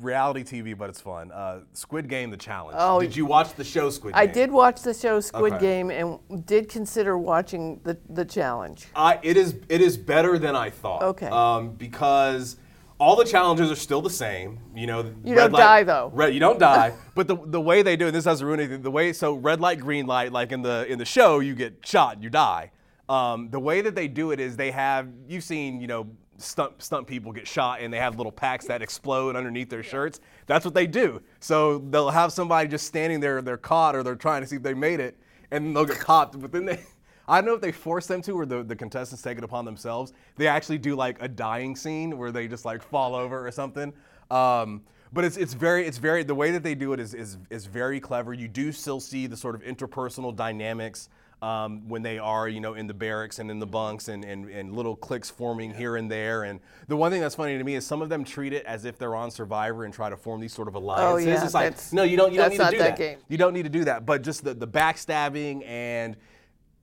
reality 0.00 0.42
TV, 0.42 0.76
but 0.76 0.88
it's 0.88 1.00
fun. 1.00 1.30
Uh, 1.32 1.60
Squid 1.72 2.08
Game: 2.08 2.30
The 2.30 2.36
Challenge. 2.36 2.76
Oh, 2.78 3.00
did 3.00 3.16
you 3.16 3.26
watch 3.26 3.54
the 3.54 3.64
show 3.64 3.90
Squid 3.90 4.14
Game? 4.14 4.20
I 4.20 4.26
did 4.26 4.50
watch 4.50 4.82
the 4.82 4.94
show 4.94 5.20
Squid 5.20 5.54
Okay. 5.54 5.60
Game 5.60 5.90
and 5.90 6.46
did 6.46 6.68
consider 6.68 7.18
watching 7.18 7.80
the, 7.84 7.98
the 8.08 8.24
challenge. 8.24 8.86
I, 8.94 9.18
it 9.22 9.36
is 9.36 9.56
it 9.68 9.80
is 9.80 9.96
better 9.96 10.38
than 10.38 10.56
I 10.56 10.70
thought. 10.70 11.02
Okay. 11.02 11.26
Um, 11.26 11.72
because 11.74 12.56
all 12.98 13.16
the 13.16 13.24
challenges 13.24 13.70
are 13.70 13.76
still 13.76 14.02
the 14.02 14.10
same. 14.10 14.58
You 14.74 14.86
know. 14.86 15.12
You 15.24 15.34
don't 15.34 15.52
light- 15.52 15.60
die, 15.60 15.82
though. 15.84 16.10
Red, 16.14 16.34
you 16.34 16.40
don't 16.40 16.58
die. 16.58 16.92
but 17.14 17.26
the 17.28 17.36
the 17.36 17.60
way 17.60 17.82
they 17.82 17.96
do 17.96 18.08
it, 18.08 18.12
this 18.12 18.24
doesn't 18.24 18.46
ruin 18.46 18.60
anything. 18.60 18.82
The 18.82 18.90
way 18.90 19.12
so 19.12 19.34
red 19.34 19.60
light, 19.60 19.80
green 19.80 20.06
light, 20.06 20.32
like 20.32 20.52
in 20.52 20.62
the 20.62 20.86
in 20.88 20.98
the 20.98 21.04
show, 21.04 21.40
you 21.40 21.54
get 21.54 21.84
shot, 21.84 22.22
you 22.22 22.30
die. 22.30 22.70
Um, 23.08 23.50
the 23.50 23.60
way 23.60 23.80
that 23.82 23.94
they 23.94 24.08
do 24.08 24.30
it 24.30 24.40
is 24.40 24.56
they 24.56 24.70
have 24.70 25.08
you've 25.28 25.44
seen 25.44 25.80
you 25.80 25.86
know 25.86 26.06
stunt 26.42 26.82
stunt 26.82 27.06
people 27.06 27.32
get 27.32 27.46
shot 27.46 27.80
and 27.80 27.92
they 27.92 27.98
have 27.98 28.16
little 28.16 28.32
packs 28.32 28.66
that 28.66 28.82
explode 28.82 29.36
underneath 29.36 29.70
their 29.70 29.82
shirts. 29.82 30.20
That's 30.46 30.64
what 30.64 30.74
they 30.74 30.86
do. 30.86 31.22
So 31.40 31.78
they'll 31.78 32.10
have 32.10 32.32
somebody 32.32 32.68
just 32.68 32.86
standing 32.86 33.20
there, 33.20 33.40
they're 33.42 33.56
caught 33.56 33.94
or 33.94 34.02
they're 34.02 34.14
trying 34.14 34.42
to 34.42 34.46
see 34.46 34.56
if 34.56 34.62
they 34.62 34.74
made 34.74 35.00
it, 35.00 35.16
and 35.50 35.74
they'll 35.74 35.84
get 35.84 36.00
popped. 36.00 36.40
But 36.40 36.52
then 36.52 36.64
they. 36.64 36.80
I 37.28 37.36
don't 37.40 37.46
know 37.46 37.54
if 37.54 37.60
they 37.60 37.70
force 37.70 38.08
them 38.08 38.20
to 38.22 38.32
or 38.32 38.44
the, 38.44 38.64
the 38.64 38.74
contestants 38.74 39.22
take 39.22 39.38
it 39.38 39.44
upon 39.44 39.64
themselves. 39.64 40.12
They 40.36 40.48
actually 40.48 40.78
do 40.78 40.96
like 40.96 41.22
a 41.22 41.28
dying 41.28 41.76
scene 41.76 42.18
where 42.18 42.32
they 42.32 42.48
just 42.48 42.64
like 42.64 42.82
fall 42.82 43.14
over 43.14 43.46
or 43.46 43.50
something. 43.52 43.92
Um, 44.28 44.82
but 45.12 45.24
it's, 45.24 45.36
it's 45.36 45.54
very 45.54 45.86
it's 45.86 45.98
very 45.98 46.24
the 46.24 46.34
way 46.34 46.50
that 46.50 46.62
they 46.62 46.74
do 46.74 46.92
it 46.94 47.00
is, 47.00 47.14
is 47.14 47.38
is 47.50 47.66
very 47.66 48.00
clever. 48.00 48.32
You 48.34 48.48
do 48.48 48.72
still 48.72 48.98
see 48.98 49.26
the 49.26 49.36
sort 49.36 49.54
of 49.54 49.62
interpersonal 49.62 50.34
dynamics 50.34 51.10
um, 51.42 51.88
when 51.88 52.02
they 52.02 52.18
are 52.18 52.48
you 52.48 52.60
know 52.60 52.74
in 52.74 52.86
the 52.86 52.94
barracks 52.94 53.38
and 53.40 53.50
in 53.50 53.58
the 53.58 53.66
bunks 53.66 54.08
and, 54.08 54.24
and, 54.24 54.48
and 54.48 54.74
little 54.74 54.94
cliques 54.96 55.28
forming 55.28 55.74
here 55.74 55.96
and 55.96 56.10
there. 56.10 56.44
And 56.44 56.60
the 56.86 56.96
one 56.96 57.10
thing 57.10 57.20
that's 57.20 57.34
funny 57.34 57.58
to 57.58 57.64
me 57.64 57.74
is 57.74 57.84
some 57.84 58.00
of 58.00 58.08
them 58.08 58.24
treat 58.24 58.52
it 58.52 58.64
as 58.64 58.84
if 58.84 58.96
they're 58.96 59.16
on 59.16 59.30
Survivor 59.30 59.84
and 59.84 59.92
try 59.92 60.08
to 60.08 60.16
form 60.16 60.40
these 60.40 60.52
sort 60.52 60.68
of 60.68 60.76
alliances. 60.76 61.26
Oh, 61.26 61.30
yeah, 61.30 61.44
it's 61.44 61.54
like 61.54 61.64
that's- 61.64 61.92
no, 61.92 62.04
you 62.04 62.16
don't 62.16 62.32
you 62.32 62.38
don't 62.38 62.50
need 62.50 62.58
to 62.58 62.70
do 62.70 62.78
that 62.78 62.96
that. 62.96 62.98
game. 62.98 63.18
You 63.28 63.38
don't 63.38 63.52
need 63.52 63.64
to 63.64 63.68
do 63.68 63.84
that. 63.84 64.06
But 64.06 64.22
just 64.22 64.44
the, 64.44 64.54
the 64.54 64.68
backstabbing 64.68 65.66
and 65.66 66.16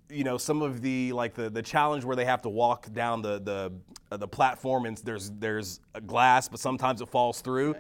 you 0.10 0.24
know 0.24 0.38
some 0.38 0.62
of 0.62 0.82
the 0.82 1.14
like 1.14 1.36
the, 1.36 1.50
the 1.50 1.62
challenge 1.62 2.04
where 2.04 2.16
they 2.16 2.26
have 2.26 2.42
to 2.42 2.50
walk 2.50 2.92
down 2.92 3.22
the 3.22 3.40
the 3.40 3.72
uh, 4.12 4.18
the 4.18 4.28
platform 4.28 4.86
and 4.86 4.98
there's 4.98 5.30
there's 5.32 5.80
a 5.94 6.02
glass 6.02 6.50
but 6.50 6.60
sometimes 6.60 7.02
it 7.02 7.10
falls 7.10 7.42
through. 7.42 7.76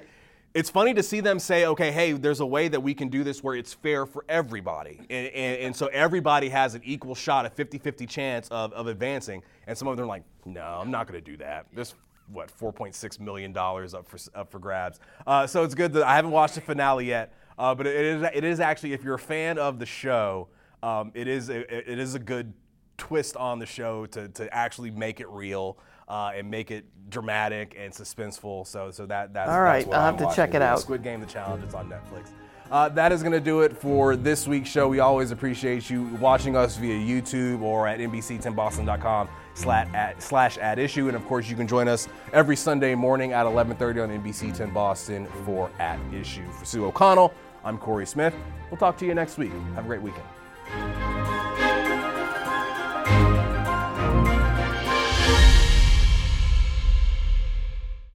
It's 0.53 0.69
funny 0.69 0.95
to 0.95 1.03
see 1.03 1.19
them 1.19 1.37
say, 1.37 1.67
okay, 1.67 1.91
hey, 1.91 2.13
there's 2.13 2.39
a 2.39 2.45
way 2.45 2.67
that 2.69 2.81
we 2.81 2.95
can 2.95 3.09
do 3.09 3.23
this 3.23 3.43
where 3.43 3.55
it's 3.55 3.73
fair 3.73 4.07
for 4.07 4.25
everybody. 4.27 4.99
And, 5.09 5.27
and, 5.27 5.61
and 5.61 5.75
so 5.75 5.87
everybody 5.87 6.49
has 6.49 6.73
an 6.73 6.81
equal 6.83 7.13
shot, 7.13 7.45
a 7.45 7.49
50 7.51 7.77
50 7.77 8.05
chance 8.07 8.47
of, 8.49 8.73
of 8.73 8.87
advancing. 8.87 9.43
And 9.67 9.77
some 9.77 9.87
of 9.87 9.95
them 9.95 10.05
are 10.05 10.07
like, 10.07 10.23
no, 10.45 10.61
I'm 10.61 10.89
not 10.89 11.07
going 11.07 11.23
to 11.23 11.31
do 11.31 11.37
that. 11.37 11.67
There's, 11.73 11.93
what, 12.31 12.51
$4.6 12.57 13.19
million 13.19 13.55
up 13.55 14.07
for, 14.07 14.17
up 14.33 14.51
for 14.51 14.57
grabs. 14.57 14.99
Uh, 15.27 15.45
so 15.45 15.63
it's 15.63 15.75
good 15.75 15.93
that 15.93 16.03
I 16.03 16.15
haven't 16.15 16.31
watched 16.31 16.55
the 16.55 16.61
finale 16.61 17.05
yet. 17.05 17.33
Uh, 17.57 17.75
but 17.75 17.85
it 17.85 17.95
is, 17.95 18.23
it 18.33 18.43
is 18.43 18.59
actually, 18.59 18.93
if 18.93 19.03
you're 19.03 19.15
a 19.15 19.19
fan 19.19 19.59
of 19.59 19.77
the 19.77 19.85
show, 19.85 20.47
um, 20.81 21.11
it, 21.13 21.27
is 21.27 21.49
a, 21.49 21.91
it 21.91 21.99
is 21.99 22.15
a 22.15 22.19
good 22.19 22.53
twist 22.97 23.35
on 23.37 23.59
the 23.59 23.65
show 23.65 24.05
to, 24.07 24.27
to 24.29 24.53
actually 24.53 24.91
make 24.91 25.19
it 25.19 25.27
real 25.29 25.77
uh, 26.09 26.31
and 26.35 26.49
make 26.49 26.71
it 26.71 26.85
dramatic 27.09 27.75
and 27.77 27.93
suspenseful. 27.93 28.65
So 28.67 28.91
so 28.91 29.05
that 29.05 29.33
that's 29.33 29.49
All 29.49 29.61
right, 29.61 29.85
that's 29.85 29.95
I'll 29.95 30.01
I'm 30.01 30.13
have 30.13 30.17
to 30.17 30.23
watching. 30.25 30.35
check 30.35 30.53
it 30.55 30.61
out. 30.61 30.79
Squid 30.79 31.03
Game: 31.03 31.19
The 31.19 31.25
Challenge. 31.25 31.63
It's 31.63 31.73
on 31.73 31.89
Netflix. 31.89 32.29
Uh, 32.71 32.87
that 32.89 33.11
is 33.11 33.23
going 33.23 33.33
to 33.33 33.39
do 33.39 33.61
it 33.61 33.75
for 33.75 34.15
this 34.15 34.47
week's 34.47 34.69
show. 34.69 34.87
We 34.87 34.99
always 34.99 35.31
appreciate 35.31 35.89
you 35.89 36.03
watching 36.21 36.55
us 36.55 36.77
via 36.77 36.93
YouTube 36.93 37.61
or 37.63 37.87
at 37.87 37.99
NBC10Boston.com 37.99 39.27
slash 39.55 39.87
at, 39.95 40.21
slash 40.21 40.59
at 40.59 40.77
issue. 40.77 41.07
And 41.07 41.15
of 41.15 41.25
course, 41.25 41.49
you 41.49 41.55
can 41.55 41.67
join 41.67 41.87
us 41.87 42.07
every 42.31 42.55
Sunday 42.55 42.93
morning 42.93 43.33
at 43.33 43.47
11:30 43.47 44.03
on 44.03 44.09
NBC 44.21 44.55
10 44.55 44.71
Boston 44.71 45.27
for 45.45 45.71
at 45.79 45.99
issue. 46.13 46.47
For 46.51 46.65
Sue 46.65 46.85
O'Connell, 46.85 47.33
I'm 47.63 47.77
Corey 47.79 48.05
Smith. 48.05 48.35
We'll 48.69 48.77
talk 48.77 48.97
to 48.99 49.05
you 49.05 49.15
next 49.15 49.39
week. 49.39 49.51
Have 49.73 49.85
a 49.85 49.87
great 49.87 50.01
weekend. 50.03 50.25